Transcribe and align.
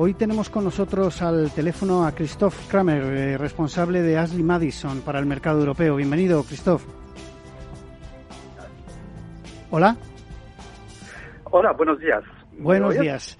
Hoy 0.00 0.14
tenemos 0.14 0.48
con 0.48 0.62
nosotros 0.62 1.22
al 1.22 1.50
teléfono 1.50 2.06
a 2.06 2.12
Christoph 2.12 2.68
Kramer, 2.68 3.02
eh, 3.02 3.36
responsable 3.36 4.00
de 4.00 4.16
Ashley 4.16 4.44
Madison 4.44 5.00
para 5.00 5.18
el 5.18 5.26
mercado 5.26 5.58
europeo. 5.58 5.96
Bienvenido, 5.96 6.44
Christoph. 6.44 6.84
Hola. 9.72 9.96
Hola, 11.50 11.72
buenos 11.72 11.98
días. 11.98 12.22
Buenos 12.60 12.96
días. 12.96 13.36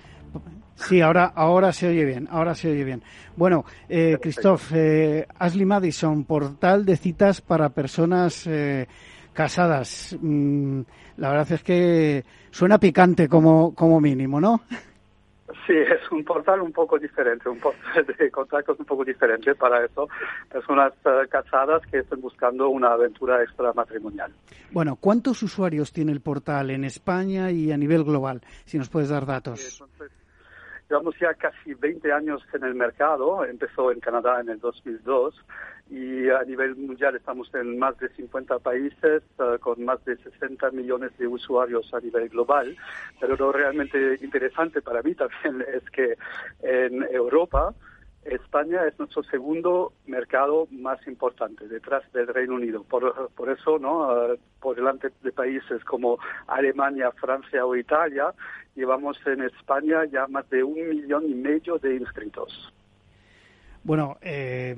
Sí, 0.74 1.00
ahora, 1.00 1.26
ahora 1.26 1.72
se 1.72 1.90
oye 1.90 2.04
bien, 2.04 2.26
ahora 2.28 2.56
se 2.56 2.72
oye 2.72 2.82
bien. 2.82 3.04
Bueno, 3.36 3.64
eh, 3.88 4.18
Christoph, 4.20 4.72
eh, 4.74 5.28
Ashley 5.38 5.64
Madison, 5.64 6.24
portal 6.24 6.84
de 6.84 6.96
citas 6.96 7.40
para 7.40 7.68
personas 7.68 8.48
eh, 8.48 8.88
casadas. 9.32 10.16
Mm, 10.20 10.80
la 11.18 11.30
verdad 11.30 11.52
es 11.52 11.62
que 11.62 12.24
suena 12.50 12.80
picante 12.80 13.28
como, 13.28 13.76
como 13.76 14.00
mínimo, 14.00 14.40
¿no? 14.40 14.62
Sí, 15.66 15.72
es 15.76 16.10
un 16.10 16.24
portal 16.24 16.60
un 16.60 16.72
poco 16.72 16.98
diferente, 16.98 17.48
un 17.48 17.58
portal 17.58 18.06
de 18.18 18.30
contactos 18.30 18.78
un 18.78 18.86
poco 18.86 19.04
diferente 19.04 19.54
para 19.54 19.84
eso, 19.84 20.08
personas 20.50 20.92
uh, 21.04 21.28
casadas 21.28 21.82
que 21.90 21.98
están 21.98 22.20
buscando 22.20 22.68
una 22.68 22.92
aventura 22.92 23.42
extramatrimonial. 23.42 24.32
Bueno, 24.70 24.96
¿cuántos 24.96 25.42
usuarios 25.42 25.92
tiene 25.92 26.12
el 26.12 26.20
portal 26.20 26.70
en 26.70 26.84
España 26.84 27.50
y 27.50 27.72
a 27.72 27.76
nivel 27.76 28.04
global? 28.04 28.42
Si 28.64 28.78
nos 28.78 28.88
puedes 28.88 29.08
dar 29.08 29.26
datos. 29.26 29.60
Sí, 29.60 29.82
entonces, 29.82 30.12
llevamos 30.88 31.14
ya 31.20 31.34
casi 31.34 31.74
20 31.74 32.12
años 32.12 32.42
en 32.52 32.64
el 32.64 32.74
mercado, 32.74 33.44
empezó 33.44 33.90
en 33.92 34.00
Canadá 34.00 34.40
en 34.40 34.50
el 34.50 34.60
2002 34.60 35.34
y 35.90 36.28
a 36.28 36.42
nivel 36.44 36.76
mundial 36.76 37.16
estamos 37.16 37.52
en 37.54 37.78
más 37.78 37.98
de 37.98 38.08
50 38.10 38.58
países 38.58 39.22
uh, 39.38 39.58
con 39.58 39.84
más 39.84 40.04
de 40.04 40.16
60 40.16 40.70
millones 40.72 41.16
de 41.18 41.26
usuarios 41.26 41.92
a 41.94 42.00
nivel 42.00 42.28
global. 42.28 42.76
Pero 43.18 43.36
lo 43.36 43.52
realmente 43.52 44.18
interesante 44.20 44.82
para 44.82 45.02
mí 45.02 45.14
también 45.14 45.64
es 45.74 45.88
que 45.90 46.16
en 46.62 47.02
Europa 47.10 47.74
España 48.24 48.84
es 48.86 48.98
nuestro 48.98 49.22
segundo 49.22 49.92
mercado 50.06 50.68
más 50.70 50.98
importante, 51.06 51.66
detrás 51.66 52.02
del 52.12 52.26
Reino 52.26 52.56
Unido. 52.56 52.82
Por, 52.84 53.30
por 53.30 53.48
eso, 53.48 53.78
¿no? 53.78 54.08
Uh, 54.08 54.36
por 54.60 54.76
delante 54.76 55.10
de 55.22 55.32
países 55.32 55.82
como 55.84 56.18
Alemania, 56.46 57.10
Francia 57.12 57.64
o 57.64 57.74
Italia, 57.74 58.34
llevamos 58.74 59.18
en 59.26 59.42
España 59.42 60.04
ya 60.04 60.26
más 60.26 60.48
de 60.50 60.62
un 60.62 60.88
millón 60.88 61.30
y 61.30 61.34
medio 61.34 61.78
de 61.78 61.96
inscritos. 61.96 62.72
Bueno, 63.84 64.18
eh, 64.20 64.76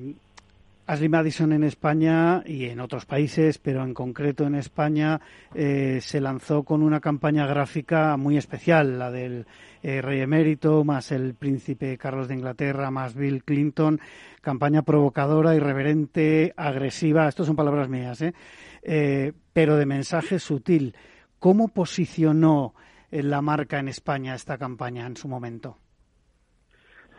Ashley 0.91 1.09
Madison 1.09 1.53
en 1.53 1.62
España 1.62 2.43
y 2.45 2.65
en 2.65 2.81
otros 2.81 3.06
países, 3.06 3.59
pero 3.59 3.84
en 3.84 3.95
concreto 3.95 4.45
en 4.45 4.56
España, 4.56 5.21
eh, 5.55 6.01
se 6.03 6.21
lanzó 6.21 6.65
con 6.65 6.83
una 6.83 6.99
campaña 6.99 7.47
gráfica 7.47 8.17
muy 8.17 8.37
especial, 8.37 8.99
la 8.99 9.12
del 9.12 9.47
eh, 9.84 10.03
rey 10.03 10.21
emérito, 10.21 10.83
más 10.83 11.12
el 11.12 11.34
príncipe 11.34 11.97
Carlos 11.97 12.27
de 12.27 12.34
Inglaterra, 12.34 12.91
más 12.91 13.15
Bill 13.15 13.45
Clinton, 13.45 14.00
campaña 14.41 14.83
provocadora, 14.83 15.55
irreverente, 15.55 16.53
agresiva, 16.56 17.29
estas 17.29 17.47
son 17.47 17.55
palabras 17.55 17.89
mías, 17.89 18.21
¿eh? 18.23 18.34
eh 18.83 19.33
pero 19.53 19.77
de 19.77 19.87
mensaje 19.87 20.41
sutil. 20.41 20.97
¿Cómo 21.39 21.69
posicionó 21.69 22.75
la 23.12 23.41
marca 23.43 23.79
en 23.79 23.87
España 23.87 24.34
esta 24.34 24.59
campaña 24.59 25.06
en 25.06 25.17
su 25.17 25.29
momento? 25.29 25.79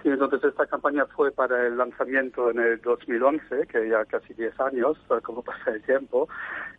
Sí, 0.02 0.10
entonces 0.10 0.44
esta 0.44 0.66
campaña 0.66 1.06
fue 1.06 1.32
para 1.32 1.68
el 1.68 1.78
lanzamiento 1.78 2.50
en 2.50 2.60
el 2.60 2.82
2011, 2.82 3.68
que 3.68 3.88
ya 3.88 4.04
casi 4.06 4.34
10 4.34 4.60
años, 4.60 4.98
como 5.22 5.44
pasa 5.44 5.72
el 5.72 5.82
tiempo, 5.84 6.28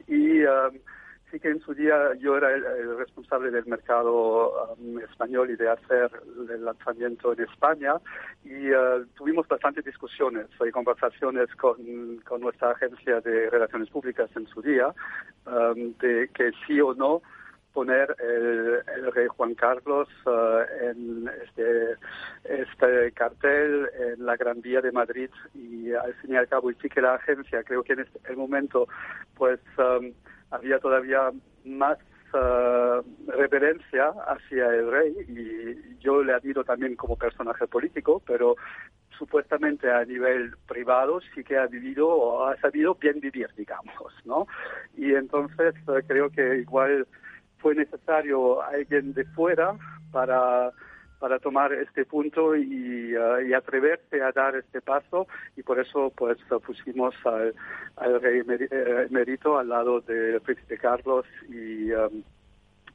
y 0.09 0.43
um, 0.43 0.73
sí 1.31 1.39
que 1.39 1.51
en 1.51 1.61
su 1.61 1.73
día 1.73 2.15
yo 2.19 2.37
era 2.37 2.53
el, 2.53 2.65
el 2.65 2.99
responsable 2.99 3.53
del 3.53 3.67
mercado 3.67 4.75
um, 4.75 4.99
español 4.99 5.51
y 5.51 5.57
de 5.57 5.71
hacer 5.71 6.11
el 6.51 6.65
lanzamiento 6.65 7.33
en 7.33 7.43
España, 7.43 7.95
y 8.45 8.73
uh, 8.73 9.07
tuvimos 9.15 9.47
bastantes 9.47 9.85
discusiones 9.85 10.47
y 10.67 10.71
conversaciones 10.73 11.55
con, 11.55 11.77
con, 12.27 12.41
nuestra 12.41 12.73
agencia 12.73 13.21
de 13.21 13.51
relaciones 13.51 13.89
públicas 13.89 14.31
en 14.35 14.49
su 14.49 14.63
día, 14.63 14.89
um, 15.47 15.95
de 15.99 16.29
que 16.35 16.51
sí 16.67 16.81
o 16.81 16.93
no 16.93 17.23
poner 17.73 18.15
el, 18.21 18.83
el, 18.97 19.13
rey 19.13 19.27
Juan 19.29 19.55
Carlos 19.55 20.09
uh, 20.27 20.61
en 20.83 21.29
este, 21.43 21.97
este 22.45 23.13
cartel 23.13 23.89
en 23.99 24.27
la 24.27 24.37
Gran 24.37 24.61
Vía 24.61 24.81
de 24.81 24.93
Madrid. 24.93 25.31
Y 25.55 25.93
al 25.93 26.15
fin 26.15 26.33
y 26.33 26.37
al 26.37 26.49
cabo 26.49 26.71
y 26.71 26.75
sí 26.77 26.89
que 26.89 27.01
la 27.01 27.15
agencia 27.15 27.63
creo 27.65 27.83
que 27.83 27.95
en 27.95 28.01
este 28.01 28.21
el 28.29 28.37
momento 28.37 28.87
pues 29.35 29.61
um, 29.79 30.13
había 30.51 30.79
todavía 30.79 31.31
más 31.65 31.99
uh, 32.35 33.03
reverencia 33.31 34.13
hacia 34.29 34.67
el 34.69 34.91
rey. 34.91 35.15
Y 35.29 35.99
yo 35.99 36.23
le 36.23 36.35
admiro 36.35 36.65
también 36.65 36.97
como 36.97 37.17
personaje 37.17 37.67
político 37.67 38.23
pero 38.27 38.57
supuestamente 39.19 39.91
a 39.91 40.05
nivel 40.05 40.57
privado 40.67 41.21
sí 41.35 41.45
que 41.45 41.57
ha 41.57 41.67
vivido 41.67 42.09
o 42.09 42.47
ha 42.47 42.57
sabido 42.57 42.95
bien 42.95 43.21
vivir 43.21 43.49
digamos 43.57 43.95
no 44.25 44.47
y 44.97 45.15
entonces 45.15 45.75
uh, 45.87 46.01
creo 46.09 46.31
que 46.31 46.57
igual 46.57 47.07
fue 47.63 47.75
necesario 47.75 48.61
alguien 48.63 49.15
de 49.15 49.25
fuera 49.25 49.75
para 50.11 50.73
para 51.23 51.39
tomar 51.39 51.73
este 51.73 52.05
punto 52.05 52.57
y, 52.57 53.17
uh, 53.17 53.41
y, 53.47 53.55
atreverse 53.55 54.21
a 54.21 54.33
dar 54.33 54.57
este 54.57 54.81
paso. 54.81 55.29
Y 55.57 55.63
por 55.63 55.79
eso 55.79 56.13
pues 56.17 56.37
pusimos 56.67 57.15
al, 57.25 57.55
al 57.95 58.21
rey 58.21 58.43
emérito 59.09 59.57
al 59.57 59.69
lado 59.69 60.01
del 60.01 60.41
príncipe 60.41 60.77
Carlos 60.79 61.25
y 61.49 61.93
um, 61.93 62.25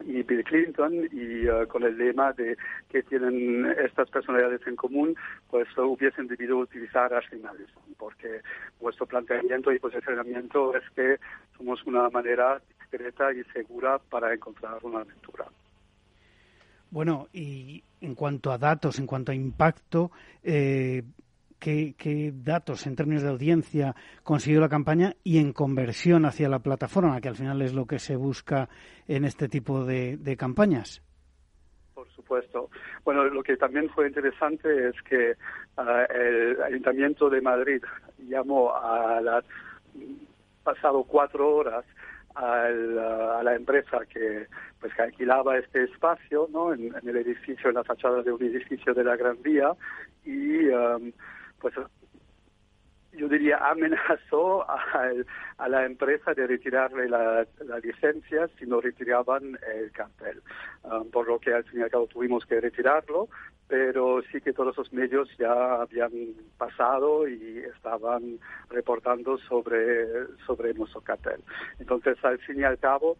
y 0.05 0.23
Bill 0.23 0.43
Clinton. 0.43 1.07
Y 1.13 1.47
uh, 1.47 1.67
con 1.69 1.83
el 1.83 1.97
lema 1.97 2.33
de 2.33 2.57
que 2.89 3.01
tienen 3.03 3.65
estas 3.83 4.09
personalidades 4.09 4.65
en 4.67 4.75
común, 4.75 5.15
pues 5.49 5.69
hubiesen 5.77 6.27
debido 6.27 6.57
utilizar 6.57 7.13
Ashley 7.13 7.39
Madison, 7.39 7.83
porque 7.97 8.41
vuestro 8.81 9.05
planteamiento 9.05 9.71
y 9.71 9.79
posicionamiento 9.79 10.75
es 10.75 10.83
que 10.95 11.17
somos 11.57 11.81
una 11.85 12.09
manera 12.09 12.61
discreta 12.89 13.31
y 13.31 13.43
segura 13.51 13.99
para 14.09 14.33
encontrar 14.33 14.79
una 14.83 14.99
aventura. 14.99 15.45
Bueno, 16.89 17.27
y 17.33 17.83
en 17.99 18.15
cuanto 18.15 18.51
a 18.51 18.57
datos, 18.57 18.97
en 18.99 19.07
cuanto 19.07 19.31
a 19.31 19.35
impacto, 19.35 20.11
eh, 20.41 21.03
¿qué, 21.59 21.95
¿qué, 21.97 22.31
datos 22.33 22.87
en 22.87 22.95
términos 22.95 23.23
de 23.23 23.29
audiencia 23.29 23.95
consiguió 24.23 24.61
la 24.61 24.69
campaña 24.69 25.13
y 25.23 25.39
en 25.39 25.51
conversión 25.51 26.25
hacia 26.25 26.47
la 26.47 26.59
plataforma, 26.59 27.19
que 27.19 27.27
al 27.27 27.35
final 27.35 27.61
es 27.61 27.73
lo 27.73 27.85
que 27.85 27.99
se 27.99 28.15
busca 28.15 28.69
en 29.07 29.25
este 29.25 29.49
tipo 29.49 29.83
de, 29.83 30.15
de 30.17 30.37
campañas? 30.37 31.01
Por 31.93 32.09
supuesto. 32.11 32.69
Bueno, 33.03 33.25
lo 33.25 33.43
que 33.43 33.57
también 33.57 33.89
fue 33.89 34.07
interesante 34.07 34.89
es 34.89 34.95
que 35.01 35.31
uh, 35.77 36.13
el 36.13 36.61
Ayuntamiento 36.61 37.29
de 37.29 37.41
Madrid 37.41 37.83
llamó 38.29 38.73
a 38.73 39.19
las 39.19 39.43
pasado 40.63 41.03
cuatro 41.03 41.55
horas 41.55 41.85
al, 42.37 42.99
a 42.99 43.43
la 43.43 43.55
empresa 43.55 44.05
que 44.05 44.47
pues 44.79 44.93
que 44.93 45.01
alquilaba 45.01 45.57
este 45.57 45.83
espacio 45.83 46.47
no 46.51 46.73
en, 46.73 46.93
el 47.03 47.17
edificio 47.17 47.69
en 47.69 47.75
la 47.75 47.83
fachada 47.83 48.21
de 48.21 48.31
un 48.31 48.43
edificio 48.43 48.93
de 48.93 49.03
la 49.03 49.15
Gran 49.15 49.41
Vía 49.41 49.71
y 50.23 50.67
um, 50.67 51.11
pues 51.59 51.73
yo 53.17 53.27
diría 53.27 53.57
amenazó 53.57 54.65
a, 54.69 55.67
la 55.67 55.85
empresa 55.85 56.33
de 56.33 56.47
retirarle 56.47 57.09
la, 57.09 57.45
la, 57.65 57.79
licencia 57.79 58.47
si 58.57 58.65
no 58.65 58.79
retiraban 58.79 59.57
el 59.75 59.91
cartel 59.91 60.41
um, 60.83 61.09
por 61.09 61.27
lo 61.27 61.39
que 61.39 61.53
al 61.53 61.63
fin 61.65 61.81
y 61.81 61.83
al 61.83 61.89
cabo 61.89 62.07
tuvimos 62.07 62.45
que 62.45 62.61
retirarlo 62.61 63.27
pero 63.67 64.21
sí 64.31 64.39
que 64.39 64.53
todos 64.53 64.77
los 64.77 64.93
medios 64.93 65.29
ya 65.37 65.81
habían 65.81 66.11
pasado 66.57 67.27
y 67.27 67.59
estaban 67.75 68.39
reportando 68.69 69.37
sobre, 69.39 70.07
sobre 70.45 70.73
nuestro 70.73 71.01
cartel. 71.01 71.41
Entonces, 71.79 72.17
al 72.23 72.39
fin 72.39 72.61
y 72.61 72.63
al 72.63 72.79
cabo, 72.79 73.17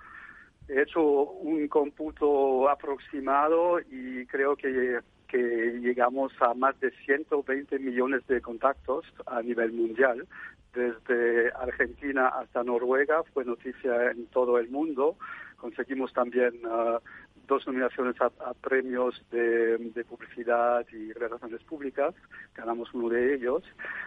he 0.69 0.81
hecho 0.81 1.01
un 1.01 1.67
cómputo 1.67 2.69
aproximado 2.69 3.79
y 3.79 4.25
creo 4.27 4.55
que, 4.55 4.99
que 5.27 5.79
llegamos 5.81 6.31
a 6.39 6.53
más 6.53 6.79
de 6.79 6.91
120 7.05 7.79
millones 7.79 8.25
de 8.27 8.41
contactos 8.41 9.05
a 9.25 9.41
nivel 9.41 9.71
mundial. 9.73 10.27
Desde 10.73 11.51
Argentina 11.51 12.27
hasta 12.27 12.63
Noruega 12.63 13.23
fue 13.33 13.45
noticia 13.45 14.11
en 14.11 14.27
todo 14.27 14.57
el 14.59 14.69
mundo. 14.69 15.17
Conseguimos 15.57 16.13
también 16.13 16.53
uh, 16.65 16.99
dos 17.47 17.65
nominaciones 17.65 18.15
a, 18.21 18.29
premios 18.53 19.23
de, 19.31 20.05
publicidad 20.07 20.85
y 20.91 21.13
relaciones 21.13 21.63
públicas, 21.63 22.13
ganamos 22.53 22.93
uno 22.93 23.09
de 23.09 23.35
ellos, 23.35 23.63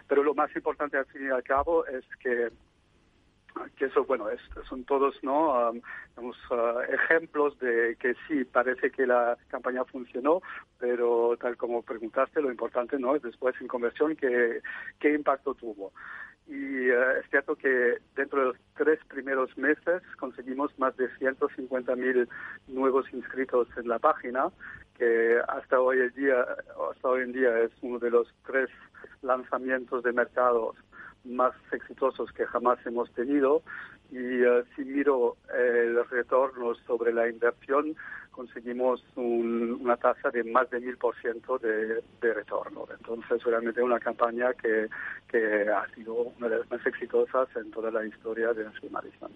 pero 0.07 0.23
lo 0.23 0.35
más 0.35 0.55
importante 0.55 0.99
al 0.99 1.07
fin 1.07 1.27
y 1.27 1.31
al 1.31 1.43
cabo 1.43 1.87
es 1.87 2.05
que 2.23 2.51
que 3.77 3.87
eso, 3.87 4.05
bueno, 4.05 4.27
son 4.69 4.85
todos 4.85 5.15
no 5.23 5.71
um, 5.71 5.81
ejemplos 6.89 7.59
de 7.59 7.97
que 7.99 8.15
sí, 8.27 8.45
parece 8.45 8.91
que 8.91 9.07
la 9.07 9.37
campaña 9.49 9.85
funcionó, 9.85 10.41
pero 10.79 11.37
tal 11.41 11.57
como 11.57 11.83
preguntaste, 11.83 12.41
lo 12.41 12.51
importante 12.51 12.99
no 12.99 13.17
es 13.17 13.23
después 13.23 13.55
en 13.61 13.69
conversión 13.69 14.17
qué, 14.17 14.61
qué 14.99 15.15
impacto 15.15 15.55
tuvo. 15.55 15.93
Y 16.47 16.91
uh, 16.91 17.11
es 17.21 17.31
cierto 17.31 17.55
que 17.55 17.99
dentro 18.17 18.41
de 18.41 18.47
los 18.47 18.57
tres 18.77 18.99
primeros 19.09 19.57
meses 19.57 20.03
conseguimos 20.19 20.77
más 20.79 20.97
de 20.97 21.09
150.000 21.19 22.29
nuevos 22.69 23.07
inscritos 23.13 23.69
en 23.77 23.89
la 23.89 23.99
página, 23.99 24.49
que 24.99 25.39
hasta 25.49 25.81
hoy, 25.81 25.99
el 25.99 26.13
día, 26.13 26.45
hasta 26.91 27.09
hoy 27.09 27.23
en 27.23 27.33
día 27.33 27.59
es 27.61 27.71
uno 27.83 27.99
de 27.99 28.11
los 28.11 28.29
tres 28.45 28.69
lanzamientos 29.23 30.03
de 30.03 30.13
mercados 30.13 30.77
más 31.25 31.53
exitosos 31.73 32.33
que 32.33 32.47
jamás 32.47 32.79
hemos 32.87 33.11
tenido 33.13 33.63
y 34.11 34.17
eh, 34.17 34.65
si 34.75 34.85
miro 34.85 35.37
el 35.55 36.05
retorno 36.09 36.75
sobre 36.87 37.13
la 37.13 37.29
inversión 37.29 37.95
conseguimos 38.31 39.05
una 39.17 39.97
tasa 39.97 40.31
de 40.31 40.45
más 40.45 40.71
de 40.71 40.81
mil 40.81 40.97
por 40.97 41.15
ciento 41.21 41.59
de 41.59 42.03
retorno. 42.21 42.87
Entonces, 42.91 43.43
realmente 43.43 43.83
una 43.83 44.01
campaña 44.01 44.55
que, 44.55 44.89
que 45.29 45.69
ha 45.69 45.87
sido 45.95 46.15
una 46.15 46.49
de 46.49 46.59
las 46.59 46.71
más 46.71 46.87
exitosas 46.87 47.49
en 47.57 47.71
toda 47.71 47.91
la 47.91 48.05
historia 48.05 48.53
de 48.53 48.65
Madison. 48.91 49.31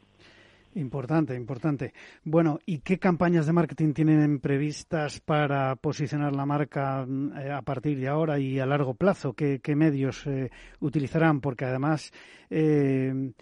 Importante, 0.74 1.36
importante. 1.36 1.94
Bueno, 2.24 2.58
¿y 2.66 2.78
qué 2.78 2.98
campañas 2.98 3.46
de 3.46 3.52
marketing 3.52 3.92
tienen 3.92 4.40
previstas 4.40 5.20
para 5.20 5.76
posicionar 5.76 6.34
la 6.34 6.46
marca 6.46 7.06
eh, 7.06 7.50
a 7.52 7.62
partir 7.62 7.98
de 8.00 8.08
ahora 8.08 8.40
y 8.40 8.58
a 8.58 8.66
largo 8.66 8.94
plazo? 8.94 9.34
¿Qué, 9.34 9.60
medios 9.76 10.26
eh, 10.26 10.50
utilizarán? 10.80 11.40
Porque 11.40 11.64
además 11.64 12.10
eh, 12.50 13.32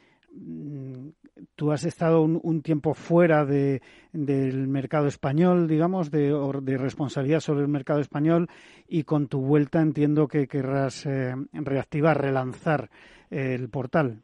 tú 1.55 1.73
has 1.73 1.85
estado 1.85 2.21
un, 2.21 2.61
tiempo 2.61 2.93
fuera 2.93 3.47
de, 3.47 3.81
del 4.13 4.69
mercado 4.69 5.07
español, 5.07 5.69
digamos, 5.69 6.11
de, 6.11 6.35
de, 6.63 6.77
responsabilidad 6.77 7.41
sobre 7.41 7.63
el 7.63 7.69
mercado 7.69 8.01
español 8.01 8.49
y 8.87 9.05
con 9.05 9.29
tu 9.29 9.41
vuelta 9.41 9.81
entiendo 9.81 10.29
que 10.29 10.47
querrás 10.47 11.07
reactivar, 11.53 12.21
relanzar 12.21 12.91
el 13.31 13.71
portal. 13.71 14.21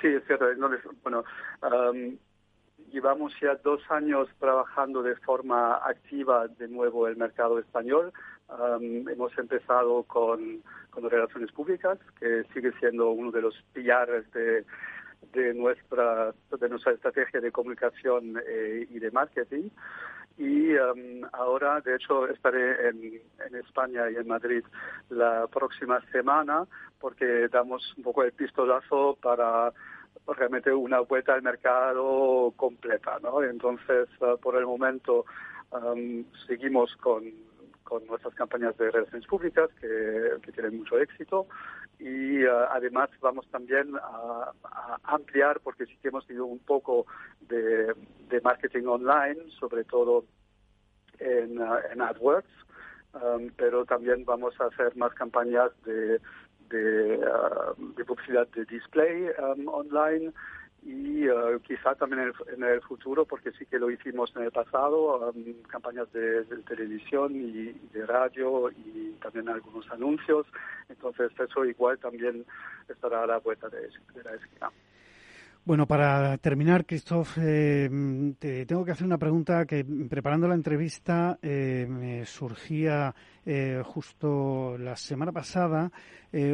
Sí, 0.00 0.06
es 0.08 0.24
cierto. 0.26 0.46
bueno, 1.02 1.24
llevamos 2.92 3.32
ya 3.40 3.56
dos 3.56 3.80
años 3.90 4.28
trabajando 4.38 5.02
de 5.02 5.16
forma 5.16 5.76
activa 5.76 6.48
de 6.48 6.68
nuevo 6.68 7.08
el 7.08 7.16
mercado 7.16 7.58
español. 7.58 8.12
hemos 8.80 9.36
empezado 9.38 10.04
con, 10.04 10.62
con 10.90 11.10
relaciones 11.10 11.52
públicas, 11.52 11.98
que 12.18 12.44
sigue 12.54 12.72
siendo 12.78 13.10
uno 13.10 13.30
de 13.30 13.42
los 13.42 13.54
pilares 13.72 14.30
de, 14.32 14.64
de 15.32 15.54
nuestra 15.54 16.32
de 16.58 16.68
nuestra 16.68 16.92
estrategia 16.92 17.40
de 17.40 17.52
comunicación 17.52 18.40
eh, 18.46 18.86
y 18.88 18.98
de 18.98 19.10
marketing 19.10 19.68
y 20.38 20.76
ahora 21.32 21.80
de 21.80 21.96
hecho 21.96 22.28
estaré 22.28 22.88
en, 22.88 23.20
en, 23.46 23.54
España 23.56 24.08
y 24.08 24.16
en 24.16 24.28
Madrid 24.28 24.62
la 25.10 25.46
próxima 25.48 26.00
semana 26.12 26.64
porque 27.00 27.48
damos 27.48 27.94
un 27.96 28.04
poco 28.04 28.22
el 28.22 28.32
pistolazo 28.32 29.18
para 29.20 29.72
realmente 30.26 30.72
una 30.72 31.00
vuelta 31.00 31.34
al 31.34 31.42
mercado 31.42 32.52
completa, 32.56 33.18
¿no? 33.22 33.42
Entonces, 33.42 34.08
ah, 34.20 34.34
por 34.40 34.56
el 34.56 34.66
momento 34.66 35.24
seguimos 36.46 36.94
con, 36.96 37.24
con 37.88 38.06
nuestras 38.06 38.34
campañas 38.34 38.76
de 38.76 38.90
relaciones 38.90 39.26
públicas 39.26 39.70
que, 39.80 40.52
tienen 40.52 40.78
mucho 40.78 40.98
éxito. 40.98 41.46
Y 41.98 42.44
ah, 42.44 42.68
además 42.72 43.08
vamos 43.20 43.48
también 43.50 43.96
a, 43.96 44.52
ampliar 45.04 45.60
porque 45.60 45.86
sí 45.86 45.96
que 46.02 46.08
hemos 46.08 46.26
tenido 46.26 46.44
un 46.44 46.58
poco 46.58 47.06
de, 47.40 47.94
marketing 48.42 48.84
online, 48.84 49.38
sobre 49.58 49.84
todo 49.84 50.24
en, 51.18 51.62
ah, 51.62 51.80
en 51.90 52.02
AdWords, 52.02 52.48
pero 53.56 53.86
también 53.86 54.24
vamos 54.26 54.54
a 54.60 54.66
hacer 54.66 54.94
más 54.96 55.12
campañas 55.14 55.70
de 55.84 56.20
de, 56.68 57.18
uh, 57.18 57.94
de 57.96 58.04
publicidad 58.04 58.46
de 58.48 58.64
display 58.66 59.30
um, 59.38 59.68
online 59.68 60.32
y 60.82 61.28
uh, 61.28 61.60
quizá 61.60 61.94
también 61.94 62.32
en 62.54 62.62
el, 62.62 62.80
futuro, 62.82 63.24
porque 63.24 63.52
sí 63.52 63.66
que 63.66 63.78
lo 63.78 63.90
hicimos 63.90 64.32
en 64.36 64.44
el 64.44 64.50
pasado, 64.50 65.30
um, 65.30 65.62
campañas 65.68 66.10
de, 66.12 66.44
televisión 66.66 67.34
y, 67.34 67.72
de 67.92 68.06
radio 68.06 68.70
y 68.70 69.16
también 69.20 69.48
algunos 69.48 69.90
anuncios. 69.90 70.46
Entonces 70.88 71.32
eso 71.38 71.64
igual 71.64 71.98
también 71.98 72.44
estará 72.88 73.24
a 73.24 73.26
la 73.26 73.38
vuelta 73.38 73.68
de, 73.68 73.88
de 74.14 74.24
la 74.24 74.34
esquina. 74.34 74.70
Bueno, 75.68 75.86
para 75.86 76.38
terminar, 76.38 76.86
Christoph, 76.86 77.36
eh, 77.42 77.90
te 78.38 78.64
tengo 78.64 78.86
que 78.86 78.92
hacer 78.92 79.04
una 79.04 79.18
pregunta 79.18 79.66
que 79.66 79.84
preparando 79.84 80.48
la 80.48 80.54
entrevista 80.54 81.38
eh, 81.42 81.86
me 81.86 82.24
surgía 82.24 83.14
eh, 83.44 83.82
justo 83.84 84.78
la 84.78 84.96
semana 84.96 85.30
pasada. 85.30 85.92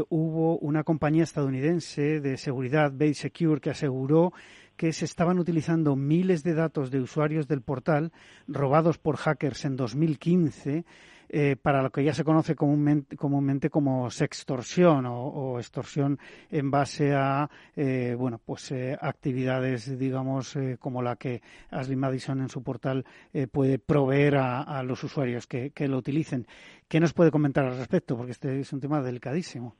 hubo 0.08 0.58
una 0.58 0.82
compañía 0.82 1.22
estadounidense 1.22 2.20
de 2.20 2.36
seguridad, 2.36 2.90
Bay 2.92 3.14
Secure, 3.14 3.60
que 3.60 3.70
aseguró 3.70 4.32
que 4.76 4.92
se 4.92 5.04
estaban 5.04 5.38
utilizando 5.38 5.96
miles 5.96 6.42
de 6.42 6.54
datos 6.54 6.90
de 6.90 7.00
usuarios 7.00 7.48
del 7.48 7.62
portal 7.62 8.12
robados 8.48 8.98
por 8.98 9.16
hackers 9.16 9.64
en 9.64 9.76
2015 9.76 10.84
eh, 11.28 11.56
para 11.60 11.82
lo 11.82 11.90
que 11.90 12.04
ya 12.04 12.12
se 12.14 12.22
conoce 12.22 12.54
comúnmente, 12.54 13.70
como 13.70 14.10
sextorsión 14.10 15.06
o, 15.06 15.58
extorsión 15.58 16.18
en 16.50 16.70
base 16.70 17.12
a 17.14 17.48
eh, 17.74 18.14
bueno 18.16 18.40
pues 18.44 18.70
eh, 18.72 18.96
actividades 19.00 19.98
digamos 19.98 20.56
como 20.78 21.02
la 21.02 21.16
que 21.16 21.42
Ashley 21.70 21.96
Madison 21.96 22.40
en 22.40 22.48
su 22.48 22.62
portal 22.62 23.04
puede 23.50 23.78
proveer 23.78 24.36
a, 24.36 24.82
los 24.82 25.02
usuarios 25.02 25.46
que, 25.46 25.70
que 25.70 25.88
lo 25.88 25.98
utilicen. 25.98 26.46
¿Qué 26.88 27.00
nos 27.00 27.12
puede 27.12 27.30
comentar 27.30 27.64
al 27.64 27.78
respecto? 27.78 28.16
Porque 28.16 28.32
este 28.32 28.60
es 28.60 28.72
un 28.72 28.80
tema 28.80 29.02
delicadísimo. 29.02 29.74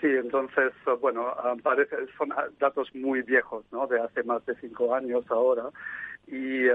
Sí, 0.00 0.06
entonces, 0.06 0.72
bueno, 1.00 1.28
ah, 1.28 1.54
parece, 1.62 1.96
son 2.16 2.30
datos 2.58 2.88
muy 2.94 3.22
viejos, 3.22 3.64
¿no? 3.70 3.86
De 3.86 4.00
hace 4.00 4.22
más 4.22 4.44
de 4.46 4.54
cinco 4.56 4.94
años 4.94 5.24
ahora. 5.28 5.64
Y 6.26 6.68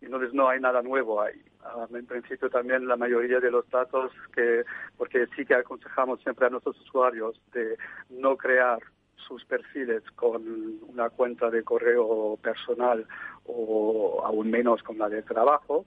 entonces 0.00 0.32
no 0.32 0.48
hay 0.48 0.60
nada 0.60 0.82
nuevo 0.82 1.20
ahí. 1.20 1.42
Um, 1.74 1.96
en 1.96 2.06
principio 2.06 2.48
también 2.48 2.86
la 2.86 2.96
mayoría 2.96 3.40
de 3.40 3.50
los 3.50 3.68
datos 3.70 4.12
que, 4.32 4.64
porque 4.96 5.26
sí 5.34 5.44
que 5.44 5.54
aconsejamos 5.54 6.20
siempre 6.22 6.46
a 6.46 6.50
nuestros 6.50 6.80
usuarios 6.80 7.40
de 7.52 7.76
no 8.10 8.36
crear 8.36 8.78
sus 9.16 9.44
perfiles 9.44 10.02
con 10.12 10.42
una 10.86 11.10
cuenta 11.10 11.50
de 11.50 11.64
correo 11.64 12.38
personal 12.40 13.06
o 13.44 14.22
aún 14.24 14.50
menos 14.50 14.82
con 14.82 14.98
la 14.98 15.08
de 15.08 15.22
trabajo. 15.22 15.84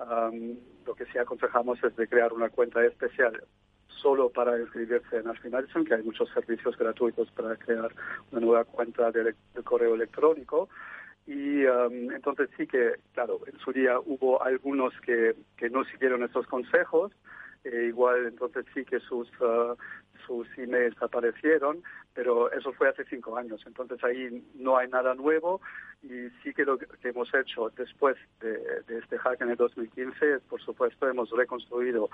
Um, 0.00 0.56
lo 0.84 0.94
que 0.94 1.06
sí 1.06 1.18
aconsejamos 1.18 1.82
es 1.84 1.94
de 1.94 2.08
crear 2.08 2.32
una 2.32 2.48
cuenta 2.48 2.84
especial 2.84 3.40
solo 4.02 4.30
para 4.30 4.58
inscribirse 4.58 5.16
en 5.16 5.28
Asfinalison, 5.28 5.84
que 5.84 5.94
hay 5.94 6.02
muchos 6.02 6.28
servicios 6.30 6.76
gratuitos 6.76 7.30
para 7.30 7.56
crear 7.56 7.90
una 8.32 8.40
nueva 8.40 8.64
cuenta 8.64 9.10
de 9.12 9.34
correo 9.64 9.94
electrónico. 9.94 10.68
Y 11.26 11.64
um, 11.64 12.10
entonces 12.10 12.50
sí 12.56 12.66
que, 12.66 12.96
claro, 13.14 13.40
en 13.46 13.56
su 13.60 13.72
día 13.72 14.00
hubo 14.00 14.42
algunos 14.42 14.92
que, 15.00 15.36
que 15.56 15.70
no 15.70 15.84
siguieron 15.84 16.24
estos 16.24 16.46
consejos, 16.48 17.12
e 17.64 17.84
igual 17.84 18.26
entonces 18.26 18.66
sí 18.74 18.84
que 18.84 18.98
sus, 18.98 19.28
uh, 19.40 19.76
sus 20.26 20.46
emails 20.58 21.00
aparecieron, 21.00 21.82
pero 22.12 22.50
eso 22.50 22.72
fue 22.72 22.88
hace 22.88 23.04
cinco 23.04 23.36
años, 23.36 23.62
entonces 23.66 24.02
ahí 24.02 24.44
no 24.54 24.76
hay 24.76 24.88
nada 24.88 25.14
nuevo 25.14 25.60
y 26.02 26.28
sí 26.42 26.52
que 26.52 26.64
lo 26.64 26.76
que 26.76 26.88
hemos 27.04 27.32
hecho 27.32 27.70
después 27.76 28.16
de, 28.40 28.58
de 28.88 28.98
este 28.98 29.16
hack 29.18 29.40
en 29.42 29.50
el 29.50 29.56
2015 29.56 30.34
es, 30.34 30.42
por 30.42 30.60
supuesto, 30.60 31.08
hemos 31.08 31.30
reconstruido 31.30 32.10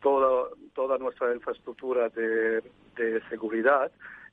toda, 0.00 0.50
toda 0.74 0.98
nuestra 0.98 1.34
infraestructura 1.34 2.08
de, 2.10 2.62
de 2.96 3.22
seguridad 3.28 3.90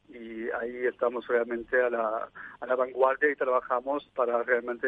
y 0.09 0.49
ahí 0.51 0.85
estamos 0.85 1.25
realmente 1.27 1.81
a 1.81 1.89
la, 1.89 2.29
a 2.59 2.65
la 2.65 2.75
vanguardia 2.75 3.31
y 3.31 3.35
trabajamos 3.35 4.07
para 4.15 4.43
realmente 4.43 4.87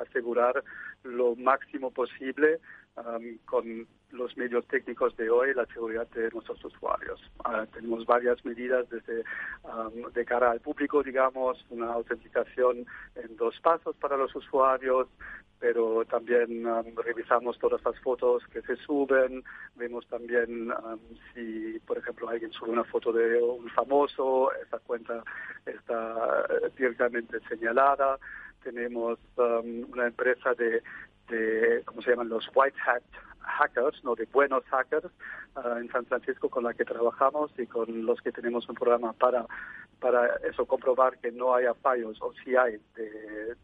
asegurar 0.00 0.62
lo 1.02 1.36
máximo 1.36 1.90
posible 1.90 2.60
um, 2.96 3.38
con 3.44 3.86
los 4.10 4.36
medios 4.36 4.66
técnicos 4.68 5.16
de 5.16 5.28
hoy 5.28 5.52
la 5.54 5.66
seguridad 5.66 6.08
de 6.10 6.30
nuestros 6.30 6.64
usuarios. 6.64 7.20
Uh, 7.44 7.66
tenemos 7.72 8.06
varias 8.06 8.44
medidas 8.44 8.88
desde 8.90 9.24
um, 9.64 10.10
de 10.12 10.24
cara 10.24 10.52
al 10.52 10.60
público, 10.60 11.02
digamos, 11.02 11.64
una 11.70 11.92
autenticación 11.92 12.86
en 13.16 13.36
dos 13.36 13.58
pasos 13.60 13.96
para 13.96 14.16
los 14.16 14.34
usuarios, 14.36 15.08
pero 15.58 16.04
también 16.04 16.66
um, 16.66 16.94
revisamos 16.96 17.58
todas 17.58 17.82
las 17.84 17.98
fotos 18.00 18.46
que 18.48 18.62
se 18.62 18.76
suben, 18.76 19.42
vemos 19.74 20.06
también 20.06 20.70
um, 20.70 20.98
si, 21.32 21.78
por 21.86 21.98
ejemplo, 21.98 22.28
alguien 22.28 22.52
sube 22.52 22.70
una 22.70 22.84
foto 22.84 23.12
de 23.12 23.42
un 23.42 23.68
famoso, 23.70 24.52
esa 24.64 24.78
cuenta 24.80 25.22
está 25.66 26.46
directamente 26.76 27.40
señalada. 27.48 28.18
tenemos 28.62 29.18
um, 29.36 29.84
una 29.92 30.06
empresa 30.06 30.54
de, 30.54 30.82
de, 31.28 31.82
¿cómo 31.84 32.02
se 32.02 32.10
llaman? 32.10 32.28
Los 32.28 32.48
white 32.54 32.76
hat 32.86 33.02
hackers, 33.40 34.02
no 34.04 34.14
de 34.14 34.26
buenos 34.32 34.64
hackers, 34.64 35.10
uh, 35.56 35.76
en 35.78 35.90
San 35.90 36.06
Francisco 36.06 36.48
con 36.48 36.64
la 36.64 36.74
que 36.74 36.84
trabajamos 36.84 37.50
y 37.58 37.66
con 37.66 38.06
los 38.06 38.20
que 38.22 38.32
tenemos 38.32 38.68
un 38.68 38.74
programa 38.74 39.12
para, 39.12 39.46
para 40.00 40.36
eso 40.48 40.66
comprobar 40.66 41.18
que 41.18 41.30
no 41.30 41.54
haya 41.54 41.74
fallos 41.74 42.18
o 42.20 42.32
si 42.42 42.56
hay 42.56 42.78
de, 42.96 43.54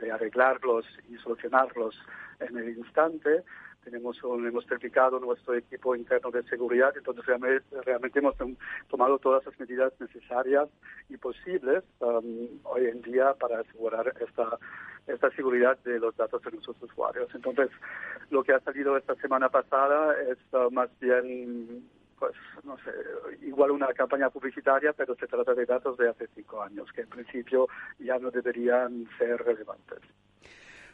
de 0.00 0.12
arreglarlos 0.12 0.86
y 1.08 1.16
solucionarlos 1.16 1.98
en 2.40 2.56
el 2.56 2.78
instante 2.78 3.42
tenemos 3.90 4.18
hemos 4.22 4.66
certificado 4.66 5.18
nuestro 5.18 5.54
equipo 5.54 5.96
interno 5.96 6.30
de 6.30 6.42
seguridad, 6.44 6.92
entonces 6.96 7.24
realmente, 7.26 8.18
hemos 8.18 8.34
tomado 8.88 9.18
todas 9.18 9.44
las 9.46 9.58
medidas 9.58 9.92
necesarias 9.98 10.68
y 11.08 11.16
posibles 11.16 11.84
um, 12.00 12.48
hoy 12.64 12.86
en 12.86 13.00
día 13.02 13.34
para 13.34 13.60
asegurar 13.60 14.12
esta 14.20 14.58
esta 15.06 15.30
seguridad 15.30 15.78
de 15.84 15.98
los 15.98 16.14
datos 16.16 16.42
de 16.42 16.50
nuestros 16.50 16.76
usuarios. 16.82 17.34
Entonces, 17.34 17.70
lo 18.28 18.44
que 18.44 18.52
ha 18.52 18.60
salido 18.60 18.94
esta 18.94 19.14
semana 19.14 19.48
pasada 19.48 20.14
es 20.20 20.36
uh, 20.52 20.70
más 20.70 20.90
bien 21.00 21.88
pues 22.18 22.34
no 22.64 22.76
sé, 22.78 22.90
igual 23.42 23.70
una 23.70 23.86
campaña 23.94 24.28
publicitaria, 24.28 24.92
pero 24.92 25.14
se 25.14 25.28
trata 25.28 25.54
de 25.54 25.64
datos 25.64 25.96
de 25.96 26.08
hace 26.08 26.26
cinco 26.34 26.60
años, 26.60 26.92
que 26.92 27.02
en 27.02 27.08
principio 27.08 27.68
ya 28.00 28.18
no 28.18 28.30
deberían 28.30 29.08
ser 29.16 29.40
relevantes. 29.44 30.00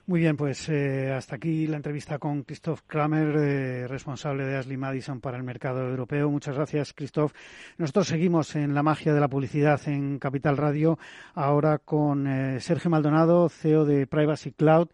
Muy 0.06 0.20
bien, 0.20 0.37
pues 0.37 0.68
eh, 0.68 1.11
hasta 1.12 1.37
aquí 1.37 1.66
la 1.66 1.78
entrevista 1.78 2.18
con 2.18 2.42
Christoph 2.42 2.82
Kramer, 2.87 3.37
eh, 3.38 3.88
responsable 3.88 4.44
de 4.44 4.58
Ashley 4.58 4.76
Madison 4.76 5.18
para 5.18 5.38
el 5.38 5.44
mercado 5.44 5.88
europeo. 5.88 6.30
Muchas 6.30 6.56
gracias, 6.56 6.92
Christoph. 6.92 7.32
Nosotros 7.78 8.08
seguimos 8.08 8.54
en 8.54 8.75
la 8.75 8.82
magia 8.82 9.14
de 9.14 9.20
la 9.20 9.28
publicidad 9.28 9.80
en 9.88 10.18
Capital 10.18 10.58
Radio, 10.58 10.99
ahora 11.32 11.78
con 11.78 12.26
eh, 12.26 12.61
Sergio 12.61 12.90
Maldonado, 12.90 13.49
CEO 13.49 13.87
de 13.87 14.06
Privacy 14.06 14.52
Cloud. 14.52 14.88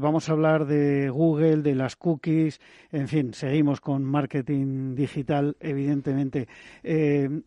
vamos 0.00 0.28
a 0.28 0.32
hablar 0.32 0.64
de 0.64 1.10
Google, 1.10 1.58
de 1.58 1.74
las 1.74 1.94
cookies, 1.94 2.58
en 2.90 3.08
fin, 3.08 3.34
seguimos 3.34 3.80
con 3.80 4.02
marketing 4.02 4.94
digital, 4.96 5.56
evidentemente. 5.60 6.48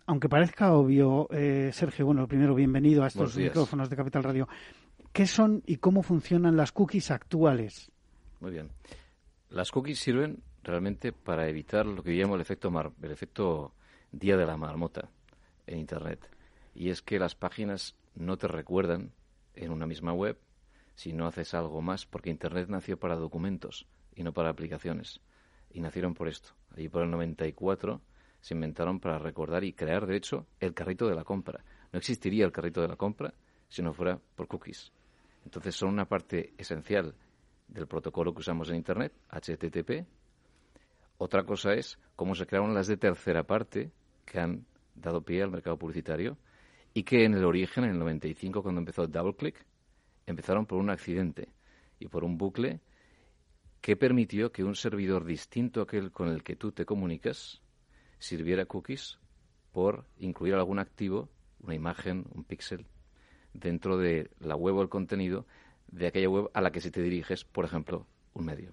aunque 0.06 0.30
parezca 0.30 0.72
obvio, 0.72 1.28
Sergio, 1.72 2.06
bueno, 2.06 2.28
primero, 2.28 2.56
bienvenido 2.56 3.04
a 3.04 3.08
estos 3.08 3.36
micrófonos 3.36 3.90
de 3.90 3.96
Capital 3.98 4.24
Radio. 4.24 4.48
¿Qué 5.14 5.28
son 5.28 5.64
y 5.66 5.78
cómo 5.78 6.04
funcionan 6.04 6.56
las 6.56 6.72
cookies 6.72 7.12
actuales? 7.12 7.92
Muy 8.40 8.52
bien. 8.52 8.70
Las 9.50 9.72
cookies 9.72 10.00
sirven 10.00 10.44
realmente 10.64 11.12
para 11.12 11.48
evitar 11.48 11.86
lo 11.86 12.04
que 12.04 12.16
llamamos 12.16 12.36
el 12.36 12.42
efecto, 12.42 12.94
el 13.02 13.12
efecto 13.12 13.74
día 14.12 14.38
de 14.38 14.46
la 14.46 14.58
marmota 14.58 15.10
en 15.68 15.80
Internet. 15.80 16.30
Y 16.76 16.90
es 16.90 17.02
que 17.02 17.20
las 17.20 17.36
páginas 17.36 17.96
no 18.16 18.38
te 18.38 18.48
recuerdan 18.48 19.12
en 19.56 19.72
una 19.72 19.86
misma 19.86 20.14
web 20.14 20.38
si 20.96 21.14
no 21.14 21.28
haces 21.28 21.54
algo 21.54 21.82
más, 21.82 22.06
porque 22.06 22.30
Internet 22.30 22.68
nació 22.70 23.00
para 23.00 23.16
documentos 23.16 23.88
y 24.16 24.24
no 24.24 24.34
para 24.34 24.50
aplicaciones. 24.50 25.22
Y 25.72 25.82
nacieron 25.82 26.14
por 26.14 26.28
esto. 26.28 26.50
Allí 26.76 26.90
por 26.90 27.04
el 27.04 27.12
94 27.12 28.02
se 28.42 28.54
inventaron 28.54 29.00
para 29.00 29.18
recordar 29.18 29.64
y 29.64 29.74
crear, 29.74 30.06
de 30.06 30.18
hecho, 30.18 30.46
el 30.60 30.74
carrito 30.74 31.08
de 31.08 31.16
la 31.16 31.24
compra. 31.24 31.64
No 31.92 32.00
existiría 32.00 32.46
el 32.46 32.52
carrito 32.52 32.82
de 32.82 32.88
la 32.88 32.96
compra 32.96 33.34
si 33.70 33.82
no 33.82 33.94
fuera 33.94 34.20
por 34.36 34.48
cookies. 34.48 34.92
Entonces 35.46 35.76
son 35.76 35.90
una 35.90 36.06
parte 36.06 36.54
esencial 36.58 37.16
del 37.68 37.88
protocolo 37.88 38.34
que 38.34 38.40
usamos 38.40 38.70
en 38.70 38.76
Internet, 38.76 39.14
HTTP. 39.30 40.06
Otra 41.18 41.44
cosa 41.44 41.74
es 41.74 42.00
cómo 42.16 42.36
se 42.36 42.46
crearon 42.46 42.74
las 42.74 42.88
de 42.88 42.98
tercera 42.98 43.44
parte 43.44 43.92
que 44.26 44.40
han 44.40 44.66
dado 44.96 45.22
pie 45.22 45.44
al 45.44 45.52
mercado 45.52 45.78
publicitario 45.78 46.38
y 46.94 47.04
que 47.04 47.24
en 47.24 47.34
el 47.34 47.46
origen, 47.46 47.84
en 47.84 47.92
el 47.92 48.00
95, 48.00 48.64
cuando 48.64 48.80
empezó 48.80 49.08
DoubleClick, 49.08 49.66
empezaron 50.26 50.66
por 50.66 50.80
un 50.80 50.90
accidente 50.90 51.50
y 52.00 52.08
por 52.08 52.24
un 52.24 52.38
bucle 52.38 52.80
que 53.82 53.96
permitió 53.96 54.52
que 54.52 54.64
un 54.64 54.76
servidor 54.76 55.26
distinto 55.26 55.80
a 55.80 55.84
aquel 55.84 56.12
con 56.12 56.30
el 56.30 56.44
que 56.44 56.56
tú 56.56 56.72
te 56.72 56.86
comunicas 56.86 57.62
sirviera 58.18 58.66
cookies 58.66 59.20
por 59.72 60.06
incluir 60.18 60.56
algún 60.56 60.80
activo, 60.80 61.30
una 61.62 61.76
imagen, 61.76 62.26
un 62.34 62.44
píxel, 62.44 62.86
dentro 63.54 63.98
de 63.98 64.30
la 64.40 64.56
web 64.56 64.76
o 64.76 64.82
el 64.82 64.90
contenido 64.90 65.46
de 65.88 66.08
aquella 66.08 66.30
web 66.30 66.50
a 66.54 66.62
la 66.62 66.72
que 66.72 66.82
se 66.82 66.92
te 66.92 67.02
diriges, 67.02 67.44
por 67.46 67.66
ejemplo, 67.66 68.06
un 68.34 68.46
medio. 68.46 68.72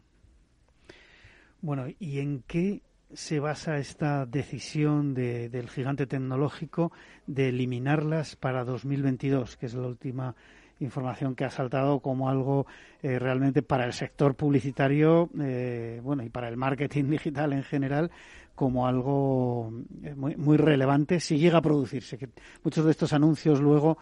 Bueno, 1.61 1.87
¿y 1.99 2.21
en 2.21 2.43
qué 2.47 2.83
se 3.13 3.41
basa 3.41 3.79
esta 3.79 4.27
decisión 4.27 5.15
del 5.15 5.69
gigante 5.69 6.07
tecnológico 6.07 6.93
de 7.27 7.49
eliminarlas 7.49 8.37
para 8.37 8.65
2022, 8.65 9.57
que 9.57 9.67
es 9.67 9.75
la 9.75 9.87
última 9.87 10.35
información 10.81 11.35
que 11.35 11.45
ha 11.45 11.51
saltado 11.51 12.01
como 12.01 12.29
algo 12.29 12.67
eh, 13.03 13.19
realmente 13.19 13.63
para 13.63 13.87
el 13.87 13.93
sector 13.93 14.35
publicitario, 14.35 15.31
eh, 15.41 16.01
bueno, 16.03 16.23
y 16.23 16.29
para 16.29 16.49
el 16.49 16.57
marketing 16.57 17.05
digital 17.11 17.53
en 17.53 17.63
general, 17.63 18.11
como 18.57 18.89
algo 18.89 19.73
eh, 20.03 20.15
muy, 20.17 20.35
muy 20.35 20.57
relevante 20.57 21.21
si 21.21 21.39
llega 21.39 21.59
a 21.59 21.63
producirse. 21.63 22.19
Que 22.19 22.31
muchos 22.65 22.85
de 22.85 22.91
estos 22.91 23.13
anuncios 23.13 23.61
luego 23.61 23.99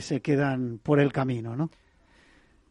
se 0.00 0.20
quedan 0.20 0.80
por 0.82 0.98
el 0.98 1.12
camino, 1.12 1.54
¿no? 1.54 1.70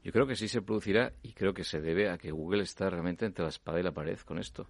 Yo 0.03 0.12
creo 0.12 0.27
que 0.27 0.36
sí 0.36 0.48
se 0.48 0.62
producirá 0.62 1.13
y 1.22 1.34
creo 1.34 1.53
que 1.53 1.63
se 1.63 1.82
debe 1.82 2.10
a 2.10 2.17
que 2.17 2.32
Google 2.32 2.63
está 2.63 2.89
realmente 2.89 3.25
entre 3.25 3.44
la 3.44 3.50
espada 3.50 3.79
y 3.79 3.84
la 3.84 3.91
pared 3.91 4.17
con 4.20 4.39
esto. 4.39 4.67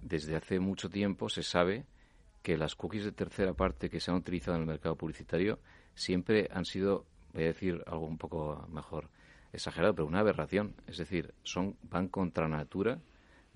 Desde 0.00 0.36
hace 0.36 0.60
mucho 0.60 0.88
tiempo 0.88 1.28
se 1.28 1.42
sabe 1.42 1.84
que 2.42 2.56
las 2.56 2.74
cookies 2.74 3.04
de 3.04 3.12
tercera 3.12 3.54
parte 3.54 3.90
que 3.90 3.98
se 3.98 4.10
han 4.10 4.18
utilizado 4.18 4.56
en 4.56 4.62
el 4.62 4.68
mercado 4.68 4.94
publicitario 4.94 5.58
siempre 5.94 6.48
han 6.52 6.64
sido 6.64 7.06
voy 7.32 7.44
a 7.44 7.48
decir 7.48 7.82
algo 7.86 8.06
un 8.06 8.18
poco 8.18 8.66
mejor 8.70 9.10
exagerado, 9.52 9.94
pero 9.94 10.06
una 10.06 10.20
aberración. 10.20 10.74
Es 10.86 10.98
decir, 10.98 11.34
son 11.42 11.76
van 11.82 12.08
contra 12.08 12.48
natura 12.48 12.98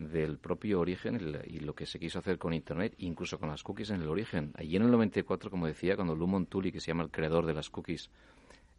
del 0.00 0.38
propio 0.38 0.80
origen 0.80 1.42
y 1.46 1.60
lo 1.60 1.74
que 1.74 1.84
se 1.84 1.98
quiso 1.98 2.20
hacer 2.20 2.38
con 2.38 2.54
Internet, 2.54 2.94
incluso 2.98 3.38
con 3.38 3.50
las 3.50 3.62
cookies 3.62 3.90
en 3.90 4.00
el 4.00 4.08
origen. 4.08 4.52
Allí 4.56 4.76
en 4.76 4.82
el 4.82 4.90
94, 4.90 5.50
como 5.50 5.66
decía, 5.66 5.94
cuando 5.94 6.16
Lumon 6.16 6.46
Tully, 6.46 6.72
que 6.72 6.80
se 6.80 6.88
llama 6.88 7.02
el 7.02 7.10
creador 7.10 7.44
de 7.44 7.52
las 7.52 7.68
cookies 7.68 8.10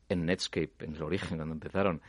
en 0.09 0.25
Netscape, 0.25 0.73
en 0.79 0.95
el 0.95 1.03
origen, 1.03 1.37
cuando 1.37 1.53
empezaron, 1.53 2.01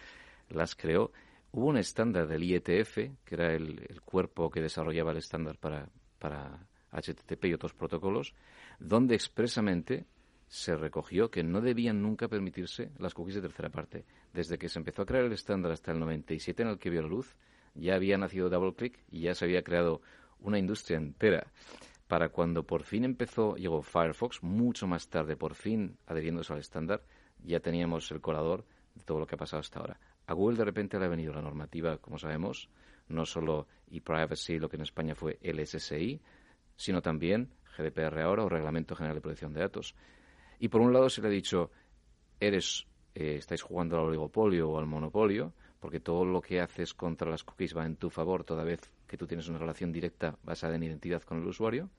las 0.48 0.74
creó, 0.74 1.12
hubo 1.52 1.66
un 1.66 1.76
estándar 1.76 2.26
del 2.26 2.42
IETF, 2.42 2.96
que 3.24 3.34
era 3.34 3.52
el, 3.52 3.84
el 3.86 4.00
cuerpo 4.00 4.50
que 4.50 4.62
desarrollaba 4.62 5.12
el 5.12 5.18
estándar 5.18 5.58
para, 5.58 5.88
para 6.18 6.66
HTTP 6.90 7.44
y 7.44 7.54
otros 7.54 7.74
protocolos, 7.74 8.34
donde 8.78 9.14
expresamente 9.14 10.06
se 10.48 10.74
recogió 10.74 11.30
que 11.30 11.42
no 11.42 11.60
debían 11.60 12.00
nunca 12.00 12.28
permitirse 12.28 12.90
las 12.98 13.12
cookies 13.12 13.36
de 13.36 13.42
tercera 13.42 13.68
parte. 13.68 14.04
Desde 14.32 14.58
que 14.58 14.70
se 14.70 14.78
empezó 14.78 15.02
a 15.02 15.06
crear 15.06 15.24
el 15.24 15.32
estándar 15.32 15.72
hasta 15.72 15.92
el 15.92 15.98
97 15.98 16.62
en 16.62 16.68
el 16.68 16.78
que 16.78 16.90
vio 16.90 17.02
la 17.02 17.08
luz, 17.08 17.36
ya 17.74 17.94
había 17.94 18.18
nacido 18.18 18.50
DoubleClick 18.50 18.98
y 19.10 19.22
ya 19.22 19.34
se 19.34 19.44
había 19.44 19.62
creado 19.62 20.02
una 20.40 20.58
industria 20.58 20.98
entera. 20.98 21.46
Para 22.08 22.28
cuando 22.28 22.64
por 22.64 22.82
fin 22.82 23.04
empezó, 23.04 23.56
llegó 23.56 23.82
Firefox, 23.82 24.42
mucho 24.42 24.86
más 24.86 25.08
tarde, 25.08 25.36
por 25.36 25.54
fin 25.54 25.96
adheriéndose 26.06 26.52
al 26.52 26.58
estándar, 26.58 27.02
ya 27.42 27.60
teníamos 27.60 28.10
el 28.10 28.20
colador 28.20 28.64
de 28.94 29.02
todo 29.04 29.18
lo 29.18 29.26
que 29.26 29.34
ha 29.34 29.38
pasado 29.38 29.60
hasta 29.60 29.80
ahora. 29.80 29.98
A 30.26 30.34
Google 30.34 30.58
de 30.58 30.64
repente 30.64 30.98
le 30.98 31.06
ha 31.06 31.08
venido 31.08 31.32
la 31.32 31.42
normativa, 31.42 31.98
como 31.98 32.18
sabemos, 32.18 32.68
no 33.08 33.24
solo 33.24 33.66
ePrivacy, 33.90 34.58
lo 34.58 34.68
que 34.68 34.76
en 34.76 34.82
España 34.82 35.14
fue 35.14 35.38
el 35.42 35.66
SSI, 35.66 36.20
sino 36.76 37.02
también 37.02 37.50
GDPR 37.76 38.20
ahora 38.20 38.44
o 38.44 38.48
Reglamento 38.48 38.94
General 38.94 39.16
de 39.16 39.20
Protección 39.20 39.52
de 39.52 39.60
Datos. 39.60 39.94
Y 40.58 40.68
por 40.68 40.80
un 40.80 40.92
lado 40.92 41.08
se 41.08 41.22
le 41.22 41.28
ha 41.28 41.30
dicho, 41.30 41.70
eres, 42.38 42.86
eh, 43.14 43.36
estáis 43.38 43.62
jugando 43.62 43.96
al 43.96 44.06
oligopolio 44.06 44.70
o 44.70 44.78
al 44.78 44.86
monopolio, 44.86 45.54
porque 45.82 45.98
todo 45.98 46.24
lo 46.24 46.40
que 46.40 46.60
haces 46.60 46.94
contra 46.94 47.28
las 47.28 47.42
cookies 47.42 47.76
va 47.76 47.84
en 47.84 47.96
tu 47.96 48.08
favor 48.08 48.44
toda 48.44 48.62
vez 48.62 48.88
que 49.08 49.16
tú 49.16 49.26
tienes 49.26 49.48
una 49.48 49.58
relación 49.58 49.90
directa 49.90 50.38
basada 50.44 50.76
en 50.76 50.84
identidad 50.84 51.22
con 51.22 51.38
el 51.42 51.46
usuario. 51.48 51.90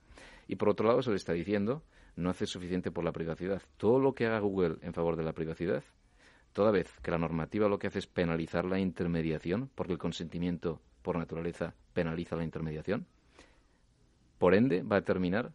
Y 0.48 0.56
por 0.56 0.70
otro 0.70 0.88
lado 0.88 1.02
se 1.04 1.10
le 1.10 1.18
está 1.18 1.34
diciendo, 1.34 1.84
no 2.16 2.30
haces 2.30 2.50
suficiente 2.50 2.92
por 2.92 3.04
la 3.04 3.12
privacidad. 3.12 3.62
Todo 3.76 4.00
lo 4.00 4.16
que 4.16 4.26
haga 4.26 4.40
Google 4.40 4.78
en 4.84 4.94
favor 4.94 5.18
de 5.18 5.26
la 5.26 5.34
privacidad, 5.34 5.84
toda 6.54 6.72
vez 6.72 6.98
que 7.02 7.12
la 7.12 7.18
normativa 7.18 7.68
lo 7.68 7.78
que 7.78 7.88
hace 7.88 8.00
es 8.00 8.08
penalizar 8.08 8.64
la 8.64 8.80
intermediación, 8.80 9.70
porque 9.76 9.92
el 9.92 10.00
consentimiento 10.00 10.80
por 11.02 11.18
naturaleza 11.18 11.76
penaliza 11.94 12.38
la 12.38 12.46
intermediación, 12.46 13.06
por 14.38 14.56
ende 14.56 14.82
va 14.82 14.96
a 14.96 15.02
terminar 15.02 15.52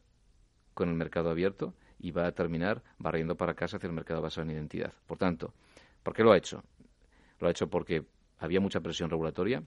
con 0.74 0.90
el 0.90 0.96
mercado 0.96 1.30
abierto 1.30 1.72
y 1.98 2.10
va 2.10 2.26
a 2.26 2.32
terminar 2.32 2.82
barriendo 2.98 3.38
para 3.38 3.54
casa 3.54 3.78
hacia 3.78 3.86
el 3.86 3.94
mercado 3.94 4.20
basado 4.20 4.42
en 4.42 4.50
identidad. 4.50 4.92
Por 5.06 5.16
tanto, 5.16 5.54
¿por 6.02 6.12
qué 6.12 6.22
lo 6.22 6.32
ha 6.32 6.36
hecho? 6.36 6.62
Lo 7.40 7.48
ha 7.48 7.50
hecho 7.50 7.70
porque 7.70 8.04
había 8.38 8.60
mucha 8.60 8.80
presión 8.80 9.10
regulatoria, 9.10 9.62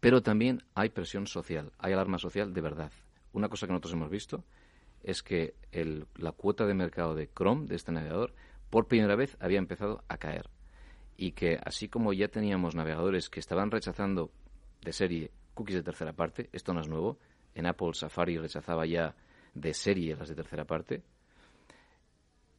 pero 0.00 0.22
también 0.22 0.62
hay 0.74 0.90
presión 0.90 1.26
social, 1.26 1.72
hay 1.78 1.92
alarma 1.92 2.18
social 2.18 2.52
de 2.52 2.60
verdad. 2.60 2.92
Una 3.32 3.48
cosa 3.48 3.66
que 3.66 3.72
nosotros 3.72 3.94
hemos 3.94 4.10
visto 4.10 4.44
es 5.02 5.22
que 5.22 5.54
la 6.16 6.32
cuota 6.32 6.66
de 6.66 6.74
mercado 6.74 7.14
de 7.14 7.28
Chrome, 7.28 7.66
de 7.66 7.76
este 7.76 7.92
navegador, 7.92 8.34
por 8.70 8.88
primera 8.88 9.16
vez 9.16 9.36
había 9.40 9.58
empezado 9.58 10.02
a 10.08 10.16
caer. 10.16 10.48
Y 11.16 11.32
que 11.32 11.58
así 11.62 11.88
como 11.88 12.12
ya 12.12 12.28
teníamos 12.28 12.74
navegadores 12.74 13.30
que 13.30 13.40
estaban 13.40 13.70
rechazando 13.70 14.30
de 14.82 14.92
serie 14.92 15.30
cookies 15.54 15.76
de 15.76 15.82
tercera 15.82 16.12
parte, 16.12 16.48
esto 16.52 16.72
no 16.72 16.80
es 16.80 16.88
nuevo, 16.88 17.18
en 17.54 17.66
Apple 17.66 17.94
Safari 17.94 18.38
rechazaba 18.38 18.86
ya 18.86 19.14
de 19.54 19.72
serie 19.74 20.16
las 20.16 20.28
de 20.28 20.34
tercera 20.34 20.64
parte, 20.64 21.02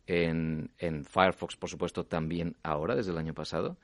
en, 0.08 0.72
en 0.78 1.04
Firefox, 1.04 1.58
por 1.58 1.70
supuesto, 1.70 2.06
también 2.06 2.56
ahora, 2.64 2.96
desde 2.96 3.12
el 3.12 3.18
año 3.18 3.34
pasado, 3.34 3.78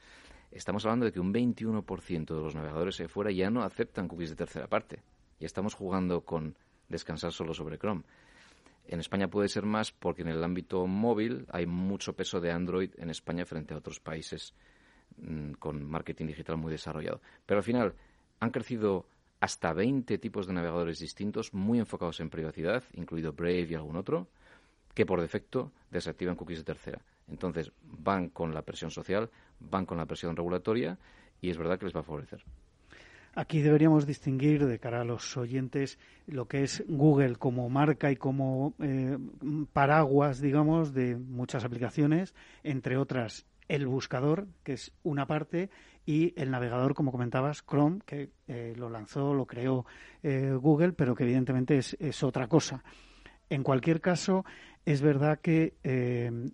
estamos 0.51 0.85
hablando 0.85 1.05
de 1.05 1.11
que 1.11 1.19
un 1.19 1.33
21% 1.33 2.25
de 2.25 2.41
los 2.41 2.55
navegadores 2.55 2.97
de 2.97 3.07
fuera 3.07 3.31
ya 3.31 3.49
no 3.49 3.63
aceptan 3.63 4.07
cookies 4.07 4.31
de 4.31 4.35
tercera 4.35 4.67
parte. 4.67 5.01
Y 5.39 5.45
estamos 5.45 5.73
jugando 5.73 6.21
con 6.21 6.55
descansar 6.89 7.31
solo 7.31 7.53
sobre 7.53 7.77
Chrome. 7.77 8.03
En 8.87 8.99
España 8.99 9.29
puede 9.29 9.47
ser 9.47 9.65
más 9.65 9.91
porque 9.91 10.21
en 10.21 10.27
el 10.27 10.43
ámbito 10.43 10.85
móvil 10.87 11.45
hay 11.49 11.65
mucho 11.65 12.13
peso 12.13 12.39
de 12.39 12.51
Android 12.51 12.91
en 12.97 13.09
España 13.09 13.45
frente 13.45 13.73
a 13.73 13.77
otros 13.77 13.99
países 13.99 14.53
mm, 15.17 15.53
con 15.53 15.83
marketing 15.83 16.27
digital 16.27 16.57
muy 16.57 16.71
desarrollado. 16.71 17.21
Pero 17.45 17.59
al 17.59 17.63
final 17.63 17.95
han 18.39 18.51
crecido 18.51 19.07
hasta 19.39 19.73
20 19.73 20.17
tipos 20.17 20.45
de 20.45 20.53
navegadores 20.53 20.99
distintos 20.99 21.53
muy 21.53 21.79
enfocados 21.79 22.19
en 22.19 22.29
privacidad, 22.29 22.83
incluido 22.93 23.33
Brave 23.33 23.67
y 23.69 23.75
algún 23.75 23.95
otro, 23.95 24.27
que 24.93 25.05
por 25.05 25.21
defecto 25.21 25.71
desactivan 25.89 26.35
cookies 26.35 26.59
de 26.59 26.63
tercera. 26.65 27.01
Entonces 27.31 27.71
van 27.81 28.29
con 28.29 28.53
la 28.53 28.61
presión 28.61 28.91
social, 28.91 29.29
van 29.59 29.85
con 29.85 29.97
la 29.97 30.05
presión 30.05 30.35
regulatoria 30.35 30.99
y 31.41 31.49
es 31.49 31.57
verdad 31.57 31.79
que 31.79 31.85
les 31.85 31.95
va 31.95 32.01
a 32.01 32.03
favorecer. 32.03 32.43
Aquí 33.33 33.61
deberíamos 33.61 34.05
distinguir 34.05 34.65
de 34.65 34.77
cara 34.77 35.01
a 35.01 35.05
los 35.05 35.37
oyentes 35.37 35.97
lo 36.27 36.49
que 36.49 36.63
es 36.63 36.83
Google 36.87 37.37
como 37.37 37.69
marca 37.69 38.11
y 38.11 38.17
como 38.17 38.73
eh, 38.79 39.17
paraguas, 39.71 40.41
digamos, 40.41 40.93
de 40.93 41.15
muchas 41.15 41.63
aplicaciones, 41.63 42.35
entre 42.63 42.97
otras 42.97 43.45
el 43.69 43.87
buscador, 43.87 44.47
que 44.63 44.73
es 44.73 44.91
una 45.01 45.27
parte, 45.27 45.69
y 46.05 46.33
el 46.35 46.51
navegador, 46.51 46.93
como 46.93 47.13
comentabas, 47.13 47.63
Chrome, 47.65 48.01
que 48.05 48.31
eh, 48.47 48.73
lo 48.75 48.89
lanzó, 48.89 49.33
lo 49.33 49.45
creó 49.45 49.85
eh, 50.23 50.51
Google, 50.59 50.91
pero 50.91 51.15
que 51.15 51.23
evidentemente 51.23 51.77
es, 51.77 51.95
es, 52.01 52.23
otra 52.23 52.47
cosa. 52.47 52.83
En 53.49 53.63
cualquier 53.63 54.01
caso, 54.01 54.43
es 54.85 55.01
verdad 55.01 55.39
que 55.39 55.73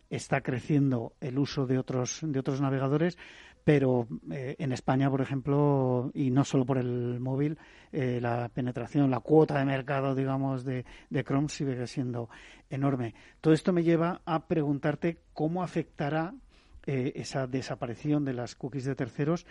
está 0.09 0.41
creciendo 0.41 1.13
el 1.21 1.39
uso 1.39 1.65
de 1.65 1.79
otros, 1.79 2.19
de 2.23 2.39
otros 2.39 2.61
navegadores, 2.61 3.17
pero 3.67 4.07
eh, 4.31 4.55
en 4.59 4.71
España, 4.71 5.09
por 5.09 5.19
ejemplo, 5.19 6.09
y 6.13 6.31
no 6.31 6.45
solo 6.45 6.65
por 6.65 6.77
el 6.77 7.19
móvil, 7.19 7.57
eh, 7.91 8.19
la 8.21 8.47
penetración, 8.47 9.11
la 9.11 9.19
cuota 9.19 9.59
de 9.59 9.65
mercado, 9.65 10.15
digamos, 10.15 10.63
de, 10.63 10.85
de, 11.09 11.23
Chrome 11.25 11.49
sigue 11.49 11.85
siendo 11.85 12.29
enorme. 12.69 13.13
Todo 13.41 13.53
esto 13.53 13.73
me 13.73 13.83
lleva 13.83 14.21
a 14.23 14.47
preguntarte 14.47 15.17
cómo 15.33 15.63
afectará 15.63 16.33
eh, 16.85 17.11
esa 17.15 17.45
desaparición 17.45 18.23
de 18.23 18.35
las 18.35 18.55
cookies 18.55 18.85
de 18.85 18.95
terceros 18.95 19.45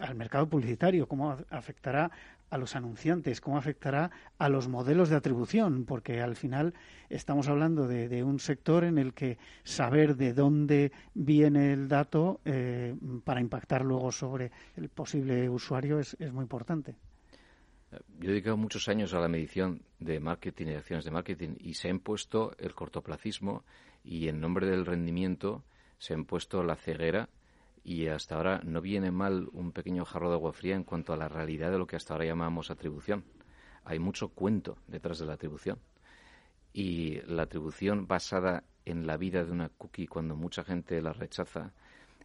al 0.00 0.14
mercado 0.14 0.48
publicitario, 0.48 1.08
cómo 1.08 1.36
afectará 1.50 2.12
a 2.50 2.58
los 2.58 2.76
anunciantes, 2.76 3.40
cómo 3.40 3.58
afectará 3.58 4.10
a 4.38 4.48
los 4.48 4.68
modelos 4.68 5.08
de 5.08 5.16
atribución, 5.16 5.84
porque 5.84 6.20
al 6.20 6.36
final 6.36 6.74
estamos 7.08 7.48
hablando 7.48 7.86
de, 7.86 8.22
un 8.22 8.38
sector 8.38 8.84
en 8.84 8.98
el 8.98 9.14
que 9.14 9.38
saber 9.64 10.16
de 10.16 10.32
dónde 10.32 10.92
viene 11.14 11.72
el 11.72 11.88
dato 11.88 12.40
eh, 12.44 12.94
para 13.24 13.40
impactar 13.40 13.84
luego 13.84 14.12
sobre 14.12 14.50
el 14.76 14.88
posible 14.88 15.48
usuario 15.48 15.98
es, 15.98 16.16
muy 16.32 16.42
importante. 16.42 16.94
Yo 18.18 18.28
he 18.28 18.32
dedicado 18.32 18.56
muchos 18.56 18.88
años 18.88 19.14
a 19.14 19.20
la 19.20 19.28
medición 19.28 19.82
de 20.00 20.20
marketing 20.20 20.66
y 20.66 20.74
acciones 20.74 21.04
de 21.04 21.10
marketing 21.10 21.56
y 21.58 21.74
se 21.74 21.88
ha 21.88 21.90
impuesto 21.90 22.52
el 22.58 22.74
cortoplacismo 22.74 23.64
y 24.04 24.28
en 24.28 24.40
nombre 24.40 24.66
del 24.66 24.84
rendimiento 24.84 25.64
se 25.98 26.12
ha 26.12 26.16
impuesto 26.16 26.62
la 26.62 26.76
ceguera 26.76 27.28
y 27.86 28.08
hasta 28.08 28.34
ahora 28.34 28.60
no 28.64 28.80
viene 28.80 29.12
mal 29.12 29.48
un 29.52 29.70
pequeño 29.70 30.04
jarro 30.04 30.28
de 30.28 30.34
agua 30.34 30.52
fría 30.52 30.74
en 30.74 30.82
cuanto 30.82 31.12
a 31.12 31.16
la 31.16 31.28
realidad 31.28 31.70
de 31.70 31.78
lo 31.78 31.86
que 31.86 31.94
hasta 31.94 32.14
ahora 32.14 32.26
llamamos 32.26 32.68
atribución. 32.68 33.24
Hay 33.84 34.00
mucho 34.00 34.30
cuento 34.30 34.76
detrás 34.88 35.20
de 35.20 35.26
la 35.26 35.34
atribución. 35.34 35.78
Y 36.72 37.20
la 37.28 37.44
atribución 37.44 38.08
basada 38.08 38.64
en 38.84 39.06
la 39.06 39.16
vida 39.16 39.44
de 39.44 39.52
una 39.52 39.68
cookie 39.68 40.08
cuando 40.08 40.34
mucha 40.34 40.64
gente 40.64 41.00
la 41.00 41.12
rechaza 41.12 41.74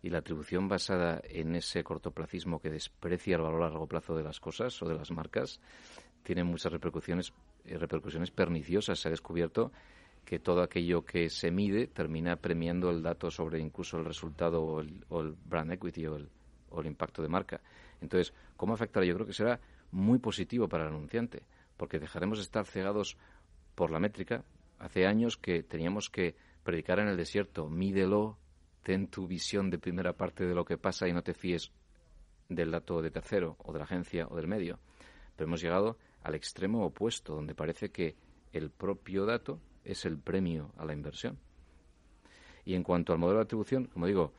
y 0.01 0.09
la 0.09 0.17
atribución 0.17 0.67
basada 0.67 1.21
en 1.23 1.55
ese 1.55 1.83
cortoplacismo 1.83 2.59
que 2.59 2.71
desprecia 2.71 3.35
el 3.35 3.43
valor 3.43 3.61
a 3.61 3.69
largo 3.69 3.85
plazo 3.85 4.15
de 4.15 4.23
las 4.23 4.39
cosas 4.39 4.81
o 4.81 4.89
de 4.89 4.95
las 4.95 5.11
marcas 5.11 5.59
tiene 6.23 6.43
muchas 6.43 6.71
repercusiones, 6.71 7.33
eh, 7.65 7.77
repercusiones 7.77 8.31
perniciosas. 8.31 8.99
Se 8.99 9.09
ha 9.09 9.11
descubierto 9.11 9.71
que 10.25 10.39
todo 10.39 10.61
aquello 10.61 11.03
que 11.03 11.29
se 11.29 11.51
mide 11.51 11.87
termina 11.87 12.35
premiando 12.35 12.89
el 12.89 13.01
dato 13.01 13.29
sobre 13.29 13.59
incluso 13.59 13.97
el 13.97 14.05
resultado 14.05 14.63
o 14.63 14.79
el, 14.79 15.35
brand 15.45 15.71
equity 15.73 16.05
o 16.07 16.15
el, 16.15 16.85
impacto 16.85 17.21
de 17.21 17.27
marca. 17.27 17.61
Entonces, 18.01 18.33
¿cómo 18.55 18.73
afectará? 18.73 19.05
Yo 19.05 19.15
creo 19.15 19.27
que 19.27 19.33
será 19.33 19.59
muy 19.91 20.19
positivo 20.19 20.67
para 20.67 20.83
el 20.83 20.89
anunciante, 20.89 21.43
porque 21.77 21.99
dejaremos 21.99 22.37
de 22.37 22.43
estar 22.43 22.65
cegados 22.65 23.17
por 23.75 23.91
la 23.91 23.99
métrica. 23.99 24.43
Hace 24.79 25.05
años 25.05 25.37
que 25.37 25.63
teníamos 25.63 26.09
que 26.09 26.35
predicar 26.63 26.99
en 26.99 27.07
el 27.07 27.17
desierto, 27.17 27.67
mídelo, 27.67 28.37
ten 28.83 29.07
tu 29.07 29.27
visión 29.27 29.69
de 29.69 29.79
primera 29.79 30.13
parte 30.13 30.45
de 30.45 30.55
lo 30.55 30.65
que 30.65 30.77
pasa 30.77 31.07
y 31.07 31.13
no 31.13 31.23
te 31.23 31.33
fíes 31.33 31.71
del 32.49 32.71
dato 32.71 33.01
de 33.01 33.11
tercero 33.11 33.57
o 33.59 33.73
de 33.73 33.79
la 33.79 33.85
agencia 33.85 34.27
o 34.29 34.35
del 34.35 34.47
medio. 34.47 34.79
Pero 35.35 35.47
hemos 35.47 35.61
llegado 35.61 35.97
al 36.23 36.35
extremo 36.35 36.85
opuesto, 36.85 37.35
donde 37.35 37.55
parece 37.55 37.89
que 37.89 38.15
el 38.53 38.69
propio 38.69 39.25
dato 39.25 39.59
es 39.83 40.05
el 40.05 40.17
premio 40.17 40.71
a 40.77 40.85
la 40.85 40.93
inversión. 40.93 41.39
Y 42.65 42.75
en 42.75 42.83
cuanto 42.83 43.13
al 43.13 43.19
modelo 43.19 43.39
de 43.39 43.45
atribución, 43.45 43.85
como 43.85 44.05
digo, 44.05 44.33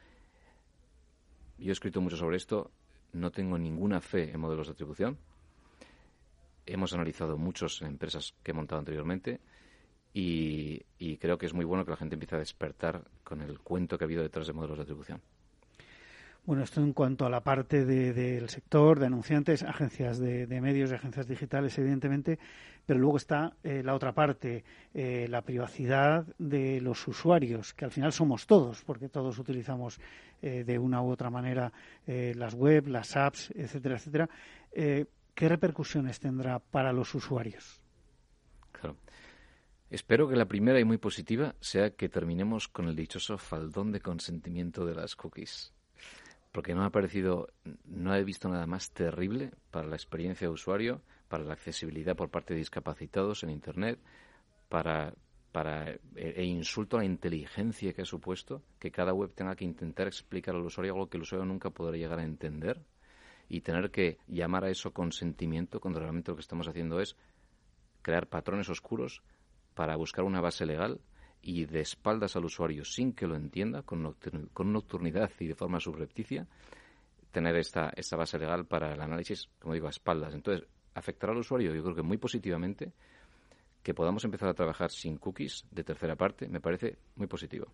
yo 1.59 1.71
he 1.71 1.73
escrito 1.73 2.01
mucho 2.01 2.17
sobre 2.17 2.37
esto, 2.37 2.71
no 3.13 3.31
tengo 3.31 3.59
ninguna 3.59 4.01
fe 4.01 4.31
en 4.31 4.41
modelos 4.41 4.67
de 4.69 4.73
atribución. 4.73 5.19
Hemos 6.67 6.93
analizado 6.93 7.37
muchos 7.37 7.83
en 7.83 7.89
empresas 7.89 8.35
que 8.43 8.53
he 8.53 8.55
montado 8.55 8.79
anteriormente 8.79 9.41
y, 10.15 10.83
y 10.99 11.17
creo 11.19 11.39
que 11.39 11.47
es 11.47 11.55
muy 11.55 11.65
bueno 11.65 11.85
que 11.85 11.91
la 11.91 11.97
gente 11.97 12.15
empiece 12.15 12.37
a 12.37 12.39
despertar 12.39 13.05
con 13.25 13.43
el 13.43 13.59
cuento 13.59 13.99
que 13.99 14.05
ha 14.05 14.07
habido 14.07 14.23
detrás 14.23 14.47
de 14.47 14.53
modelos 14.53 14.79
de 14.79 14.83
atribución. 14.83 15.21
Bueno, 16.45 16.65
esto 16.65 16.81
en 16.81 16.93
cuanto 16.93 17.25
a 17.25 17.31
la 17.31 17.41
parte 17.41 17.85
del 17.85 18.49
sector, 18.49 18.99
de 18.99 19.07
anunciantes, 19.07 19.63
agencias 19.63 20.19
de, 20.19 20.61
medios 20.61 20.91
y 20.91 20.95
agencias 20.95 21.29
digitales, 21.29 21.79
evidentemente, 21.79 22.41
pero 22.85 22.99
luego 22.99 23.17
está 23.17 23.55
eh, 23.63 23.81
la 23.85 23.95
otra 23.95 24.13
parte, 24.13 24.65
eh, 24.93 25.29
la 25.29 25.43
privacidad 25.43 26.27
de 26.39 26.81
los 26.81 27.07
usuarios, 27.07 27.75
que 27.75 27.85
al 27.85 27.93
final 27.93 28.13
somos 28.13 28.49
todos, 28.49 28.83
porque 28.83 29.09
todos 29.09 29.39
utilizamos 29.39 30.01
eh, 30.43 30.65
de 30.65 30.79
una 30.81 31.01
u 31.01 31.11
otra 31.13 31.31
manera 31.31 31.73
las 32.07 32.55
web, 32.55 32.89
las 32.89 33.17
apps, 33.17 33.53
etcétera, 33.55 33.95
etcétera. 33.95 34.29
¿Qué 34.73 35.49
repercusiones 35.49 36.19
tendrá 36.19 36.59
para 36.59 36.93
los 36.93 37.15
usuarios? 37.15 37.81
Claro. 38.73 38.97
Espero 39.91 40.29
que 40.29 40.35
la 40.35 40.47
primera 40.47 40.81
y 40.81 40.85
muy 40.85 40.99
positiva 40.99 41.55
sea 41.61 41.91
que 41.91 42.09
terminemos 42.09 42.67
con 42.67 42.89
el 42.89 42.97
dichoso 42.97 43.39
faldón 43.39 43.93
de 43.93 44.01
consentimiento 44.01 44.85
de 44.85 44.97
las 44.97 45.15
cookies 45.15 45.73
porque 46.53 46.75
no 46.75 46.83
me 46.83 46.87
ha 46.87 46.91
parecido, 46.91 47.49
no 47.87 48.15
he 48.15 48.23
visto 48.25 48.49
nada 48.49 48.67
más 48.67 48.93
terrible 48.93 49.53
para 49.71 49.89
la 49.89 49.97
experiencia 49.97 50.47
de 50.47 50.53
usuario, 50.53 51.01
para 51.29 51.45
la 51.45 51.55
accesibilidad 51.55 52.15
por 52.15 52.29
parte 52.29 52.53
de 52.53 52.59
discapacitados 52.59 53.43
en 53.43 53.51
Internet, 53.51 53.99
para, 54.69 55.15
para 55.51 55.91
e, 55.91 55.99
e 56.15 56.45
insulto 56.45 56.97
a 56.97 57.01
la 57.01 57.07
inteligencia 57.07 57.95
que 57.95 58.03
ha 58.03 58.07
supuesto 58.07 58.63
que 58.79 58.91
cada 58.91 59.15
web 59.15 59.33
tenga 59.35 59.57
que 59.57 59.65
intentar 59.65 60.07
explicar 60.07 60.55
al 60.55 60.63
usuario 60.63 60.93
algo 60.93 61.09
que 61.09 61.17
el 61.17 61.23
usuario 61.23 61.47
nunca 61.47 61.71
podrá 61.71 61.97
llegar 61.97 62.19
a 62.19 62.25
entender 62.25 62.83
y 63.49 63.63
tener 63.63 63.91
que 63.91 64.19
llamar 64.29 64.65
a 64.65 64.71
eso 64.71 64.93
consentimiento 64.93 65.81
cuando 65.81 66.01
realmente 66.01 66.31
lo 66.31 66.37
que 66.37 66.43
estamos 66.43 66.69
haciendo 66.69 67.01
es 67.01 67.17
crear 68.03 68.27
patrones 68.27 68.69
oscuros 68.69 69.23
para 69.75 69.97
buscar 69.97 70.25
una 70.25 70.41
base 70.41 70.67
legal 70.67 71.01
y 71.43 71.67
de 71.67 71.81
espaldas 71.81 72.37
al 72.37 72.45
usuario 72.45 72.85
sin 72.85 73.13
que 73.13 73.27
lo 73.27 73.35
entienda, 73.35 73.83
con, 73.83 74.03
nocturnidad 74.03 75.31
y 75.41 75.49
de 75.49 75.55
forma 75.55 75.81
subrepticia, 75.81 76.47
tener 77.33 77.57
esta, 77.57 77.93
esta 77.97 78.17
base 78.17 78.39
legal 78.39 78.67
para 78.67 78.95
el 78.95 79.01
análisis, 79.01 79.49
como 79.59 79.75
digo, 79.75 79.89
a 79.89 79.91
espaldas. 79.91 80.35
Entonces, 80.35 80.67
afectará 80.95 81.33
al 81.33 81.41
usuario, 81.41 81.75
yo 81.75 81.83
creo 81.83 81.97
que 81.97 82.03
muy 82.03 82.19
positivamente, 82.19 82.93
que 83.83 83.95
podamos 83.95 84.25
empezar 84.25 84.49
a 84.49 84.55
trabajar 84.55 84.91
sin 84.91 85.17
cookies 85.17 85.65
de 85.71 85.83
tercera 85.83 86.15
parte, 86.15 86.49
me 86.49 86.61
parece 86.61 86.97
muy 87.17 87.27
positivo. 87.27 87.67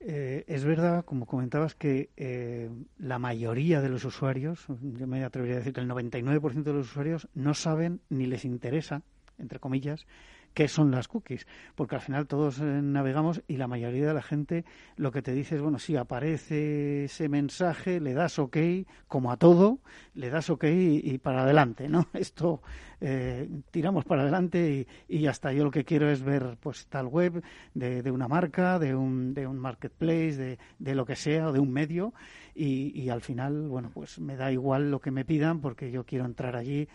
Eh, 0.00 0.44
es 0.46 0.64
verdad, 0.64 1.04
como 1.04 1.26
comentabas, 1.26 1.74
que 1.74 2.10
eh, 2.16 2.70
la 2.98 3.18
mayoría 3.18 3.80
de 3.80 3.88
los 3.88 4.04
usuarios, 4.04 4.66
yo 4.68 5.06
me 5.06 5.24
atrevería 5.24 5.56
a 5.56 5.58
decir 5.58 5.72
que 5.72 5.80
el 5.80 5.88
99% 5.88 6.62
de 6.62 6.72
los 6.72 6.90
usuarios 6.90 7.28
no 7.34 7.54
saben 7.54 8.00
ni 8.08 8.26
les 8.26 8.44
interesa, 8.44 9.02
entre 9.38 9.58
comillas, 9.60 10.06
qué 10.54 10.68
son 10.68 10.90
las 10.92 11.08
cookies, 11.08 11.46
porque 11.74 11.96
al 11.96 12.00
final 12.00 12.26
todos 12.26 12.60
eh, 12.60 12.64
navegamos 12.64 13.42
y 13.48 13.56
la 13.56 13.66
mayoría 13.66 14.06
de 14.06 14.14
la 14.14 14.22
gente 14.22 14.64
lo 14.96 15.10
que 15.10 15.20
te 15.20 15.32
dice 15.32 15.56
es, 15.56 15.60
bueno, 15.60 15.78
si 15.78 15.96
aparece 15.96 17.04
ese 17.04 17.28
mensaje, 17.28 18.00
le 18.00 18.14
das 18.14 18.38
OK, 18.38 18.56
como 19.08 19.32
a 19.32 19.36
todo, 19.36 19.80
le 20.14 20.30
das 20.30 20.50
OK 20.50 20.64
y, 20.64 21.18
para 21.18 21.42
adelante, 21.42 21.88
¿no? 21.88 22.06
Esto 22.14 22.62
eh, 23.00 23.48
tiramos 23.72 24.04
para 24.04 24.22
adelante 24.22 24.86
y, 25.08 25.16
y, 25.16 25.26
hasta 25.26 25.52
yo 25.52 25.64
lo 25.64 25.70
que 25.72 25.84
quiero 25.84 26.08
es 26.08 26.22
ver 26.22 26.56
pues 26.60 26.86
tal 26.86 27.06
web 27.06 27.42
de, 27.74 28.02
de 28.02 28.10
una 28.10 28.28
marca, 28.28 28.78
de 28.78 28.94
un, 28.94 29.34
de 29.34 29.46
un 29.46 29.58
marketplace, 29.58 30.36
de, 30.36 30.58
de 30.78 30.94
lo 30.94 31.04
que 31.04 31.16
sea, 31.16 31.48
o 31.48 31.52
de 31.52 31.58
un 31.58 31.72
medio 31.72 32.14
y, 32.54 32.98
y 32.98 33.08
al 33.08 33.20
final, 33.20 33.68
bueno, 33.68 33.90
pues 33.92 34.20
me 34.20 34.36
da 34.36 34.52
igual 34.52 34.90
lo 34.92 35.00
que 35.00 35.10
me 35.10 35.24
pidan 35.24 35.60
porque 35.60 35.90
yo 35.90 36.04
quiero 36.04 36.24
entrar 36.24 36.54
allí 36.56 36.88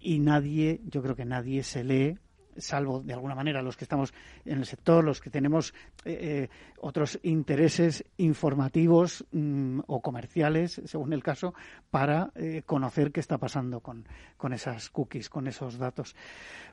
y 0.00 0.18
nadie, 0.18 0.80
yo 0.84 1.02
creo 1.02 1.14
que 1.14 1.24
nadie 1.24 1.62
se 1.62 1.84
lee 1.84 2.18
salvo 2.58 3.00
de 3.00 3.12
alguna 3.12 3.34
manera 3.34 3.62
los 3.62 3.76
que 3.76 3.84
estamos 3.84 4.12
en 4.44 4.58
el 4.58 4.66
sector, 4.66 5.04
los 5.04 5.20
que 5.20 5.30
tenemos 5.30 5.74
eh, 6.04 6.48
otros 6.80 7.18
intereses 7.22 8.04
informativos 8.16 9.24
mm, 9.32 9.80
o 9.86 10.00
comerciales, 10.00 10.80
según 10.84 11.12
el 11.12 11.22
caso, 11.22 11.54
para 11.90 12.32
conocer 12.66 13.12
qué 13.12 13.20
está 13.20 13.38
pasando 13.38 13.80
con, 13.80 14.06
con, 14.36 14.52
esas 14.52 14.90
cookies, 14.90 15.28
con 15.28 15.46
esos 15.46 15.78
datos. 15.78 16.14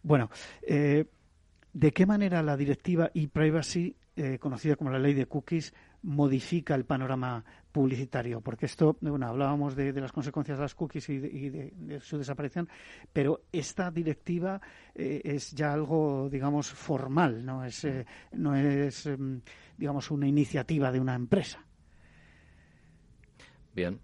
Bueno, 0.01 0.29
¿de 0.61 1.91
qué 1.93 2.05
manera 2.05 2.43
la 2.43 2.57
directiva 2.57 3.11
e-privacy, 3.13 3.95
conocida 4.39 4.75
como 4.75 4.91
la 4.91 4.99
ley 4.99 5.13
de 5.13 5.25
cookies, 5.25 5.73
modifica 6.03 6.75
el 6.75 6.85
panorama 6.85 7.45
publicitario, 7.73 8.39
porque 8.39 8.67
esto, 8.67 8.95
bueno, 9.01 9.27
hablábamos 9.27 9.75
de, 9.75 9.91
las 9.93 10.13
consecuencias 10.13 10.57
de 10.57 10.62
las 10.62 10.75
cookies 10.75 11.09
y 11.09 11.19
de, 11.19 11.99
su 11.99 12.17
desaparición, 12.17 12.69
pero 13.12 13.41
esta 13.51 13.91
directiva 13.91 14.62
eh, 14.95 15.21
es 15.25 15.51
ya 15.51 15.73
algo, 15.73 16.29
digamos, 16.29 16.69
formal, 16.71 17.43
no 17.43 17.65
es, 17.65 17.83
eh, 17.83 18.05
no 18.33 18.55
es, 18.55 19.07
em, 19.07 19.41
digamos, 19.77 20.12
una 20.12 20.27
iniciativa 20.27 20.91
de 20.91 20.99
una 20.99 21.15
empresa. 21.15 21.65
Bien. 23.75 23.99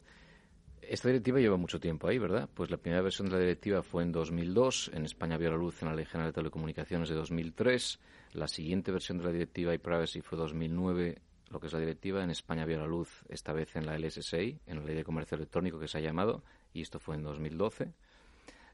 Esta 0.82 1.10
directiva 1.10 1.40
lleva 1.40 1.56
mucho 1.56 1.80
tiempo 1.80 2.08
ahí, 2.08 2.18
¿verdad? 2.18 2.50
Pues 2.52 2.72
la 2.72 2.78
primera 2.78 3.04
versión 3.04 3.30
de 3.30 3.36
la 3.36 3.40
directiva 3.42 3.84
fue 3.84 4.02
en 4.02 4.12
2002, 4.12 4.90
en 4.96 5.06
España 5.06 5.38
vio 5.38 5.52
la 5.52 5.58
luz 5.58 5.84
en 5.84 5.90
la 5.90 5.94
Ley 5.94 6.06
General 6.06 6.32
de 6.32 6.34
Telecomunicaciones 6.34 7.10
de 7.10 7.16
2003, 7.16 8.00
la 8.34 8.48
siguiente 8.48 8.92
versión 8.92 9.20
de 9.20 9.26
la 9.26 9.32
directiva 9.32 9.72
e-privacy 9.72 10.22
fue 10.22 10.40
2009 10.40 11.22
lo 11.50 11.60
que 11.60 11.68
es 11.68 11.74
la 11.74 11.80
directiva. 11.80 12.24
En 12.24 12.30
España 12.30 12.66
vio 12.66 12.80
la 12.80 12.88
luz 12.88 13.24
esta 13.30 13.54
vez 13.54 13.76
en 13.76 13.86
la 13.86 13.98
LSSI, 13.98 14.60
en 14.66 14.80
la 14.80 14.86
Ley 14.86 14.96
de 14.96 15.04
Comercio 15.04 15.36
Electrónico 15.36 15.80
que 15.80 15.88
se 15.88 15.98
ha 15.98 16.02
llamado, 16.02 16.44
y 16.74 16.82
esto 16.82 17.00
fue 17.00 17.16
en 17.16 17.24
2012. 17.24 17.94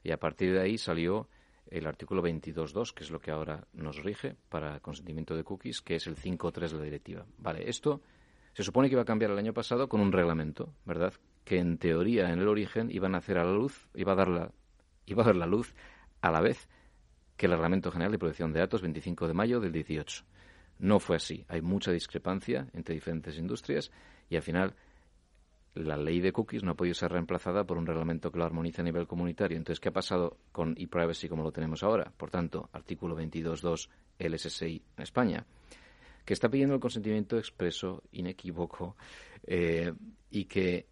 Y 0.04 0.12
a 0.12 0.18
partir 0.18 0.52
de 0.52 0.60
ahí 0.60 0.78
salió 0.78 1.28
el 1.70 1.86
artículo 1.86 2.22
22.2, 2.22 2.92
que 2.92 3.04
es 3.04 3.10
lo 3.10 3.18
que 3.18 3.30
ahora 3.30 3.66
nos 3.72 4.02
rige 4.02 4.36
para 4.48 4.78
consentimiento 4.80 5.34
de 5.34 5.44
cookies, 5.44 5.80
que 5.80 5.96
es 5.96 6.06
el 6.06 6.16
5.3 6.16 6.68
de 6.68 6.78
la 6.78 6.84
directiva. 6.84 7.26
Vale, 7.38 7.68
esto 7.68 8.00
se 8.52 8.62
supone 8.62 8.88
que 8.88 8.94
iba 8.94 9.02
a 9.02 9.06
cambiar 9.06 9.32
el 9.32 9.38
año 9.38 9.52
pasado 9.52 9.88
con 9.88 10.00
un 10.00 10.12
reglamento, 10.12 10.72
¿verdad? 10.84 11.12
Que 11.44 11.58
en 11.58 11.78
teoría, 11.78 12.32
en 12.32 12.38
el 12.38 12.48
origen, 12.48 12.90
iban 12.90 13.14
a 13.14 13.18
hacer 13.18 13.38
a 13.38 13.44
la 13.44 13.52
luz, 13.52 13.88
iba 13.94 14.12
a 14.12 14.16
dar 14.16 14.28
la, 14.28 14.52
iba 15.06 15.22
a 15.22 15.26
dar 15.26 15.36
la 15.36 15.46
luz 15.46 15.74
a 16.20 16.30
la 16.30 16.40
vez 16.40 16.68
que 17.36 17.46
el 17.46 17.52
Reglamento 17.52 17.90
General 17.90 18.12
de 18.12 18.18
Protección 18.18 18.52
de 18.52 18.60
Datos 18.60 18.82
25 18.82 19.28
de 19.28 19.34
mayo 19.34 19.60
del 19.60 19.72
18. 19.72 20.24
No 20.78 20.98
fue 20.98 21.16
así. 21.16 21.44
Hay 21.48 21.62
mucha 21.62 21.90
discrepancia 21.90 22.68
entre 22.72 22.94
diferentes 22.94 23.38
industrias 23.38 23.90
y 24.28 24.36
al 24.36 24.42
final 24.42 24.74
la 25.74 25.96
ley 25.96 26.20
de 26.20 26.32
cookies 26.32 26.62
no 26.62 26.72
ha 26.72 26.76
podido 26.76 26.94
ser 26.94 27.12
reemplazada 27.12 27.64
por 27.64 27.76
un 27.76 27.86
reglamento 27.86 28.32
que 28.32 28.38
lo 28.38 28.44
armonice 28.44 28.80
a 28.80 28.84
nivel 28.84 29.06
comunitario. 29.06 29.56
Entonces, 29.58 29.80
¿qué 29.80 29.90
ha 29.90 29.92
pasado 29.92 30.38
con 30.52 30.74
ePrivacy 30.78 31.28
como 31.28 31.42
lo 31.42 31.52
tenemos 31.52 31.82
ahora? 31.82 32.12
Por 32.16 32.30
tanto, 32.30 32.68
artículo 32.72 33.16
22.2 33.16 33.88
LSSI 34.18 34.82
en 34.96 35.02
España, 35.02 35.44
que 36.24 36.32
está 36.32 36.48
pidiendo 36.48 36.74
el 36.74 36.80
consentimiento 36.80 37.36
expreso, 37.36 38.02
inequívoco, 38.12 38.96
eh, 39.46 39.92
y 40.30 40.46
que 40.46 40.86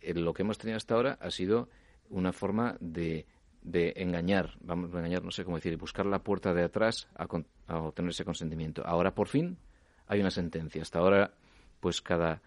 eh, 0.00 0.14
lo 0.14 0.32
que 0.32 0.42
hemos 0.42 0.58
tenido 0.58 0.78
hasta 0.78 0.94
ahora 0.94 1.18
ha 1.20 1.30
sido 1.30 1.68
una 2.08 2.32
forma 2.32 2.76
de 2.80 3.26
de 3.62 3.92
engañar, 3.96 4.56
vamos 4.60 4.92
a 4.94 4.98
engañar, 4.98 5.22
no 5.22 5.30
sé 5.30 5.44
cómo 5.44 5.56
decir, 5.56 5.76
buscar 5.76 6.06
la 6.06 6.18
puerta 6.18 6.52
de 6.52 6.64
atrás 6.64 7.08
a, 7.14 7.26
obtener 7.78 8.10
ese 8.10 8.24
consentimiento. 8.24 8.82
Ahora, 8.84 9.14
por 9.14 9.28
fin, 9.28 9.56
hay 10.06 10.20
una 10.20 10.30
sentencia. 10.30 10.82
Hasta 10.82 10.98
ahora, 10.98 11.32
pues 11.80 12.02
cada 12.02 12.42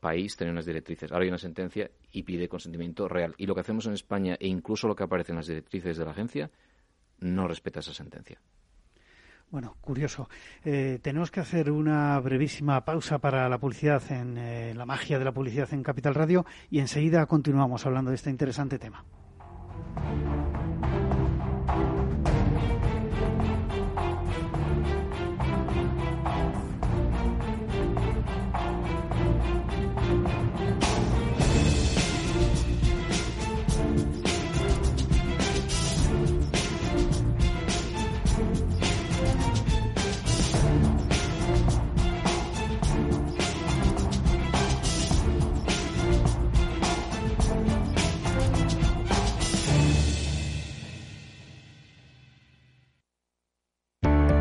país 0.00 0.36
tiene 0.36 0.52
unas 0.52 0.66
directrices. 0.66 1.12
Ahora 1.12 1.24
hay 1.24 1.28
una 1.28 1.38
sentencia 1.38 1.90
y 2.12 2.22
pide 2.22 2.48
consentimiento 2.48 3.08
real. 3.08 3.34
Y 3.38 3.46
lo 3.46 3.54
que 3.54 3.60
hacemos 3.60 3.86
en 3.86 3.94
España, 3.94 4.36
e 4.40 4.48
incluso 4.48 4.88
lo 4.88 4.96
que 4.96 5.04
aparece 5.04 5.32
en 5.32 5.36
las 5.36 5.46
directrices 5.46 5.96
de 5.96 6.04
la 6.04 6.10
agencia, 6.12 6.50
no 7.20 7.46
respeta 7.46 7.80
esa 7.80 7.94
sentencia. 7.94 8.40
Bueno, 9.50 9.76
curioso. 9.80 10.28
Eh, 10.64 10.98
tenemos 11.00 11.30
que 11.30 11.40
hacer 11.40 11.70
una 11.70 12.18
brevísima 12.20 12.84
pausa 12.84 13.18
para 13.18 13.48
la 13.48 13.58
publicidad 13.58 14.02
en 14.10 14.36
eh, 14.36 14.74
la 14.74 14.84
magia 14.84 15.18
de 15.18 15.24
la 15.24 15.32
publicidad 15.32 15.72
en 15.72 15.82
Capital 15.82 16.14
Radio 16.14 16.44
y 16.70 16.80
enseguida 16.80 17.24
continuamos 17.26 17.86
hablando 17.86 18.10
de 18.10 18.16
este 18.16 18.30
interesante 18.30 18.78
tema. 18.78 19.04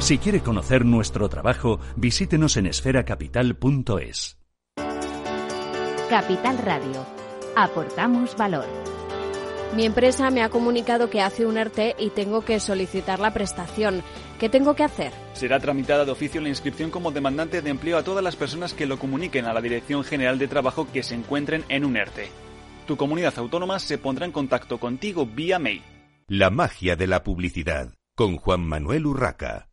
Si 0.00 0.16
quiere 0.18 0.40
conocer 0.40 0.84
nuestro 0.84 1.28
trabajo, 1.28 1.80
visítenos 1.96 2.56
en 2.56 2.66
esferacapital.es. 2.66 4.38
Capital 6.08 6.58
Radio. 6.58 7.04
Aportamos 7.56 8.36
valor. 8.36 8.64
Mi 9.74 9.84
empresa 9.84 10.30
me 10.30 10.42
ha 10.42 10.48
comunicado 10.48 11.10
que 11.10 11.20
hace 11.20 11.44
un 11.44 11.58
ERTE 11.58 11.96
y 11.98 12.10
tengo 12.10 12.42
que 12.42 12.60
solicitar 12.60 13.18
la 13.18 13.34
prestación. 13.34 14.02
¿Qué 14.38 14.48
tengo 14.48 14.74
que 14.74 14.84
hacer? 14.84 15.12
Será 15.34 15.58
tramitada 15.58 16.04
de 16.04 16.12
oficio 16.12 16.40
la 16.40 16.48
inscripción 16.48 16.90
como 16.90 17.10
demandante 17.10 17.60
de 17.60 17.68
empleo 17.68 17.98
a 17.98 18.04
todas 18.04 18.22
las 18.22 18.36
personas 18.36 18.72
que 18.74 18.86
lo 18.86 18.98
comuniquen 19.00 19.46
a 19.46 19.52
la 19.52 19.60
Dirección 19.60 20.04
General 20.04 20.38
de 20.38 20.48
Trabajo 20.48 20.86
que 20.90 21.02
se 21.02 21.16
encuentren 21.16 21.64
en 21.68 21.84
un 21.84 21.96
ERTE. 21.96 22.30
Tu 22.86 22.96
comunidad 22.96 23.34
autónoma 23.36 23.80
se 23.80 23.98
pondrá 23.98 24.24
en 24.24 24.32
contacto 24.32 24.78
contigo 24.78 25.26
vía 25.26 25.58
mail. 25.58 25.82
La 26.28 26.50
magia 26.50 26.94
de 26.94 27.08
la 27.08 27.24
publicidad 27.24 27.97
con 28.18 28.36
Juan 28.36 28.62
Manuel 28.62 29.06
Urraca. 29.06 29.68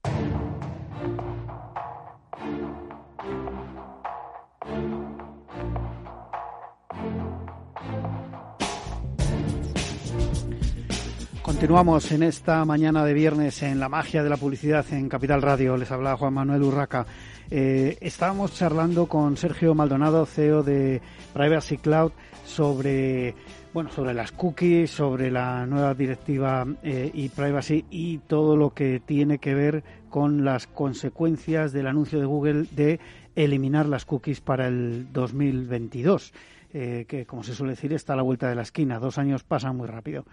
Continuamos 11.41 12.12
en 12.12 12.21
esta 12.21 12.63
mañana 12.65 13.03
de 13.03 13.15
viernes 13.15 13.63
en 13.63 13.79
la 13.79 13.89
magia 13.89 14.21
de 14.21 14.29
la 14.29 14.38
publicidad 14.38 14.86
en 14.91 15.10
Capital 15.10 15.41
Radio. 15.41 15.75
Les 15.75 15.89
habla 15.89 16.15
Juan 16.15 16.36
Manuel 16.36 16.62
Urraca. 16.62 17.08
Eh, 17.49 17.97
estábamos 17.99 18.53
charlando 18.53 19.08
con 19.08 19.38
Sergio 19.38 19.73
Maldonado, 19.73 20.23
CEO 20.27 20.62
de 20.62 21.01
Privacy 21.34 21.77
Cloud, 21.79 22.12
sobre 22.45 23.34
bueno, 23.76 23.90
sobre 23.90 24.14
las 24.14 24.32
cookies, 24.32 24.90
sobre 24.90 25.30
la 25.30 25.66
nueva 25.66 25.94
directiva 25.94 26.66
eh, 26.82 27.12
y 27.14 27.28
privacy 27.28 27.84
y 27.90 28.20
todo 28.20 28.56
lo 28.56 28.74
que 28.74 29.02
tiene 29.02 29.38
que 29.38 29.54
ver 29.54 29.84
con 30.10 30.46
las 30.46 30.66
consecuencias 30.66 31.74
del 31.74 31.88
anuncio 31.88 32.18
de 32.18 32.26
Google 32.26 32.68
de 32.72 33.02
eliminar 33.36 33.86
las 33.88 34.06
cookies 34.06 34.40
para 34.40 34.68
el 34.70 35.12
2022, 35.12 36.34
eh, 36.74 37.04
que 37.06 37.26
como 37.26 37.44
se 37.44 37.54
suele 37.54 37.74
decir 37.74 37.92
está 37.92 38.14
a 38.14 38.16
la 38.16 38.22
vuelta 38.22 38.48
de 38.48 38.56
la 38.56 38.62
esquina. 38.62 38.98
Dos 38.98 39.18
años 39.18 39.44
pasan 39.44 39.76
muy 39.76 39.90
rápido. 39.90 40.24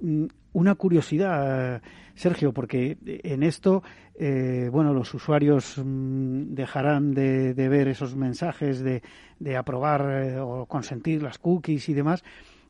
Mm, 0.00 0.24
una 0.52 0.74
curiosidad, 0.74 1.80
Sergio, 2.16 2.52
porque 2.52 2.98
en 3.06 3.44
esto, 3.44 3.84
eh, 4.18 4.70
bueno, 4.72 4.92
los 4.92 5.14
usuarios 5.14 5.78
mm, 5.78 6.52
dejarán 6.54 7.14
de, 7.14 7.54
ver 7.54 7.86
esos 7.86 8.16
mensajes 8.16 8.80
de, 8.80 9.02
de 9.38 9.56
aprobar 9.56 10.40
o 10.40 10.66
consentir 10.66 11.22
las 11.22 11.38
cookies 11.38 11.88
y 11.90 11.94
demás, 11.94 12.24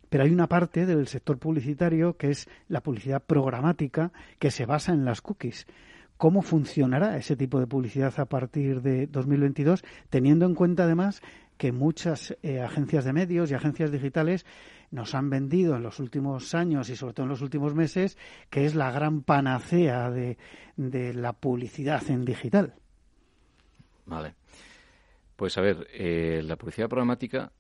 pero 0.09 0.25
hay 0.25 0.31
una 0.31 0.49
parte 0.49 0.87
del 0.87 1.07
sector 1.09 1.38
publicitario 1.38 2.16
que 2.16 2.31
es 2.31 2.49
la 2.69 2.83
publicidad 2.83 3.23
programática 3.23 4.12
que 4.38 4.51
se 4.51 4.66
basa 4.66 4.92
en 4.92 5.05
las 5.05 5.21
cookies. 5.21 5.66
¿Cómo 6.16 6.42
funcionará 6.42 7.16
ese 7.16 7.37
tipo 7.37 7.61
de 7.61 7.66
publicidad 7.66 8.19
a 8.19 8.25
partir 8.25 8.81
de 8.81 9.07
2022, 9.07 9.85
teniendo 10.09 10.47
en 10.47 10.55
cuenta 10.55 10.85
además 10.85 11.21
que 11.59 11.73
muchas 11.73 12.37
eh, 12.42 12.61
agencias 12.61 13.05
de 13.05 13.12
medios 13.12 13.51
y 13.51 13.55
agencias 13.55 13.90
digitales 13.90 14.47
nos 14.90 15.14
han 15.14 15.31
vendido 15.31 15.77
en 15.77 15.83
los 15.83 15.99
últimos 16.01 16.55
años 16.55 16.88
y 16.88 16.97
sobre 16.97 17.14
todo 17.14 17.25
en 17.25 17.31
los 17.31 17.42
últimos 17.42 17.75
meses, 17.75 18.16
que 18.51 18.64
es 18.64 18.75
la 18.75 18.90
gran 18.90 19.23
panacea 19.23 20.11
de, 20.11 20.38
de 20.77 21.12
la 21.12 21.33
publicidad 21.33 22.03
en 22.11 22.25
digital. 22.25 22.75
Vale. 24.07 24.35
Pues 25.35 25.59
a 25.59 25.61
ver, 25.61 25.87
eh, 25.92 26.42
la 26.45 26.57
publicidad 26.57 26.88
programática 26.88 27.53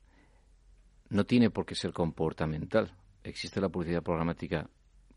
no 1.08 1.24
tiene 1.24 1.50
por 1.50 1.66
qué 1.66 1.74
ser 1.74 1.92
comportamental. 1.92 2.92
Existe 3.22 3.60
la 3.60 3.68
publicidad 3.68 4.02
programática 4.02 4.68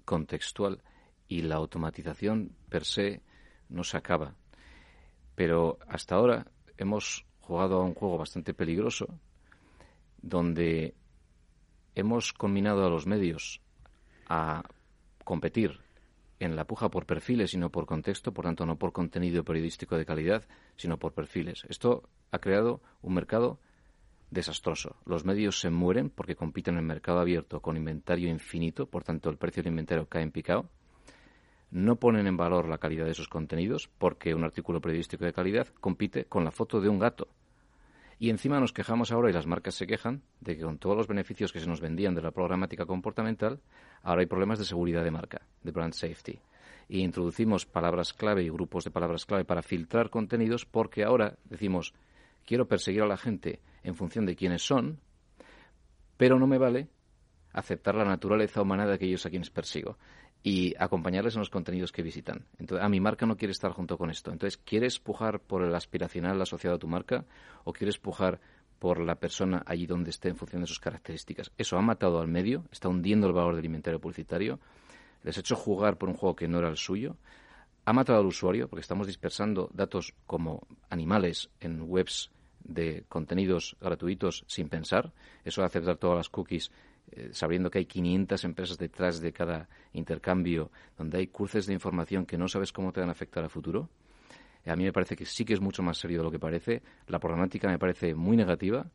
contextual 0.05 0.81
y 1.27 1.41
la 1.43 1.55
automatización 1.55 2.55
per 2.69 2.85
se 2.85 3.21
no 3.69 3.83
se 3.83 3.97
acaba. 3.97 4.35
Pero 5.35 5.77
hasta 5.87 6.15
ahora 6.15 6.47
hemos 6.77 7.25
jugado 7.39 7.79
a 7.79 7.83
un 7.83 7.93
juego 7.93 8.17
bastante 8.17 8.53
peligroso 8.53 9.07
donde 10.21 10.95
hemos 11.95 12.33
combinado 12.33 12.85
a 12.85 12.89
los 12.89 13.05
medios 13.05 13.61
a 14.27 14.63
competir 15.23 15.79
en 16.39 16.55
la 16.55 16.65
puja 16.65 16.89
por 16.89 17.05
perfiles 17.05 17.53
y 17.53 17.57
no 17.57 17.69
por 17.69 17.85
contexto, 17.85 18.33
por 18.33 18.45
tanto 18.45 18.65
no 18.65 18.77
por 18.77 18.93
contenido 18.93 19.43
periodístico 19.43 19.97
de 19.97 20.05
calidad, 20.05 20.47
sino 20.77 20.97
por 20.97 21.13
perfiles. 21.13 21.65
Esto 21.69 22.09
ha 22.31 22.39
creado 22.39 22.81
un 23.01 23.13
mercado 23.13 23.59
desastroso. 24.31 24.95
Los 25.05 25.25
medios 25.25 25.59
se 25.59 25.69
mueren 25.69 26.09
porque 26.09 26.35
compiten 26.35 26.75
en 26.75 26.79
el 26.79 26.85
mercado 26.85 27.19
abierto 27.19 27.61
con 27.61 27.77
inventario 27.77 28.29
infinito, 28.29 28.85
por 28.85 29.03
tanto 29.03 29.29
el 29.29 29.37
precio 29.37 29.63
del 29.63 29.71
inventario 29.71 30.07
cae 30.07 30.23
en 30.23 30.31
picado. 30.31 30.69
No 31.71 31.97
ponen 31.97 32.27
en 32.27 32.37
valor 32.37 32.67
la 32.67 32.79
calidad 32.79 33.05
de 33.05 33.13
sus 33.13 33.27
contenidos 33.27 33.89
porque 33.97 34.33
un 34.33 34.43
artículo 34.43 34.81
periodístico 34.81 35.25
de 35.25 35.33
calidad 35.33 35.67
compite 35.79 36.25
con 36.25 36.43
la 36.43 36.51
foto 36.51 36.81
de 36.81 36.89
un 36.89 36.99
gato. 36.99 37.27
Y 38.21 38.29
encima 38.29 38.59
nos 38.59 38.73
quejamos 38.73 39.11
ahora 39.11 39.29
y 39.29 39.33
las 39.33 39.47
marcas 39.47 39.75
se 39.75 39.87
quejan 39.87 40.21
de 40.41 40.57
que 40.57 40.63
con 40.63 40.77
todos 40.77 40.97
los 40.97 41.07
beneficios 41.07 41.53
que 41.53 41.61
se 41.61 41.67
nos 41.67 41.79
vendían 41.79 42.15
de 42.15 42.21
la 42.21 42.31
programática 42.31 42.85
comportamental, 42.85 43.61
ahora 44.03 44.21
hay 44.21 44.27
problemas 44.27 44.59
de 44.59 44.65
seguridad 44.65 45.05
de 45.05 45.11
marca, 45.11 45.41
de 45.63 45.71
brand 45.71 45.93
safety. 45.93 46.39
Y 46.89 47.01
introducimos 47.01 47.65
palabras 47.65 48.13
clave 48.13 48.43
y 48.43 48.49
grupos 48.49 48.83
de 48.83 48.91
palabras 48.91 49.25
clave 49.25 49.45
para 49.45 49.61
filtrar 49.61 50.09
contenidos 50.09 50.65
porque 50.65 51.03
ahora 51.03 51.37
decimos, 51.45 51.93
quiero 52.45 52.67
perseguir 52.67 53.03
a 53.03 53.07
la 53.07 53.15
gente 53.15 53.61
en 53.89 53.95
función 53.95 54.25
de 54.25 54.35
quiénes 54.35 54.61
son, 54.61 54.99
pero 56.17 56.39
no 56.39 56.47
me 56.47 56.57
vale 56.57 56.89
aceptar 57.53 57.95
la 57.95 58.05
naturaleza 58.05 58.61
humana 58.61 58.85
de 58.85 58.93
aquellos 58.93 59.25
a 59.25 59.29
quienes 59.29 59.49
persigo 59.49 59.97
y 60.41 60.73
acompañarles 60.79 61.35
en 61.35 61.39
los 61.39 61.49
contenidos 61.49 61.91
que 61.91 62.01
visitan. 62.01 62.45
Entonces, 62.57 62.85
a 62.85 62.89
mi 62.89 62.99
marca 62.99 63.25
no 63.25 63.35
quiere 63.35 63.51
estar 63.51 63.71
junto 63.71 63.97
con 63.97 64.09
esto. 64.09 64.31
Entonces, 64.31 64.57
¿quieres 64.57 64.99
pujar 64.99 65.41
por 65.41 65.63
el 65.63 65.75
aspiracional 65.75 66.41
asociado 66.41 66.77
a 66.77 66.79
tu 66.79 66.87
marca 66.87 67.25
o 67.65 67.73
quieres 67.73 67.97
pujar 67.97 68.39
por 68.79 68.99
la 68.99 69.15
persona 69.15 69.63
allí 69.65 69.85
donde 69.85 70.11
esté 70.11 70.29
en 70.29 70.37
función 70.37 70.61
de 70.61 70.67
sus 70.67 70.79
características? 70.79 71.51
Eso 71.57 71.77
ha 71.77 71.81
matado 71.81 72.19
al 72.19 72.29
medio, 72.29 72.63
está 72.71 72.87
hundiendo 72.87 73.27
el 73.27 73.33
valor 73.33 73.55
del 73.55 73.65
inventario 73.65 73.99
publicitario, 73.99 74.59
les 75.23 75.35
ha 75.35 75.41
hecho 75.41 75.55
jugar 75.55 75.97
por 75.97 76.07
un 76.07 76.15
juego 76.15 76.35
que 76.35 76.47
no 76.47 76.59
era 76.59 76.69
el 76.69 76.77
suyo, 76.77 77.17
ha 77.83 77.91
matado 77.91 78.19
al 78.19 78.25
usuario 78.25 78.69
porque 78.69 78.81
estamos 78.81 79.07
dispersando 79.07 79.69
datos 79.73 80.13
como 80.25 80.67
animales 80.89 81.49
en 81.59 81.81
webs 81.81 82.31
de 82.69 83.03
contenidos 83.09 83.75
gratuitos 83.81 84.45
sin 84.47 84.69
pensar. 84.69 85.11
Eso 85.43 85.61
de 85.61 85.67
aceptar 85.67 85.97
todas 85.97 86.17
las 86.17 86.29
cookies 86.29 86.71
eh, 87.11 87.29
sabiendo 87.31 87.71
que 87.71 87.79
hay 87.79 87.85
500 87.85 88.43
empresas 88.43 88.77
detrás 88.77 89.19
de 89.19 89.33
cada 89.33 89.67
intercambio, 89.93 90.71
donde 90.97 91.17
hay 91.17 91.27
cruces 91.27 91.65
de 91.65 91.73
información 91.73 92.25
que 92.25 92.37
no 92.37 92.47
sabes 92.47 92.71
cómo 92.71 92.91
te 92.91 92.99
van 92.99 93.09
a 93.09 93.13
afectar 93.13 93.43
a 93.43 93.49
futuro. 93.49 93.89
A 94.65 94.75
mí 94.75 94.83
me 94.83 94.93
parece 94.93 95.15
que 95.15 95.25
sí 95.25 95.45
que 95.45 95.53
es 95.53 95.61
mucho 95.61 95.81
más 95.81 95.97
serio 95.97 96.19
de 96.19 96.23
lo 96.23 96.31
que 96.31 96.37
parece. 96.37 96.83
La 97.07 97.19
programática 97.19 97.67
me 97.67 97.79
parece 97.79 98.13
muy 98.13 98.37
negativa. 98.37 98.85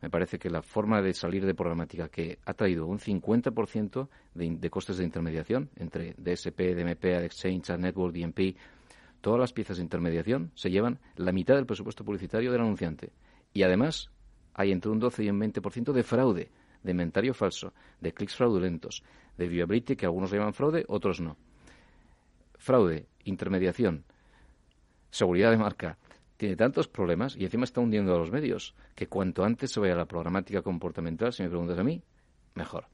Me 0.00 0.10
parece 0.10 0.38
que 0.40 0.50
la 0.50 0.62
forma 0.62 1.00
de 1.00 1.14
salir 1.14 1.46
de 1.46 1.54
programática 1.54 2.08
que 2.08 2.40
ha 2.44 2.54
traído 2.54 2.86
un 2.86 2.98
50% 2.98 4.08
de, 4.34 4.56
de 4.56 4.70
costes 4.70 4.96
de 4.96 5.04
intermediación 5.04 5.70
entre 5.76 6.14
DSP, 6.14 6.74
DMP, 6.74 7.04
Exchange, 7.04 7.78
Network, 7.78 8.12
DMP, 8.12 8.56
todas 9.22 9.40
las 9.40 9.54
piezas 9.54 9.78
de 9.78 9.84
intermediación 9.84 10.52
se 10.54 10.70
llevan 10.70 10.98
la 11.16 11.32
mitad 11.32 11.54
del 11.54 11.64
presupuesto 11.64 12.04
publicitario 12.04 12.52
del 12.52 12.60
anunciante. 12.60 13.12
Y 13.54 13.62
además 13.62 14.10
hay 14.52 14.72
entre 14.72 14.90
un 14.90 14.98
12 14.98 15.24
y 15.24 15.30
un 15.30 15.40
20% 15.40 15.92
de 15.92 16.02
fraude 16.02 16.50
de 16.82 16.90
inventario 16.90 17.32
falso, 17.32 17.72
de 18.00 18.12
clics 18.12 18.36
fraudulentos, 18.36 19.02
de 19.38 19.48
viability 19.48 19.96
que 19.96 20.06
algunos 20.06 20.32
llaman 20.32 20.52
fraude, 20.52 20.84
otros 20.88 21.20
no. 21.20 21.36
Fraude, 22.58 23.06
intermediación, 23.24 24.04
seguridad 25.10 25.50
de 25.50 25.58
marca, 25.58 25.98
tiene 26.36 26.56
tantos 26.56 26.88
problemas 26.88 27.36
y 27.36 27.44
encima 27.44 27.64
está 27.64 27.80
hundiendo 27.80 28.14
a 28.14 28.18
los 28.18 28.32
medios 28.32 28.74
que 28.94 29.06
cuanto 29.06 29.44
antes 29.44 29.70
se 29.70 29.80
vaya 29.80 29.94
a 29.94 29.98
la 29.98 30.06
programática 30.06 30.62
comportamental, 30.62 31.32
si 31.32 31.42
me 31.42 31.48
preguntas 31.48 31.78
a 31.78 31.84
mí, 31.84 32.02
mejor. 32.54 32.91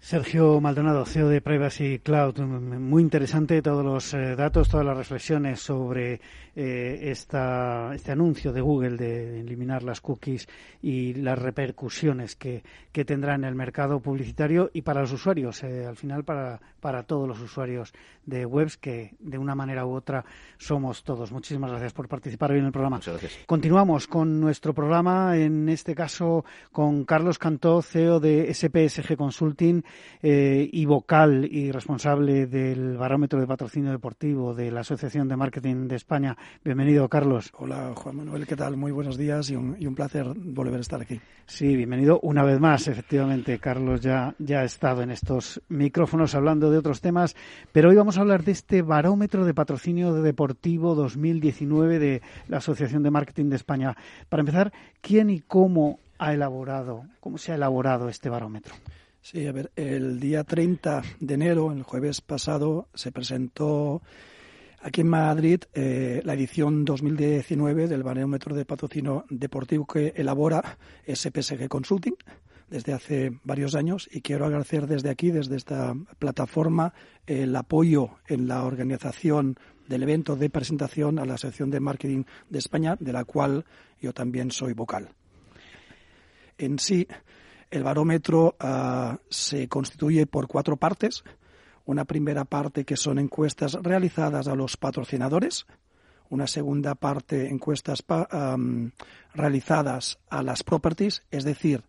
Sergio 0.00 0.60
Maldonado, 0.60 1.04
CEO 1.04 1.28
de 1.28 1.40
Privacy 1.40 1.98
Cloud. 1.98 2.38
Muy 2.38 3.02
interesante 3.02 3.60
todos 3.60 3.84
los 3.84 4.14
eh, 4.14 4.36
datos, 4.36 4.68
todas 4.68 4.86
las 4.86 4.96
reflexiones 4.96 5.60
sobre 5.60 6.20
eh, 6.54 7.10
esta, 7.10 7.92
este 7.94 8.12
anuncio 8.12 8.52
de 8.52 8.60
Google 8.60 8.96
de 8.96 9.40
eliminar 9.40 9.82
las 9.82 10.00
cookies 10.00 10.48
y 10.80 11.14
las 11.14 11.38
repercusiones 11.38 12.36
que, 12.36 12.62
que 12.92 13.04
tendrá 13.04 13.34
en 13.34 13.44
el 13.44 13.54
mercado 13.54 14.00
publicitario 14.00 14.70
y 14.72 14.82
para 14.82 15.00
los 15.00 15.12
usuarios, 15.12 15.62
eh, 15.64 15.84
al 15.84 15.96
final 15.96 16.24
para, 16.24 16.60
para 16.80 17.02
todos 17.02 17.28
los 17.28 17.40
usuarios 17.40 17.92
de 18.24 18.46
webs 18.46 18.76
que 18.76 19.14
de 19.18 19.36
una 19.36 19.54
manera 19.54 19.84
u 19.84 19.94
otra 19.94 20.24
somos 20.58 21.02
todos. 21.02 21.32
Muchísimas 21.32 21.70
gracias 21.70 21.92
por 21.92 22.08
participar 22.08 22.52
hoy 22.52 22.60
en 22.60 22.66
el 22.66 22.72
programa. 22.72 23.00
Continuamos 23.46 24.06
con 24.06 24.40
nuestro 24.40 24.72
programa, 24.72 25.36
en 25.36 25.68
este 25.68 25.94
caso 25.94 26.44
con 26.72 27.04
Carlos 27.04 27.38
Cantó, 27.38 27.82
CEO 27.82 28.20
de 28.20 28.54
SPSG 28.54 29.16
Consulting 29.16 29.82
eh, 30.22 30.68
y 30.72 30.84
vocal 30.84 31.48
y 31.50 31.70
responsable 31.70 32.46
del 32.46 32.96
barómetro 32.96 33.40
de 33.40 33.46
patrocinio 33.46 33.90
deportivo 33.90 34.54
de 34.54 34.70
la 34.70 34.80
Asociación 34.80 35.28
de 35.28 35.36
Marketing 35.36 35.88
de 35.88 35.96
España. 35.96 36.36
Bienvenido, 36.64 37.08
Carlos. 37.08 37.52
Hola, 37.58 37.92
Juan 37.94 38.16
Manuel, 38.16 38.46
¿qué 38.46 38.56
tal? 38.56 38.76
Muy 38.76 38.92
buenos 38.92 39.16
días 39.16 39.50
y 39.50 39.56
un, 39.56 39.76
y 39.78 39.86
un 39.86 39.94
placer 39.94 40.26
volver 40.34 40.78
a 40.78 40.80
estar 40.80 41.00
aquí. 41.00 41.20
Sí, 41.46 41.76
bienvenido 41.76 42.20
una 42.22 42.44
vez 42.44 42.60
más, 42.60 42.88
efectivamente. 42.88 43.58
Carlos 43.58 44.00
ya, 44.00 44.34
ya 44.38 44.60
ha 44.60 44.64
estado 44.64 45.02
en 45.02 45.10
estos 45.10 45.62
micrófonos 45.68 46.34
hablando 46.34 46.70
de 46.70 46.78
otros 46.78 47.00
temas, 47.00 47.36
pero 47.72 47.90
hoy 47.90 47.96
vamos 47.96 48.18
a 48.18 48.20
hablar 48.20 48.44
de 48.44 48.52
este 48.52 48.82
barómetro 48.82 49.44
de 49.44 49.54
patrocinio 49.54 50.12
deportivo 50.12 50.94
2019 50.94 51.98
de 51.98 52.22
la 52.48 52.58
Asociación 52.58 53.02
de 53.02 53.10
Marketing 53.10 53.46
de 53.46 53.56
España. 53.56 53.96
Para 54.28 54.40
empezar, 54.40 54.72
¿quién 55.00 55.30
y 55.30 55.40
cómo 55.40 56.00
ha 56.18 56.32
elaborado, 56.32 57.04
cómo 57.20 57.38
se 57.38 57.52
ha 57.52 57.54
elaborado 57.54 58.08
este 58.08 58.28
barómetro? 58.28 58.74
Sí, 59.30 59.46
a 59.46 59.52
ver, 59.52 59.70
el 59.76 60.18
día 60.18 60.42
30 60.42 61.02
de 61.20 61.34
enero, 61.34 61.70
el 61.70 61.82
jueves 61.82 62.22
pasado, 62.22 62.88
se 62.94 63.12
presentó 63.12 64.00
aquí 64.80 65.02
en 65.02 65.08
Madrid 65.08 65.60
eh, 65.74 66.22
la 66.24 66.32
edición 66.32 66.86
2019 66.86 67.88
del 67.88 68.02
barómetro 68.02 68.56
de 68.56 68.64
patrocinio 68.64 69.26
deportivo 69.28 69.84
que 69.84 70.14
elabora 70.16 70.78
SPSG 71.06 71.68
Consulting 71.68 72.14
desde 72.70 72.94
hace 72.94 73.38
varios 73.44 73.74
años 73.74 74.08
y 74.10 74.22
quiero 74.22 74.46
agradecer 74.46 74.86
desde 74.86 75.10
aquí, 75.10 75.30
desde 75.30 75.56
esta 75.56 75.94
plataforma, 76.18 76.94
el 77.26 77.54
apoyo 77.54 78.12
en 78.28 78.48
la 78.48 78.64
organización 78.64 79.58
del 79.88 80.04
evento 80.04 80.36
de 80.36 80.48
presentación 80.48 81.18
a 81.18 81.26
la 81.26 81.36
sección 81.36 81.70
de 81.70 81.80
marketing 81.80 82.24
de 82.48 82.60
España, 82.60 82.96
de 82.98 83.12
la 83.12 83.26
cual 83.26 83.66
yo 84.00 84.14
también 84.14 84.50
soy 84.50 84.72
vocal. 84.72 85.10
En 86.56 86.78
sí, 86.78 87.06
el 87.70 87.82
barómetro 87.82 88.56
ah, 88.60 89.18
se 89.28 89.68
constituye 89.68 90.26
por 90.26 90.46
cuatro 90.46 90.76
partes. 90.76 91.24
Una 91.84 92.04
primera 92.04 92.44
parte 92.44 92.84
que 92.84 92.96
son 92.96 93.18
encuestas 93.18 93.74
realizadas 93.74 94.48
a 94.48 94.54
los 94.54 94.76
patrocinadores. 94.76 95.66
Una 96.30 96.46
segunda 96.46 96.94
parte 96.94 97.48
encuestas 97.48 98.04
realizadas 99.32 100.18
a 100.28 100.42
las 100.42 100.62
properties, 100.62 101.22
es 101.30 101.44
decir, 101.44 101.84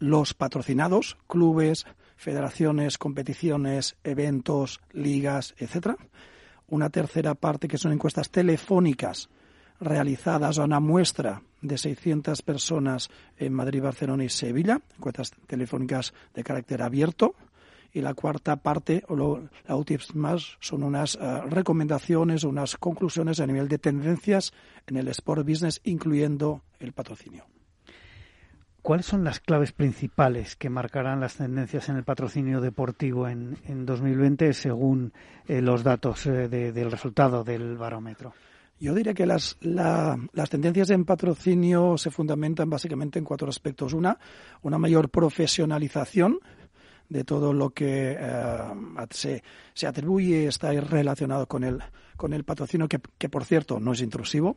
los 0.00 0.34
patrocinados, 0.34 1.16
clubes, 1.28 1.86
federaciones, 2.16 2.98
competiciones, 2.98 3.96
eventos, 4.02 4.80
ligas, 4.92 5.54
etcétera. 5.58 5.96
Una 6.66 6.90
tercera 6.90 7.34
parte 7.36 7.68
que 7.68 7.78
son 7.78 7.92
encuestas 7.92 8.30
telefónicas 8.30 9.28
realizadas 9.84 10.58
a 10.58 10.64
una 10.64 10.80
muestra 10.80 11.42
de 11.60 11.78
600 11.78 12.42
personas 12.42 13.10
en 13.38 13.52
Madrid, 13.52 13.82
Barcelona 13.82 14.24
y 14.24 14.28
Sevilla, 14.28 14.80
encuestas 14.96 15.32
telefónicas 15.46 16.12
de 16.34 16.44
carácter 16.44 16.82
abierto. 16.82 17.34
Y 17.92 18.00
la 18.00 18.14
cuarta 18.14 18.56
parte, 18.56 19.04
o 19.06 19.40
la 19.68 19.76
última 19.76 20.02
son 20.58 20.82
unas 20.82 21.14
uh, 21.14 21.48
recomendaciones, 21.48 22.42
unas 22.42 22.76
conclusiones 22.76 23.38
a 23.38 23.46
nivel 23.46 23.68
de 23.68 23.78
tendencias 23.78 24.52
en 24.88 24.96
el 24.96 25.06
sport 25.08 25.46
business, 25.46 25.80
incluyendo 25.84 26.62
el 26.80 26.92
patrocinio. 26.92 27.44
¿Cuáles 28.82 29.06
son 29.06 29.22
las 29.24 29.40
claves 29.40 29.72
principales 29.72 30.56
que 30.56 30.68
marcarán 30.68 31.20
las 31.20 31.36
tendencias 31.36 31.88
en 31.88 31.96
el 31.96 32.04
patrocinio 32.04 32.60
deportivo 32.60 33.28
en, 33.28 33.56
en 33.64 33.86
2020 33.86 34.52
según 34.52 35.14
eh, 35.46 35.62
los 35.62 35.84
datos 35.84 36.26
eh, 36.26 36.48
de, 36.48 36.72
del 36.72 36.90
resultado 36.90 37.44
del 37.44 37.78
barómetro? 37.78 38.34
Yo 38.80 38.94
diría 38.94 39.14
que 39.14 39.26
las, 39.26 39.56
las 39.60 40.50
tendencias 40.50 40.90
en 40.90 41.04
patrocinio 41.04 41.96
se 41.96 42.10
fundamentan 42.10 42.68
básicamente 42.68 43.18
en 43.18 43.24
cuatro 43.24 43.48
aspectos. 43.48 43.92
Una, 43.92 44.18
una 44.62 44.78
mayor 44.78 45.08
profesionalización 45.08 46.38
de 47.08 47.24
todo 47.24 47.52
lo 47.52 47.70
que 47.70 48.16
eh, 48.18 48.58
se, 49.10 49.42
se, 49.72 49.86
atribuye 49.86 50.46
está 50.46 50.72
relacionado 50.72 51.46
con 51.46 51.62
el, 51.64 51.80
con 52.16 52.32
el 52.32 52.44
patrocinio, 52.44 52.88
que, 52.88 53.00
que 53.18 53.28
por 53.28 53.44
cierto 53.44 53.78
no 53.78 53.92
es 53.92 54.00
intrusivo. 54.00 54.56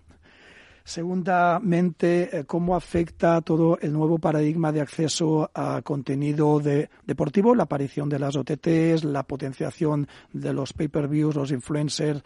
Segundamente, 0.87 2.29
eh, 2.31 2.45
cómo 2.45 2.73
afecta 2.73 3.41
todo 3.41 3.77
el 3.81 3.91
nuevo 3.91 4.19
paradigma 4.19 4.71
de 4.71 4.79
acceso 4.79 5.51
a 5.53 5.81
contenido 5.81 6.61
deportivo, 6.61 7.53
la 7.53 7.63
aparición 7.63 8.07
de 8.07 8.19
las 8.19 8.37
OTTs, 8.37 9.03
la 9.03 9.23
potenciación 9.23 10.07
de 10.31 10.53
los 10.53 10.71
pay-per-views, 10.71 11.35
los 11.35 11.51
influencers, 11.51 12.23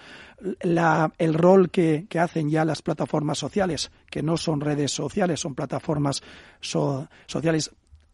el 0.60 1.34
rol 1.34 1.71
que, 1.71 2.06
hacen 2.19 2.52
ya 2.52 2.63
las 2.63 2.84
plataformas 2.84 3.39
sociales, 3.39 3.91
que 4.12 4.21
no 4.21 4.38
son 4.38 4.62
redes 4.62 4.91
sociales, 4.91 5.39
son 5.39 5.56
plataformas 5.56 6.21
sociales 6.60 7.71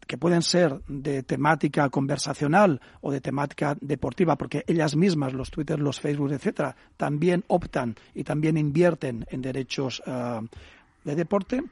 que 0.08 0.16
pueden 0.16 0.42
ser 0.42 0.80
de 0.88 1.22
temática 1.22 1.88
conversacional 1.90 2.80
o 3.02 3.12
de 3.12 3.20
temática 3.20 3.76
deportiva, 3.78 4.36
porque 4.36 4.64
ellas 4.66 4.96
mismas, 4.96 5.34
los 5.34 5.50
Twitter, 5.50 5.78
los 5.78 6.00
Facebook, 6.00 6.32
etcétera, 6.32 6.74
también 6.96 7.44
optan 7.46 7.94
y 8.14 8.24
también 8.24 8.56
invierten 8.56 9.26
en 9.30 9.42
derechos 9.42 10.02
ah, 10.06 10.40
de 11.04 11.14
deporte. 11.14 11.62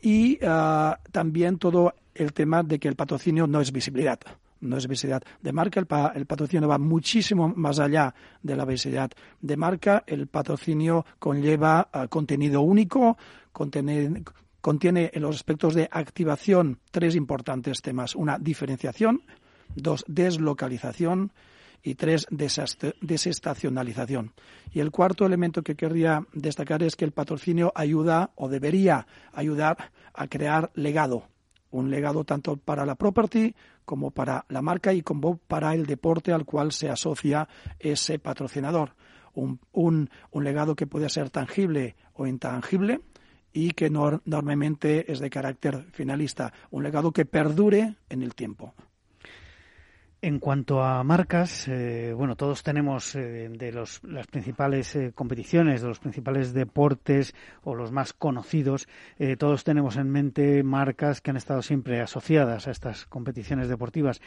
Y 0.00 0.38
ah, 0.42 0.98
también 1.12 1.58
todo 1.58 1.94
el 2.14 2.32
tema 2.32 2.62
de 2.62 2.78
que 2.78 2.88
el 2.88 2.96
patrocinio 2.96 3.46
no 3.46 3.60
es 3.60 3.70
visibilidad 3.70 4.18
no 4.60 4.78
es 4.78 4.88
visibilidad 4.88 5.22
de 5.42 5.52
marca, 5.52 5.78
el, 5.78 5.86
el, 6.14 6.24
patrocinio 6.24 6.66
va 6.66 6.78
muchísimo 6.78 7.52
más 7.54 7.78
allá 7.80 8.14
de 8.42 8.56
la 8.56 8.64
visibilidad 8.64 9.10
de 9.42 9.56
marca, 9.58 10.04
el 10.06 10.26
patrocinio 10.26 11.04
conlleva 11.18 11.88
ah, 11.92 12.08
contenido 12.08 12.62
único, 12.62 13.18
contenido, 13.52 14.16
contiene 14.64 15.10
en 15.12 15.20
los 15.20 15.36
aspectos 15.36 15.74
de 15.74 15.90
activación 15.92 16.78
tres 16.90 17.16
importantes 17.16 17.82
temas. 17.82 18.14
Una, 18.14 18.38
diferenciación. 18.38 19.20
Dos, 19.76 20.06
deslocalización. 20.08 21.34
Y 21.82 21.96
tres, 21.96 22.26
desestacionalización. 22.30 24.32
Y 24.72 24.80
el 24.80 24.90
cuarto 24.90 25.26
elemento 25.26 25.60
que 25.60 25.74
querría 25.74 26.26
destacar 26.32 26.82
es 26.82 26.96
que 26.96 27.04
el 27.04 27.12
patrocinio 27.12 27.72
ayuda 27.74 28.30
o 28.36 28.48
debería 28.48 29.06
ayudar 29.34 29.92
a 30.14 30.28
crear 30.28 30.70
legado. 30.72 31.24
Un 31.70 31.90
legado 31.90 32.24
tanto 32.24 32.56
para 32.56 32.86
la 32.86 32.94
property 32.94 33.54
como 33.84 34.12
para 34.12 34.46
la 34.48 34.62
marca 34.62 34.94
y 34.94 35.02
como 35.02 35.36
para 35.36 35.74
el 35.74 35.84
deporte 35.84 36.32
al 36.32 36.46
cual 36.46 36.72
se 36.72 36.88
asocia 36.88 37.46
ese 37.78 38.18
patrocinador. 38.18 38.94
Un, 39.34 39.60
un, 39.72 40.08
legado 40.32 40.74
que 40.74 40.86
puede 40.86 41.10
ser 41.10 41.28
tangible 41.28 41.96
o 42.14 42.26
intangible, 42.26 43.02
y 43.54 43.70
que 43.70 43.88
normalmente 43.88 45.10
es 45.10 45.20
de 45.20 45.30
carácter 45.30 45.84
finalista, 45.92 46.52
un 46.70 46.82
legado 46.82 47.12
que 47.12 47.24
perdure 47.24 47.94
en 48.10 48.22
el 48.22 48.34
tiempo. 48.34 48.74
En 50.20 50.38
cuanto 50.38 50.82
a 50.82 51.04
marcas, 51.04 51.68
eh, 51.68 52.14
bueno, 52.16 52.34
todos 52.34 52.62
tenemos 52.62 53.14
eh, 53.14 53.50
de 53.50 53.72
los, 53.72 54.02
las 54.04 54.26
principales 54.26 54.96
eh, 54.96 55.12
competiciones, 55.14 55.82
de 55.82 55.88
los 55.88 55.98
principales 55.98 56.54
deportes 56.54 57.34
o 57.62 57.74
los 57.74 57.92
más 57.92 58.14
conocidos, 58.14 58.88
todos 59.38 59.64
tenemos 59.64 59.98
en 59.98 60.10
mente 60.10 60.62
marcas 60.62 61.20
que 61.20 61.30
han 61.30 61.36
estado 61.36 61.60
siempre 61.60 62.00
asociadas 62.00 62.66
a 62.66 62.70
estas 62.70 63.04
competiciones 63.04 63.68
deportivas. 63.68 64.22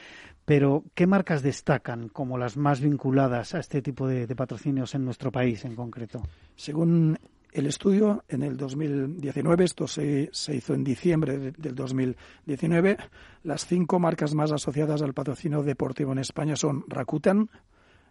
Pero, 0.46 0.84
¿qué 0.94 1.08
marcas 1.08 1.42
destacan 1.42 2.10
como 2.10 2.38
las 2.38 2.58
más 2.58 2.80
vinculadas 2.80 3.56
a 3.56 3.60
este 3.60 3.82
tipo 3.82 4.08
de, 4.08 4.28
de 4.28 4.36
patrocinios 4.36 4.94
en 4.94 5.04
nuestro 5.04 5.32
país 5.32 5.66
en 5.66 5.76
concreto? 5.76 6.22
Según 6.56 7.18
el 7.52 7.66
estudio 7.66 8.24
en 8.28 8.44
el 8.44 8.58
2019, 8.58 9.64
esto 9.64 9.88
se, 9.88 10.30
hizo 10.32 10.74
en 10.74 10.84
diciembre 10.84 11.52
del 11.58 11.76
2019, 11.76 12.98
las 13.44 13.66
cinco 13.66 14.00
marcas 14.00 14.34
más 14.34 14.52
asociadas 14.52 15.02
al 15.02 15.14
patrocinio 15.14 15.64
deportivo 15.64 16.12
en 16.12 16.20
España 16.20 16.56
son 16.56 16.84
Rakuten, 16.88 17.50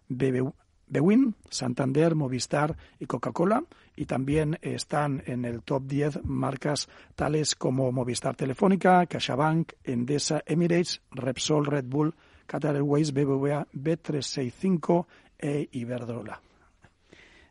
Bewin, 0.09 1.35
Santander, 1.49 2.15
Movistar 2.15 2.75
y 2.99 3.05
Coca-Cola. 3.05 3.63
Y 3.95 4.05
también 4.05 4.57
están 4.61 5.23
en 5.25 5.43
el 5.45 5.63
top 5.63 5.83
10 5.85 6.23
marcas 6.23 6.87
tales 7.15 7.55
como 7.55 7.91
Movistar 7.91 8.35
Telefónica, 8.35 9.05
CaixaBank, 9.05 9.73
Endesa, 9.83 10.43
Emirates, 10.45 11.01
Repsol, 11.11 11.65
Red 11.65 11.85
Bull, 11.85 12.15
Qatar 12.45 12.75
Airways, 12.75 13.11
BBVA, 13.11 13.67
B365 13.73 15.05
e 15.39 15.67
Iberdrola. 15.71 16.46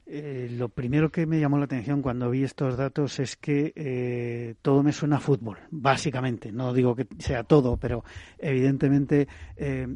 Eh, 0.09 0.49
lo 0.53 0.69
primero 0.69 1.11
que 1.11 1.27
me 1.27 1.41
llamó 1.41 1.59
la 1.59 1.65
atención 1.65 2.01
cuando 2.01 2.31
vi 2.31 2.45
estos 2.45 2.77
datos 2.77 3.19
es 3.19 3.37
que 3.37 3.73
eh, 3.75 4.55
todo 4.63 4.85
me 4.85 4.93
suena 4.93 5.17
a 5.17 5.21
fútbol, 5.21 5.59
básicamente. 5.71 6.53
No 6.53 6.73
digo 6.73 6.95
que 6.95 7.09
sea 7.19 7.43
todo, 7.43 7.77
pero 7.77 8.05
evidentemente 8.39 9.27
eh, 9.57 9.89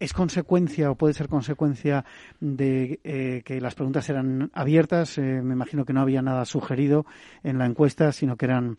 es 0.00 0.12
consecuencia 0.12 0.90
o 0.90 0.96
puede 0.96 1.14
ser 1.14 1.28
consecuencia 1.28 2.04
de 2.40 3.42
que 3.44 3.60
las 3.60 3.74
preguntas 3.74 4.08
eran 4.08 4.50
abiertas. 4.54 5.18
me 5.18 5.54
imagino 5.54 5.84
que 5.84 5.92
no 5.92 6.00
había 6.00 6.22
nada 6.22 6.44
sugerido 6.44 7.04
en 7.42 7.58
la 7.58 7.66
encuesta, 7.66 8.12
sino 8.12 8.36
que 8.36 8.46
eran 8.46 8.78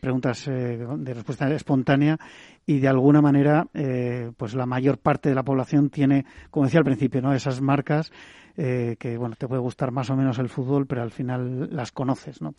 preguntas 0.00 0.46
de 0.46 1.14
respuesta 1.14 1.48
espontánea 1.54 2.18
y 2.66 2.80
de 2.80 2.88
alguna 2.88 3.22
manera, 3.22 3.68
pues 4.36 4.54
la 4.54 4.66
mayor 4.66 4.98
parte 4.98 5.28
de 5.28 5.34
la 5.34 5.44
población 5.44 5.88
tiene, 5.88 6.26
como 6.50 6.66
decía 6.66 6.80
al 6.80 6.84
principio, 6.84 7.22
¿no? 7.22 7.32
esas 7.32 7.60
marcas 7.60 8.10
eh, 8.58 8.96
que 8.98 9.18
bueno, 9.18 9.36
te 9.36 9.46
puede 9.46 9.60
gustar 9.60 9.90
más 9.90 10.08
o 10.08 10.16
menos 10.16 10.38
el 10.38 10.48
fútbol, 10.48 10.86
pero 10.86 11.02
al 11.02 11.10
final 11.10 11.68
las 11.76 11.92
conoces, 11.92 12.40
¿no? 12.40 12.54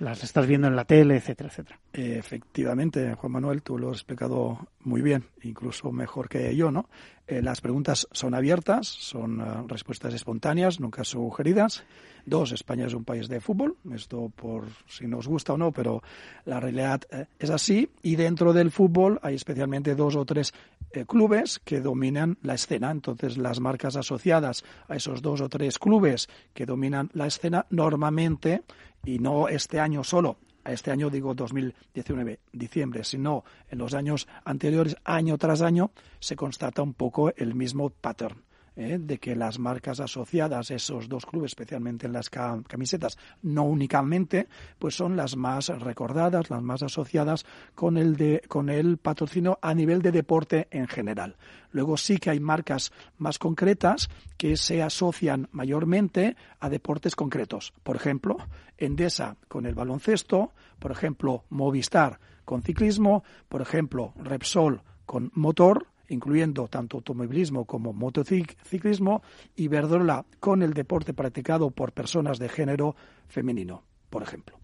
Las 0.00 0.24
estás 0.24 0.48
viendo 0.48 0.66
en 0.66 0.74
la 0.74 0.84
tele, 0.84 1.16
etcétera, 1.16 1.48
etcétera. 1.48 1.78
Efectivamente, 1.92 3.14
Juan 3.14 3.32
Manuel, 3.32 3.62
tú 3.62 3.78
lo 3.78 3.90
has 3.90 3.98
explicado 3.98 4.58
muy 4.80 5.00
bien, 5.00 5.26
incluso 5.42 5.92
mejor 5.92 6.28
que 6.28 6.56
yo, 6.56 6.72
¿no? 6.72 6.88
Eh, 7.28 7.42
las 7.42 7.60
preguntas 7.60 8.08
son 8.10 8.34
abiertas, 8.34 8.88
son 8.88 9.40
uh, 9.40 9.68
respuestas 9.68 10.14
espontáneas, 10.14 10.80
nunca 10.80 11.04
sugeridas. 11.04 11.84
Dos, 12.24 12.52
España 12.52 12.86
es 12.86 12.94
un 12.94 13.04
país 13.04 13.28
de 13.28 13.40
fútbol, 13.40 13.76
esto 13.94 14.32
por 14.34 14.64
si 14.86 15.06
nos 15.06 15.28
gusta 15.28 15.52
o 15.52 15.58
no, 15.58 15.70
pero 15.70 16.02
la 16.46 16.58
realidad 16.58 17.02
eh, 17.10 17.26
es 17.38 17.50
así. 17.50 17.90
Y 18.02 18.16
dentro 18.16 18.52
del 18.52 18.70
fútbol 18.70 19.20
hay 19.22 19.34
especialmente 19.38 19.94
dos 19.94 20.16
o 20.16 20.24
tres 20.24 20.52
eh, 20.92 21.06
clubes 21.06 21.58
que 21.64 21.80
dominan 21.80 22.38
la 22.42 22.54
escena. 22.54 22.90
Entonces, 22.90 23.38
las 23.38 23.60
marcas 23.60 23.96
asociadas 23.96 24.64
a 24.88 24.96
esos 24.96 25.22
dos 25.22 25.40
o 25.40 25.48
tres 25.48 25.78
clubes 25.78 26.28
que 26.52 26.66
dominan 26.66 27.10
la 27.14 27.26
escena 27.26 27.66
normalmente, 27.70 28.62
y 29.04 29.18
no 29.18 29.48
este 29.48 29.80
año 29.80 30.04
solo, 30.04 30.36
este 30.64 30.90
año 30.90 31.08
digo 31.08 31.34
2019, 31.34 32.40
diciembre, 32.52 33.04
sino 33.04 33.44
en 33.68 33.78
los 33.78 33.94
años 33.94 34.28
anteriores, 34.44 34.96
año 35.04 35.38
tras 35.38 35.62
año, 35.62 35.92
se 36.20 36.36
constata 36.36 36.82
un 36.82 36.94
poco 36.94 37.32
el 37.36 37.54
mismo 37.54 37.90
pattern. 37.90 38.47
¿Eh? 38.78 38.98
de 38.98 39.18
que 39.18 39.36
las 39.36 39.58
marcas 39.58 40.00
asociadas 40.00 40.70
a 40.70 40.74
esos 40.74 41.08
dos 41.08 41.26
clubes, 41.26 41.50
especialmente 41.50 42.06
en 42.06 42.12
las 42.12 42.30
camisetas, 42.30 43.18
no 43.42 43.64
únicamente, 43.64 44.48
pues 44.78 44.94
son 44.94 45.16
las 45.16 45.36
más 45.36 45.68
recordadas, 45.68 46.48
las 46.48 46.62
más 46.62 46.82
asociadas 46.82 47.44
con 47.74 47.98
el, 47.98 48.16
de, 48.16 48.42
con 48.48 48.70
el 48.70 48.96
patrocinio 48.96 49.58
a 49.60 49.74
nivel 49.74 50.00
de 50.00 50.12
deporte 50.12 50.68
en 50.70 50.86
general. 50.86 51.36
Luego 51.72 51.96
sí 51.96 52.18
que 52.18 52.30
hay 52.30 52.40
marcas 52.40 52.92
más 53.18 53.38
concretas 53.38 54.08
que 54.36 54.56
se 54.56 54.82
asocian 54.82 55.48
mayormente 55.50 56.36
a 56.60 56.68
deportes 56.70 57.16
concretos. 57.16 57.74
Por 57.82 57.96
ejemplo, 57.96 58.38
Endesa 58.78 59.36
con 59.48 59.66
el 59.66 59.74
baloncesto, 59.74 60.52
por 60.78 60.92
ejemplo, 60.92 61.44
Movistar 61.50 62.20
con 62.44 62.62
ciclismo, 62.62 63.24
por 63.48 63.60
ejemplo, 63.60 64.14
Repsol 64.16 64.82
con 65.04 65.30
motor, 65.34 65.88
incluyendo 66.08 66.68
tanto 66.68 66.98
automovilismo 66.98 67.64
como 67.64 67.92
motociclismo, 67.92 69.22
y 69.56 69.68
Verdola 69.68 70.24
con 70.40 70.62
el 70.62 70.74
deporte 70.74 71.14
practicado 71.14 71.70
por 71.70 71.92
personas 71.92 72.38
de 72.38 72.48
género 72.48 72.96
femenino, 73.28 73.82
por 74.10 74.22
ejemplo. 74.22 74.58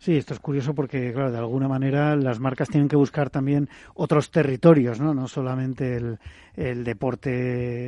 Sí, 0.00 0.16
esto 0.16 0.32
es 0.32 0.38
curioso 0.38 0.76
porque, 0.76 1.12
claro, 1.12 1.32
de 1.32 1.38
alguna 1.38 1.66
manera 1.66 2.14
las 2.14 2.38
marcas 2.38 2.68
tienen 2.68 2.88
que 2.88 2.94
buscar 2.94 3.30
también 3.30 3.68
otros 3.94 4.30
territorios, 4.30 5.00
¿no? 5.00 5.12
No 5.12 5.26
solamente 5.26 5.96
el, 5.96 6.84
deporte, 6.84 7.30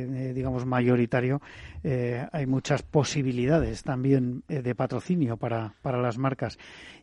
eh, 0.01 0.33
digamos, 0.33 0.65
mayoritario. 0.65 1.41
Eh, 1.85 2.27
hay 2.33 2.45
muchas 2.47 2.83
posibilidades 2.83 3.83
también 3.83 4.43
eh, 4.49 4.61
de 4.61 4.75
patrocinio 4.75 5.37
para, 5.37 5.73
para 5.81 6.01
las 6.01 6.17
marcas. 6.17 6.59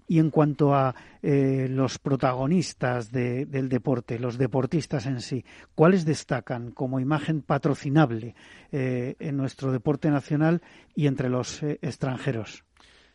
Y 0.08 0.18
en 0.18 0.30
cuanto 0.30 0.74
a 0.74 0.94
los 1.22 1.98
protagonistas 1.98 3.12
del 3.12 3.68
deporte, 3.68 4.18
los 4.18 4.38
deportistas 4.38 5.04
en 5.06 5.20
sí, 5.20 5.44
¿cuáles 5.74 6.04
destacan 6.04 6.70
como 6.70 6.98
imagen 6.98 7.42
patrocinable 7.42 8.34
en 8.72 9.36
nuestro 9.36 9.70
deporte 9.70 10.10
nacional 10.10 10.62
y 10.94 11.06
entre 11.06 11.28
los 11.28 11.62
extranjeros? 11.62 12.64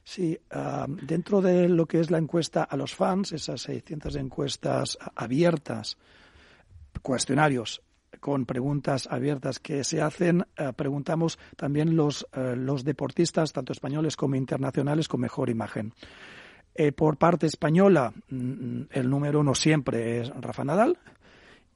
Sí, 0.03 0.37
dentro 1.01 1.41
de 1.41 1.69
lo 1.69 1.85
que 1.85 1.99
es 1.99 2.11
la 2.11 2.17
encuesta 2.17 2.63
a 2.63 2.75
los 2.75 2.93
fans, 2.93 3.31
esas 3.31 3.61
600 3.61 4.15
encuestas 4.17 4.97
abiertas, 5.15 5.97
cuestionarios 7.01 7.81
con 8.19 8.45
preguntas 8.45 9.07
abiertas 9.09 9.59
que 9.59 9.83
se 9.83 10.01
hacen, 10.01 10.45
preguntamos 10.75 11.39
también 11.55 11.95
los, 11.95 12.27
los 12.33 12.83
deportistas, 12.83 13.53
tanto 13.53 13.73
españoles 13.73 14.15
como 14.15 14.35
internacionales, 14.35 15.07
con 15.07 15.21
mejor 15.21 15.49
imagen. 15.49 15.93
Por 16.95 17.17
parte 17.17 17.45
española, 17.47 18.13
mm, 18.29 18.81
el 18.91 19.09
número 19.09 19.39
uno 19.39 19.55
siempre 19.55 20.19
es 20.19 20.29
Rafa 20.29 20.63
Nadal, 20.63 20.97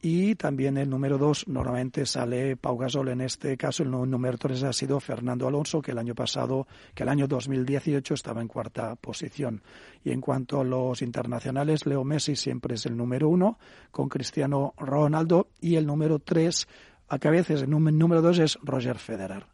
y 0.01 0.35
también 0.35 0.77
el 0.77 0.89
número 0.89 1.17
dos 1.17 1.47
normalmente 1.47 2.05
sale 2.05 2.55
Pau 2.55 2.77
Gasol. 2.77 3.09
En 3.09 3.21
este 3.21 3.57
caso, 3.57 3.81
el 3.81 3.89
número 3.89 4.37
tres 4.37 4.61
ha 4.63 4.71
sido 4.71 4.99
Fernando 4.99 5.47
Alonso, 5.47 5.81
que 5.81 5.91
el 5.91 5.97
año 5.97 6.13
pasado, 6.13 6.67
que 6.93 7.03
el 7.03 7.09
año 7.09 7.27
2018 7.27 8.13
estaba 8.13 8.41
en 8.41 8.47
cuarta 8.47 8.95
posición. 8.95 9.63
Y 10.03 10.11
en 10.11 10.21
cuanto 10.21 10.61
a 10.61 10.63
los 10.63 11.01
internacionales, 11.01 11.87
Leo 11.87 12.03
Messi 12.03 12.35
siempre 12.35 12.75
es 12.75 12.85
el 12.85 12.95
número 12.95 13.27
uno, 13.27 13.57
con 13.89 14.07
Cristiano 14.07 14.75
Ronaldo. 14.77 15.47
Y 15.59 15.75
el 15.77 15.87
número 15.87 16.19
tres, 16.19 16.67
a 17.09 17.17
que 17.17 17.27
a 17.27 17.31
veces 17.31 17.63
el 17.63 17.69
número 17.71 18.21
dos 18.21 18.37
es 18.37 18.59
Roger 18.61 18.99
Federer. 18.99 19.47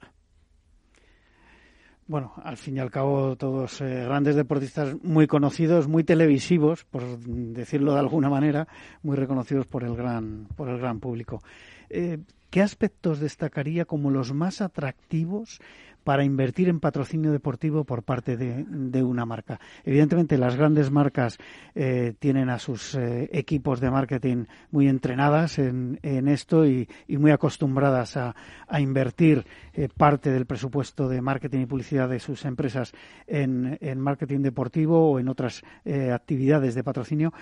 Bueno, 2.06 2.34
al 2.44 2.58
fin 2.58 2.76
y 2.76 2.80
al 2.82 2.92
cabo, 2.92 3.38
todos 3.38 3.80
eh, 3.80 4.04
grandes 4.04 4.36
deportistas 4.36 4.96
muy 5.04 5.26
conocidos, 5.26 5.88
muy 5.88 6.04
televisivos, 6.04 6.84
por 6.84 7.18
decirlo 7.20 7.94
de 7.94 8.00
alguna 8.00 8.30
manera, 8.30 8.68
muy 9.04 9.16
reconocidos 9.16 9.68
por 9.68 9.84
el 9.86 9.96
gran, 9.96 10.48
por 10.58 10.68
el 10.68 10.80
gran 10.80 11.00
público. 11.00 11.42
Eh, 11.90 12.20
¿Qué 12.50 12.62
aspectos 12.62 13.20
destacaría 13.20 13.86
como 13.86 14.12
los 14.12 14.34
más 14.34 14.62
atractivos 14.62 15.60
para 16.04 16.24
invertir 16.24 16.70
en 16.70 16.80
patrocinio 16.80 17.32
deportivo 17.32 17.84
por 17.84 18.04
parte 18.04 18.38
de, 18.38 19.04
una 19.04 19.26
marca. 19.26 19.60
Evidentemente, 19.84 20.38
las 20.38 20.56
grandes 20.56 20.92
marcas 20.92 21.38
eh, 21.76 22.14
tienen 22.20 22.50
a 22.50 22.60
sus 22.60 22.96
eh, 22.96 23.30
equipos 23.32 23.80
de 23.80 23.92
marketing 23.92 24.46
muy 24.72 24.88
entrenadas 24.88 25.60
en, 25.60 26.00
esto 26.04 26.66
y, 26.66 26.88
muy 27.08 27.32
acostumbradas 27.32 28.18
a, 28.18 28.36
invertir 28.80 29.46
eh, 29.74 29.88
parte 29.96 30.32
del 30.32 30.46
presupuesto 30.46 31.08
de 31.08 31.22
marketing 31.22 31.62
y 31.62 31.66
publicidad 31.66 32.10
de 32.10 32.20
sus 32.20 32.46
empresas 32.46 32.94
en, 33.28 33.78
marketing 34.00 34.40
deportivo 34.40 35.12
o 35.12 35.20
en 35.20 35.30
otras 35.30 35.64
actividades 36.12 36.76
de 36.76 36.84
patrocinio. 36.84 37.34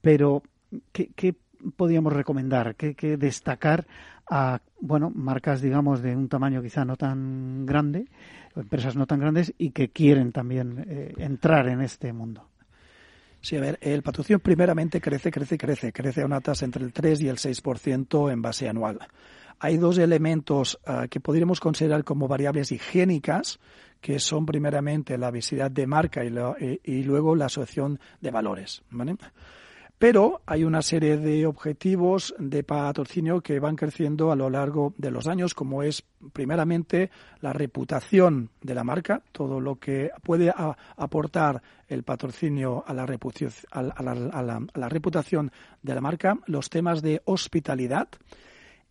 Pero, 0.00 0.42
¿qué, 0.92 1.34
podríamos 1.76 2.12
recomendar? 2.12 2.74
¿Qué, 2.74 2.94
qué 2.94 3.16
destacar 3.16 3.86
a 4.30 4.60
bueno 4.80 5.10
marcas 5.14 5.60
digamos 5.60 6.00
de 6.00 6.16
un 6.16 6.28
tamaño 6.28 6.62
quizá 6.62 6.84
no 6.84 6.96
tan 6.96 7.66
grande 7.66 8.06
empresas 8.56 8.96
no 8.96 9.06
tan 9.06 9.20
grandes 9.20 9.52
y 9.58 9.72
que 9.72 9.90
quieren 9.90 10.32
también 10.32 10.86
eh, 10.88 11.14
entrar 11.18 11.68
en 11.68 11.82
este 11.82 12.12
mundo 12.12 12.46
Sí, 13.42 13.56
a 13.56 13.60
ver, 13.60 13.78
el 13.80 14.02
patrocinio 14.02 14.38
primeramente 14.38 15.00
crece, 15.00 15.30
crece, 15.30 15.56
crece, 15.56 15.92
crece 15.92 16.20
a 16.20 16.26
una 16.26 16.42
tasa 16.42 16.66
entre 16.66 16.84
el 16.84 16.92
3 16.92 17.22
y 17.22 17.28
el 17.28 17.38
6% 17.38 18.30
en 18.30 18.42
base 18.42 18.68
anual. 18.68 18.98
Hay 19.60 19.78
dos 19.78 19.96
elementos 19.96 20.78
ah, 20.86 21.06
que 21.08 21.20
podríamos 21.20 21.58
considerar 21.58 22.04
como 22.04 22.28
variables 22.28 22.70
higiénicas, 22.70 23.58
que 24.00 24.18
son 24.18 24.44
primeramente 24.44 25.16
la 25.16 25.30
visibilidad 25.30 25.70
de 25.70 25.86
marca 25.86 26.22
y, 26.22 26.80
y 26.84 27.02
luego 27.02 27.34
la 27.34 27.46
asociación 27.46 27.98
de 28.20 28.30
valores. 28.30 28.82
¿vale? 28.90 29.16
Pero 30.00 30.40
hay 30.46 30.64
una 30.64 30.80
serie 30.80 31.18
de 31.18 31.44
objetivos 31.44 32.34
de 32.38 32.64
patrocinio 32.64 33.42
que 33.42 33.60
van 33.60 33.76
creciendo 33.76 34.32
a 34.32 34.34
lo 34.34 34.48
largo 34.48 34.94
de 34.96 35.10
los 35.10 35.26
años, 35.26 35.52
como 35.52 35.82
es 35.82 36.02
primeramente 36.32 37.10
la 37.42 37.52
reputación 37.52 38.48
de 38.62 38.74
la 38.74 38.82
marca, 38.82 39.22
todo 39.30 39.60
lo 39.60 39.76
que 39.76 40.10
puede 40.22 40.54
aportar 40.96 41.60
el 41.86 42.02
patrocinio 42.02 42.82
a 42.86 42.94
la, 42.94 43.04
reputación 43.04 43.52
de 45.82 45.94
la 45.94 46.00
marca, 46.00 46.38
los 46.46 46.70
temas 46.70 47.02
de 47.02 47.20
hospitalidad, 47.26 48.08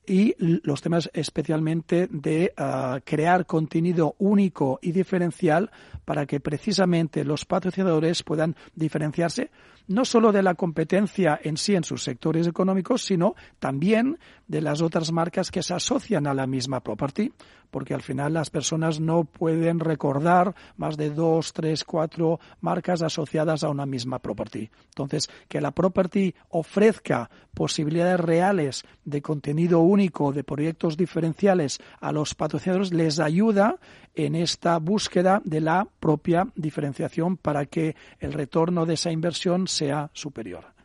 y 0.10 0.36
los 0.40 0.82
temas 0.82 1.12
especialmente 1.14 2.08
de 2.10 2.52
ah, 2.58 3.00
crear 3.06 3.46
contenido 3.46 4.16
único 4.18 4.80
y 4.82 4.92
diferencial 4.92 5.70
para 6.04 6.26
que 6.26 6.40
precisamente 6.40 7.24
los 7.24 7.46
patrocinadores 7.46 8.24
puedan 8.24 8.56
diferenciarse 8.74 9.52
no 9.90 10.06
solo 10.06 10.32
de 10.32 10.44
la 10.44 10.54
competencia 10.54 11.40
en 11.44 11.58
sí 11.58 11.76
en 11.76 11.84
sus 11.84 12.04
sectores 12.04 12.48
económicos, 12.48 13.04
sino 13.04 13.36
también 13.58 14.20
de 14.48 14.62
las 14.62 14.82
otras 14.82 15.12
marcas 15.12 15.50
que 15.50 15.64
se 15.64 15.74
asocian 15.74 16.28
a 16.28 16.36
la 16.36 16.46
misma 16.46 16.80
property, 16.80 17.34
porque 17.72 17.96
al 17.96 18.04
final 18.04 18.34
las 18.34 18.52
personas 18.52 19.00
no 19.00 19.24
pueden 19.24 19.80
recordar 19.80 20.54
más 20.78 20.96
de 20.96 21.10
dos, 21.10 21.54
tres, 21.54 21.84
cuatro 21.84 22.40
marcas 22.62 23.02
asociadas 23.02 23.64
a 23.64 23.70
una 23.70 23.88
misma 23.88 24.20
property. 24.20 24.70
Entonces, 24.90 25.28
que 25.48 25.60
la 25.60 25.72
property 25.72 26.36
ofrezca 26.50 27.30
posibilidades 27.56 28.20
reales 28.20 28.84
de 29.06 29.24
contenido 29.24 29.80
único, 29.80 29.99
de 30.00 30.44
proyectos 30.44 30.96
diferenciales 30.96 31.80
a 32.00 32.12
los 32.12 32.34
patrocinadores, 32.34 32.94
les 32.94 33.20
ayuda 33.20 33.76
en 34.16 34.36
esta 34.36 34.78
búsqueda 34.80 35.42
de 35.44 35.62
la 35.62 35.88
propia 36.00 36.48
diferenciación 36.56 37.38
para 37.38 37.66
que 37.66 37.96
el 38.20 38.34
retorno 38.34 38.86
de 38.86 38.94
esa 38.96 39.12
inversión 39.12 39.68
sea 39.68 40.10
superior. 40.14 40.79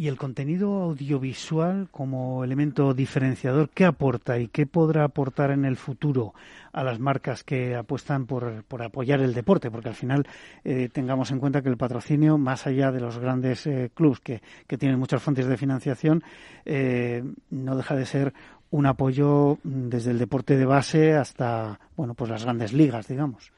¿Y 0.00 0.08
el 0.08 0.16
contenido 0.16 0.80
audiovisual 0.80 1.88
como 1.90 2.42
elemento 2.42 2.94
diferenciador, 2.94 3.68
qué 3.68 3.84
aporta 3.84 4.38
y 4.38 4.48
qué 4.48 4.64
podrá 4.64 5.04
aportar 5.04 5.50
en 5.50 5.66
el 5.66 5.76
futuro 5.76 6.32
a 6.72 6.82
las 6.82 6.98
marcas 6.98 7.44
que 7.44 7.76
apuestan 7.76 8.24
por, 8.24 8.64
apoyar 8.82 9.20
el 9.20 9.34
deporte? 9.34 9.70
Porque 9.70 9.90
al 9.90 9.94
final 9.94 10.26
eh, 10.64 10.88
tengamos 10.90 11.30
en 11.32 11.38
cuenta 11.38 11.60
que 11.60 11.68
el 11.68 11.76
patrocinio, 11.76 12.38
más 12.38 12.66
allá 12.66 12.90
de 12.90 13.00
los 13.00 13.18
grandes 13.18 13.66
eh, 13.66 13.90
clubes 13.92 14.20
que, 14.20 14.40
tienen 14.78 14.98
muchas 14.98 15.22
fuentes 15.22 15.46
de 15.46 15.58
financiación, 15.58 16.24
eh, 16.64 17.22
no 17.50 17.76
deja 17.76 17.94
de 17.94 18.06
ser 18.06 18.32
un 18.70 18.86
apoyo 18.86 19.58
desde 19.64 20.12
el 20.12 20.18
deporte 20.18 20.56
de 20.56 20.64
base 20.64 21.12
hasta 21.12 21.78
bueno 21.94 22.14
pues 22.14 22.30
las 22.30 22.44
grandes 22.44 22.72
ligas, 22.72 23.06
digamos. 23.06 23.52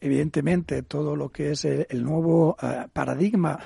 Evidentemente, 0.00 0.80
todo 0.80 1.16
lo 1.16 1.28
que 1.28 1.50
es 1.50 1.66
el, 1.66 2.02
nuevo 2.02 2.56
paradigma 2.94 3.58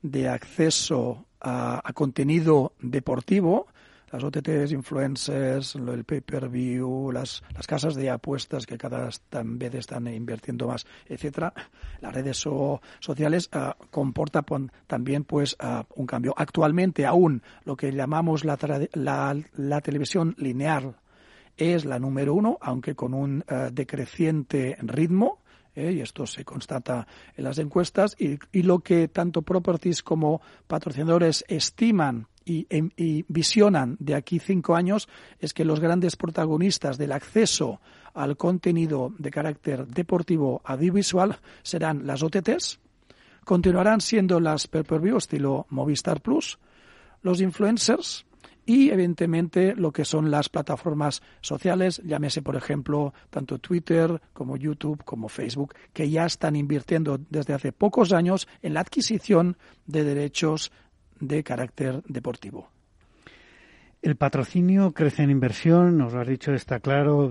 de 0.00 0.26
acceso 0.30 1.26
a, 1.40 1.82
contenido 1.94 2.72
deportivo, 2.80 3.66
las 4.12 4.24
OTTs, 4.24 4.72
influencers, 4.72 5.76
el 5.76 6.04
pay-per-view, 6.04 7.12
las, 7.12 7.42
las, 7.54 7.66
casas 7.66 7.94
de 7.94 8.10
apuestas 8.10 8.66
que 8.66 8.76
cada 8.76 9.08
vez 9.30 9.74
están 9.74 10.08
invirtiendo 10.08 10.66
más, 10.66 10.86
etcétera, 11.06 11.52
las 12.00 12.12
redes 12.12 12.36
sociales 12.36 13.48
uh, 13.54 13.72
comporta 13.90 14.44
también 14.86 15.24
pues 15.24 15.56
uh, 15.62 15.84
un 15.94 16.06
cambio. 16.06 16.34
Actualmente 16.36 17.06
aún 17.06 17.42
lo 17.64 17.76
que 17.76 17.92
llamamos 17.92 18.44
la, 18.44 18.58
la, 18.94 19.36
la 19.56 19.80
televisión 19.80 20.34
lineal 20.38 20.96
es 21.56 21.84
la 21.84 21.98
número 21.98 22.34
uno, 22.34 22.58
aunque 22.60 22.94
con 22.94 23.14
un 23.14 23.44
uh, 23.48 23.70
decreciente 23.70 24.76
ritmo 24.80 25.39
¿eh? 25.74 25.92
y 25.92 26.00
esto 26.00 26.26
se 26.26 26.44
constata 26.44 27.06
en 27.36 27.44
las 27.44 27.58
encuestas, 27.58 28.16
y, 28.18 28.38
lo 28.62 28.80
que 28.80 29.08
tanto 29.08 29.42
properties 29.42 30.02
como 30.02 30.40
patrocinadores 30.66 31.44
estiman 31.48 32.26
y, 32.44 32.66
y, 32.96 33.24
visionan 33.28 33.96
de 33.98 34.14
aquí 34.14 34.38
cinco 34.38 34.74
años 34.74 35.08
es 35.38 35.52
que 35.52 35.64
los 35.64 35.80
grandes 35.80 36.16
protagonistas 36.16 36.98
del 36.98 37.12
acceso 37.12 37.80
al 38.14 38.36
contenido 38.36 39.12
de 39.18 39.30
carácter 39.30 39.86
deportivo 39.86 40.60
audiovisual 40.64 41.38
serán 41.62 42.06
las 42.06 42.22
OTTs, 42.22 42.80
continuarán 43.44 44.00
siendo 44.00 44.40
las 44.40 44.66
pay-per-view 44.66 45.16
estilo 45.16 45.66
Movistar 45.70 46.20
Plus, 46.20 46.58
los 47.22 47.40
influencers, 47.40 48.26
y 48.66 48.90
evidentemente 48.90 49.74
lo 49.74 49.92
que 49.92 50.04
son 50.04 50.30
las 50.30 50.48
plataformas 50.48 51.22
sociales, 51.40 52.00
llámese 52.04 52.42
por 52.42 52.56
ejemplo 52.56 53.12
tanto 53.30 53.58
Twitter 53.58 54.20
como 54.32 54.56
YouTube 54.56 55.04
como 55.04 55.28
Facebook, 55.28 55.74
que 55.92 56.10
ya 56.10 56.26
están 56.26 56.56
invirtiendo 56.56 57.18
desde 57.30 57.54
hace 57.54 57.72
pocos 57.72 58.12
años 58.12 58.48
en 58.62 58.74
la 58.74 58.80
adquisición 58.80 59.56
de 59.86 60.04
derechos 60.04 60.72
de 61.20 61.42
carácter 61.42 62.02
deportivo. 62.06 62.70
El 64.02 64.16
patrocinio 64.16 64.92
crece 64.92 65.22
en 65.22 65.30
inversión, 65.30 65.98
nos 65.98 66.14
lo 66.14 66.20
has 66.20 66.28
dicho, 66.28 66.54
está 66.54 66.80
claro, 66.80 67.30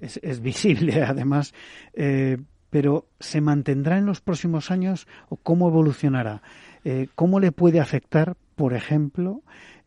es, 0.00 0.40
visible 0.40 1.02
además, 1.06 1.54
eh, 1.94 2.36
pero 2.68 3.06
¿se 3.18 3.40
mantendrá 3.40 3.98
en 3.98 4.06
los 4.06 4.20
próximos 4.20 4.70
años 4.70 5.06
o 5.28 5.36
cómo 5.36 5.68
evolucionará? 5.68 6.42
Eh, 6.84 7.08
¿Cómo 7.14 7.40
le 7.40 7.52
puede 7.52 7.80
afectar, 7.80 8.36
por 8.56 8.74
ejemplo, 8.74 9.42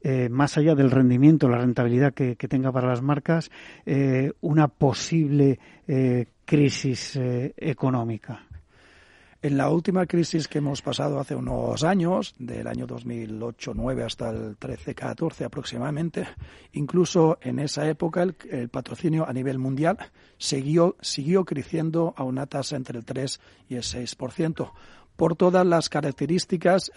eh, 0.07 0.29
más 0.29 0.55
allá 0.55 0.75
del 0.75 0.91
rendimiento, 0.91 1.49
la 1.49 1.57
rentabilidad 1.57 2.13
que, 2.13 2.35
tenga 2.35 2.71
para 2.71 2.89
las 2.89 3.01
marcas, 3.01 3.49
eh, 3.87 4.33
una 4.39 4.67
posible 4.67 5.57
eh, 5.87 6.27
crisis 6.45 7.19
económica? 7.57 8.45
En 9.41 9.57
la 9.57 9.71
última 9.71 10.05
crisis 10.05 10.47
que 10.47 10.59
hemos 10.59 10.83
pasado 10.83 11.19
hace 11.19 11.33
unos 11.33 11.83
años, 11.83 12.35
del 12.37 12.67
año 12.67 12.85
2008-9 12.85 14.05
hasta 14.05 14.29
el 14.29 14.59
13-14 14.59 15.45
aproximadamente, 15.45 16.27
incluso 16.73 17.39
en 17.41 17.57
esa 17.57 17.89
época 17.89 18.21
el, 18.21 18.69
patrocinio 18.69 19.27
a 19.27 19.33
nivel 19.33 19.57
mundial 19.57 19.97
siguió, 20.37 20.97
siguió 21.01 21.45
creciendo 21.45 22.13
a 22.15 22.23
una 22.23 22.45
tasa 22.45 22.75
entre 22.75 22.99
el 22.99 23.05
3 23.05 23.39
y 23.69 23.75
el 23.75 23.81
6%, 23.81 24.71
por 25.15 25.35
todas 25.35 25.65
las 25.65 25.89
características 25.89 26.91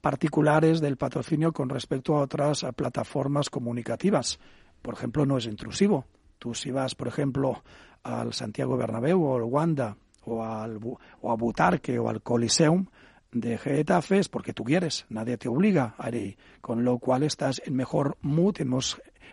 particulares 0.00 0.80
del 0.80 0.96
patrocinio 0.96 1.52
con 1.52 1.68
respecto 1.68 2.16
a 2.16 2.22
otras 2.22 2.64
plataformas 2.76 3.50
comunicativas. 3.50 4.38
Por 4.82 4.94
ejemplo, 4.94 5.26
no 5.26 5.38
es 5.38 5.46
intrusivo. 5.46 6.06
Tú 6.38 6.54
si 6.54 6.70
vas, 6.70 6.94
por 6.94 7.08
ejemplo, 7.08 7.62
al 8.02 8.32
Santiago 8.32 8.76
Bernabéu 8.76 9.22
o 9.22 9.36
al 9.36 9.42
Wanda 9.42 9.96
o, 10.24 10.44
al, 10.44 10.78
o 11.20 11.32
a 11.32 11.34
Butarque 11.34 11.98
o 11.98 12.08
al 12.08 12.22
Coliseum 12.22 12.86
de 13.32 13.58
Getafe 13.58 14.18
es 14.18 14.28
porque 14.28 14.52
tú 14.52 14.64
quieres, 14.64 15.04
nadie 15.08 15.36
te 15.36 15.48
obliga 15.48 15.94
a 15.98 16.08
ir 16.10 16.38
con 16.60 16.84
lo 16.84 16.98
cual 16.98 17.22
estás 17.22 17.60
en 17.64 17.74
mejor 17.74 18.16
mood, 18.22 18.56
en, 18.60 18.70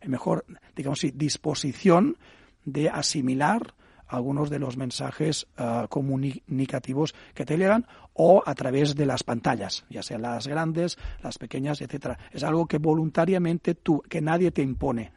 mejor, 0.08 0.46
digamos 0.76 1.02
disposición 1.14 2.18
de 2.66 2.90
asimilar 2.90 3.74
algunos 4.08 4.50
de 4.50 4.60
los 4.60 4.78
mensajes 4.78 5.48
ah, 5.58 5.88
comunicativos 5.90 7.16
que 7.34 7.46
te 7.46 7.58
llegan 7.58 7.88
o 8.14 8.44
a 8.46 8.56
través 8.56 8.96
de 8.96 9.06
las 9.06 9.24
pantallas, 9.24 9.86
ya 9.90 10.04
sean 10.04 10.22
las 10.22 10.48
grandes, 10.48 10.98
las 11.22 11.38
pequeñas, 11.38 11.82
etcétera. 11.82 12.18
Es 12.32 12.44
algo 12.44 12.66
que 12.66 12.78
voluntariamente 12.78 13.76
tú, 13.76 14.02
que 14.10 14.22
nadie 14.22 14.52
te 14.52 14.62
impone. 14.62 15.12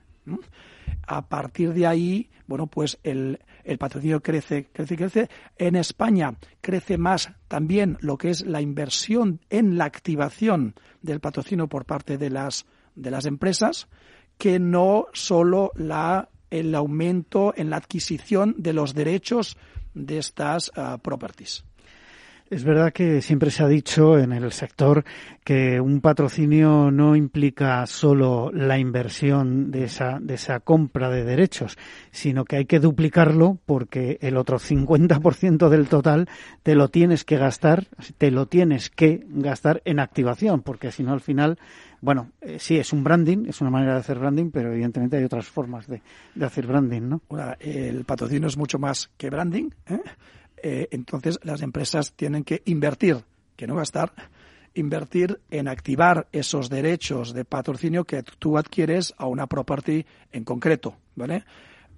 A 1.07 1.27
partir 1.27 1.73
de 1.73 1.87
ahí, 1.87 2.31
bueno, 2.47 2.67
pues 2.67 2.99
el, 3.03 3.39
el 3.65 3.79
patrocinio 3.79 4.21
crece, 4.21 4.69
crece, 4.73 4.97
crece. 4.97 5.29
En 5.57 5.77
España 5.77 6.37
crece 6.61 6.99
más 6.99 7.31
también 7.49 7.99
lo 8.01 8.19
que 8.19 8.31
es 8.31 8.47
la 8.47 8.61
inversión 8.61 9.41
en 9.51 9.79
la 9.79 9.85
activación 9.85 10.75
del 11.03 11.21
patrocinio 11.21 11.69
por 11.69 11.85
parte 11.85 12.19
de 12.19 12.31
las, 12.31 12.67
de 12.95 13.11
las 13.11 13.27
empresas, 13.27 13.89
que 14.39 14.59
no 14.59 15.07
solo 15.13 15.73
la, 15.75 16.31
el 16.51 16.75
aumento 16.75 17.53
en 17.57 17.71
la 17.71 17.77
adquisición 17.77 18.55
de 18.59 18.73
los 18.73 18.95
derechos 18.95 19.57
de 19.95 20.19
estas 20.19 20.71
uh, 20.77 20.99
properties. 20.99 21.65
Es 22.51 22.65
verdad 22.65 22.95
que 22.95 23.21
siempre 23.21 23.51
se 23.51 23.63
ha 23.63 23.69
dicho 23.69 24.19
en 24.19 24.33
el 24.33 24.53
sector 24.53 25.05
que 25.45 25.83
un 25.83 26.01
patrocinio 26.01 26.91
no 26.91 27.15
implica 27.15 27.85
solo 27.85 28.51
la 28.55 28.79
inversión 28.79 29.71
de 29.71 29.85
esa, 29.85 30.19
de 30.19 30.35
esa 30.35 30.61
compra 30.61 31.11
de 31.11 31.25
derechos, 31.25 31.77
sino 32.11 32.47
que 32.47 32.57
hay 32.57 32.65
que 32.65 32.81
duplicarlo 32.81 33.59
porque 33.67 34.17
el 34.23 34.39
otro 34.39 34.59
50% 34.59 35.69
del 35.69 35.89
total 35.89 36.27
te 36.63 36.75
lo 36.75 36.89
tienes 36.89 37.25
que 37.27 37.37
gastar, 37.37 37.89
te 38.17 38.31
lo 38.31 38.47
tienes 38.47 38.89
que 38.89 39.27
gastar 39.29 39.83
en 39.85 40.01
activación, 40.01 40.63
porque 40.63 40.91
si 40.91 41.03
no 41.03 41.13
al 41.13 41.21
final 41.21 41.59
bueno, 42.01 42.31
eh, 42.41 42.59
sí, 42.61 42.77
es 42.77 42.93
un 42.93 43.03
branding, 43.03 43.47
es 43.49 43.61
una 43.61 43.71
manera 43.71 43.95
de 43.95 44.01
hacer 44.01 44.19
branding, 44.19 44.51
pero 44.51 44.73
evidentemente 44.73 45.17
hay 45.17 45.25
otras 45.25 45.47
formas 45.47 45.87
de, 45.87 46.01
de 46.35 46.45
hacer 46.45 46.67
branding, 46.67 47.03
¿no? 47.03 47.23
el 47.59 48.05
patrocinio 48.05 48.49
es 48.49 48.57
mucho 48.57 48.79
más 48.79 49.11
que 49.17 49.31
branding. 49.31 49.71
¿eh? 49.87 50.01
Eh, 50.63 50.89
entonces 50.91 51.39
las 51.43 51.63
empresas 51.63 52.13
tienen 52.13 52.45
que 52.45 52.63
invertir, 52.67 53.25
que 53.57 53.67
no 53.67 53.77
gastar, 53.77 54.13
invertir 54.75 55.41
en 55.51 55.69
activar 55.69 56.29
esos 56.33 56.69
derechos 56.69 57.33
de 57.33 57.45
patrocinio 57.45 58.05
que 58.05 58.23
tú 58.23 58.59
adquieres 58.59 59.15
a 59.19 59.27
una 59.27 59.47
property 59.47 60.05
en 60.33 60.45
concreto, 60.45 60.97
¿vale? 61.17 61.45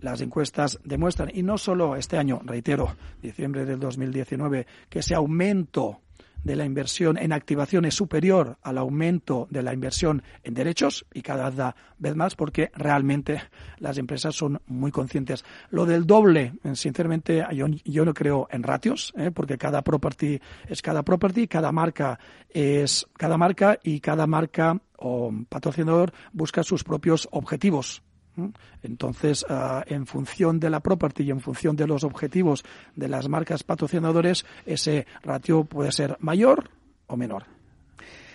Las 0.01 0.23
encuestas 0.23 0.79
demuestran, 0.83 1.31
y 1.35 1.43
no 1.43 1.59
solo 1.59 1.95
este 1.95 2.17
año, 2.17 2.41
reitero, 2.43 2.97
diciembre 3.21 3.67
del 3.67 3.79
2019, 3.81 4.67
que 4.89 5.01
ese 5.01 5.15
aumento 5.15 6.01
de 6.45 6.57
la 6.57 6.65
inversión 6.65 7.19
en 7.19 7.33
activación 7.33 7.85
es 7.85 7.95
superior 7.95 8.59
al 8.63 8.79
aumento 8.79 9.47
de 9.51 9.63
la 9.63 9.73
inversión 9.73 10.23
en 10.43 10.55
derechos 10.55 11.07
y 11.13 11.23
cada 11.23 11.75
vez 11.99 12.17
más 12.17 12.35
porque 12.35 12.71
realmente 12.75 13.41
las 13.79 13.99
empresas 13.99 14.35
son 14.35 14.61
muy 14.67 14.91
conscientes. 14.91 15.45
Lo 15.71 15.87
del 15.87 16.07
doble, 16.07 16.55
sinceramente, 16.75 17.45
yo, 17.85 18.05
no 18.05 18.15
creo 18.15 18.49
en 18.51 18.63
ratios, 18.63 19.13
eh, 19.17 19.31
porque 19.31 19.59
cada 19.59 19.83
property 19.83 20.41
es 20.69 20.83
cada 20.83 21.03
property, 21.03 21.47
cada 21.47 21.73
marca 21.73 22.19
es 22.49 23.07
cada 23.17 23.37
marca 23.37 23.79
y 23.83 24.01
cada 24.01 24.27
marca 24.27 24.81
o 24.97 25.33
patrocinador 25.49 26.13
busca 26.33 26.63
sus 26.63 26.85
propios 26.85 27.29
objetivos 27.33 28.03
entonces, 28.83 29.45
ah, 29.49 29.85
en 29.87 30.07
función 30.07 30.61
de 30.61 30.71
la 30.71 30.81
property 30.81 31.25
y 31.25 31.31
en 31.31 31.41
función 31.41 31.77
de 31.77 31.87
los 31.87 32.05
objetivos 32.05 32.65
de 32.97 33.09
las 33.09 33.29
marcas 33.29 33.63
patrocinadores, 33.63 34.45
ese 34.67 35.07
ratio 35.23 35.65
puede 35.65 35.93
ser 35.93 36.17
mayor 36.21 36.71
o 37.07 37.17
menor. 37.17 37.45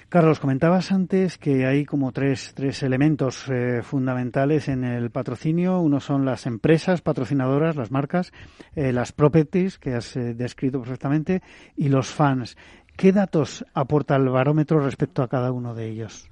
Carlos, 0.08 0.40
comentabas 0.40 0.92
antes 0.92 1.38
que 1.38 1.66
hay 1.66 1.84
como 1.84 2.12
tres, 2.12 2.54
tres 2.56 2.84
elementos 2.84 3.50
eh, 3.50 3.82
fundamentales 3.82 4.68
en 4.68 4.84
el 4.84 5.10
patrocinio. 5.10 5.80
Uno 5.80 6.00
son 6.00 6.26
las 6.26 6.46
empresas 6.46 7.02
patrocinadoras, 7.02 7.76
las 7.76 7.92
marcas, 7.92 8.32
eh, 8.76 8.94
las 8.94 9.12
properties, 9.12 9.80
que 9.80 9.96
has 9.96 10.16
eh, 10.16 10.36
descrito 10.36 10.80
perfectamente, 10.80 11.42
y 11.76 11.90
los 11.90 12.08
fans. 12.08 12.56
¿Qué 12.96 13.12
datos 13.12 13.66
aporta 13.74 14.16
el 14.16 14.30
barómetro 14.30 14.80
respecto 14.80 15.24
a 15.24 15.28
cada 15.28 15.52
uno 15.52 15.74
de 15.74 15.90
ellos? 15.90 16.30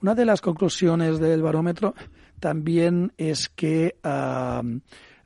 Una 0.00 0.14
de 0.14 0.24
las 0.24 0.40
conclusiones 0.40 1.18
del 1.18 1.42
barómetro 1.42 1.94
también 2.38 3.12
es 3.18 3.48
que 3.48 3.96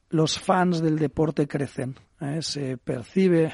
los 0.08 0.38
fans 0.38 0.80
del 0.80 0.98
deporte 0.98 1.46
crecen. 1.46 1.94
¿eh? 2.20 2.40
Se 2.40 2.78
percibe 2.78 3.52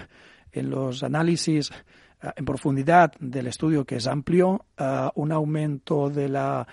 en 0.53 0.71
los 0.71 1.03
análisis 1.03 1.73
ah, 2.21 2.33
en 2.37 2.45
profundidad 2.45 3.13
del 3.19 3.49
estudio, 3.49 3.85
que 3.85 3.97
es 3.97 4.07
amplio, 4.07 4.65
ah, 4.77 5.11
un 5.17 5.33
aumento 5.33 6.09
de 6.09 6.29
la, 6.29 6.67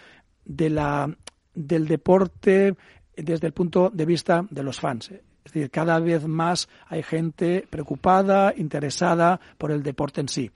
de 0.43 0.69
la, 0.69 1.15
del 1.55 1.87
deporte 1.87 2.75
desde 3.17 3.47
el 3.47 3.53
punto 3.53 3.89
de 3.89 4.05
vista 4.05 4.45
de 4.49 4.61
los 4.61 4.79
fans. 4.79 5.09
Es 5.09 5.53
decir, 5.53 5.71
cada 5.71 5.99
vez 5.99 6.27
más 6.27 6.69
hay 6.87 7.01
gente 7.01 7.65
preocupada, 7.67 8.53
interesada 8.55 9.39
por 9.57 9.71
el 9.71 9.81
deporte 9.81 10.21
en 10.21 10.29
sí 10.29 10.51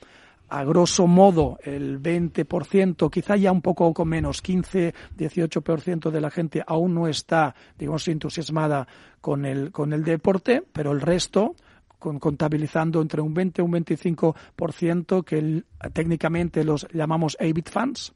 a 0.49 0.63
grosso 0.63 1.07
modo 1.07 1.59
el 1.63 2.01
20%, 2.01 3.09
quizá 3.09 3.35
ya 3.35 3.51
un 3.51 3.61
poco 3.61 3.93
con 3.93 4.07
menos, 4.07 4.41
15, 4.41 4.93
18% 5.17 6.11
de 6.11 6.21
la 6.21 6.31
gente 6.31 6.63
aún 6.65 6.95
no 6.95 7.07
está, 7.07 7.55
digamos, 7.77 8.07
entusiasmada 8.07 8.87
con 9.21 9.45
el, 9.45 9.71
con 9.71 9.93
el 9.93 10.03
deporte, 10.03 10.63
pero 10.73 10.91
el 10.91 11.01
resto, 11.01 11.55
con, 11.99 12.19
contabilizando 12.19 13.01
entre 13.01 13.21
un 13.21 13.33
20 13.33 13.61
y 13.61 13.65
un 13.65 13.71
25% 13.71 15.23
que 15.23 15.63
técnicamente 15.93 16.63
los 16.63 16.87
llamamos 16.93 17.37
A-Bit 17.39 17.69
fans, 17.69 18.13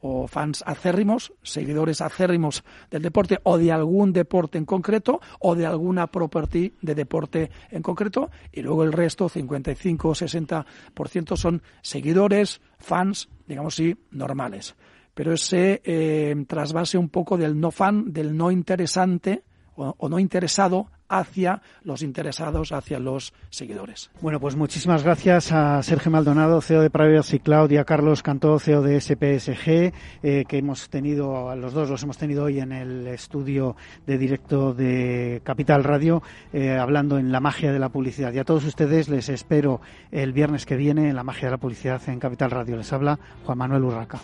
o 0.00 0.28
fans 0.28 0.62
acérrimos, 0.66 1.32
seguidores 1.42 2.00
acérrimos 2.00 2.64
del 2.90 3.02
deporte 3.02 3.38
o 3.42 3.58
de 3.58 3.72
algún 3.72 4.12
deporte 4.12 4.58
en 4.58 4.64
concreto 4.64 5.20
o 5.40 5.54
de 5.54 5.66
alguna 5.66 6.06
property 6.06 6.74
de 6.80 6.94
deporte 6.94 7.50
en 7.70 7.82
concreto 7.82 8.30
y 8.52 8.62
luego 8.62 8.84
el 8.84 8.92
resto, 8.92 9.28
55 9.28 10.08
o 10.08 10.14
60% 10.14 11.36
son 11.36 11.62
seguidores, 11.82 12.60
fans, 12.78 13.28
digamos 13.46 13.74
así, 13.74 13.96
normales. 14.10 14.74
Pero 15.14 15.32
ese 15.32 15.80
eh, 15.84 16.34
trasvase 16.46 16.98
un 16.98 17.08
poco 17.08 17.36
del 17.36 17.58
no 17.58 17.70
fan, 17.70 18.12
del 18.12 18.36
no 18.36 18.50
interesante 18.50 19.42
o 19.76 20.08
no 20.08 20.18
interesado 20.18 20.88
hacia 21.08 21.62
los 21.84 22.02
interesados, 22.02 22.72
hacia 22.72 22.98
los 22.98 23.32
seguidores. 23.50 24.10
Bueno, 24.20 24.40
pues 24.40 24.56
muchísimas 24.56 25.02
gracias 25.02 25.52
a 25.52 25.82
Sergio 25.82 26.10
Maldonado, 26.10 26.60
CEO 26.60 26.82
de 26.82 26.90
Privacy 26.90 27.38
Cloud, 27.38 27.70
y 27.70 27.76
a 27.76 27.84
Carlos 27.84 28.22
Cantó, 28.22 28.58
CEO 28.58 28.82
de 28.82 29.00
SPSG, 29.00 29.92
eh, 30.22 30.44
que 30.48 30.58
hemos 30.58 30.88
tenido, 30.88 31.50
a 31.50 31.56
los 31.56 31.72
dos 31.72 31.90
los 31.90 32.02
hemos 32.02 32.18
tenido 32.18 32.44
hoy 32.44 32.60
en 32.60 32.72
el 32.72 33.06
estudio 33.06 33.76
de 34.06 34.18
directo 34.18 34.74
de 34.74 35.40
Capital 35.44 35.84
Radio, 35.84 36.22
eh, 36.52 36.76
hablando 36.76 37.18
en 37.18 37.32
la 37.32 37.40
magia 37.40 37.72
de 37.72 37.78
la 37.78 37.88
publicidad. 37.88 38.32
Y 38.32 38.38
a 38.38 38.44
todos 38.44 38.64
ustedes 38.64 39.08
les 39.08 39.28
espero 39.28 39.80
el 40.10 40.32
viernes 40.32 40.66
que 40.66 40.76
viene 40.76 41.08
en 41.08 41.16
la 41.16 41.24
magia 41.24 41.48
de 41.48 41.52
la 41.52 41.58
publicidad 41.58 42.00
en 42.08 42.18
Capital 42.18 42.50
Radio. 42.50 42.76
Les 42.76 42.92
habla 42.92 43.18
Juan 43.44 43.58
Manuel 43.58 43.84
Urraca. 43.84 44.20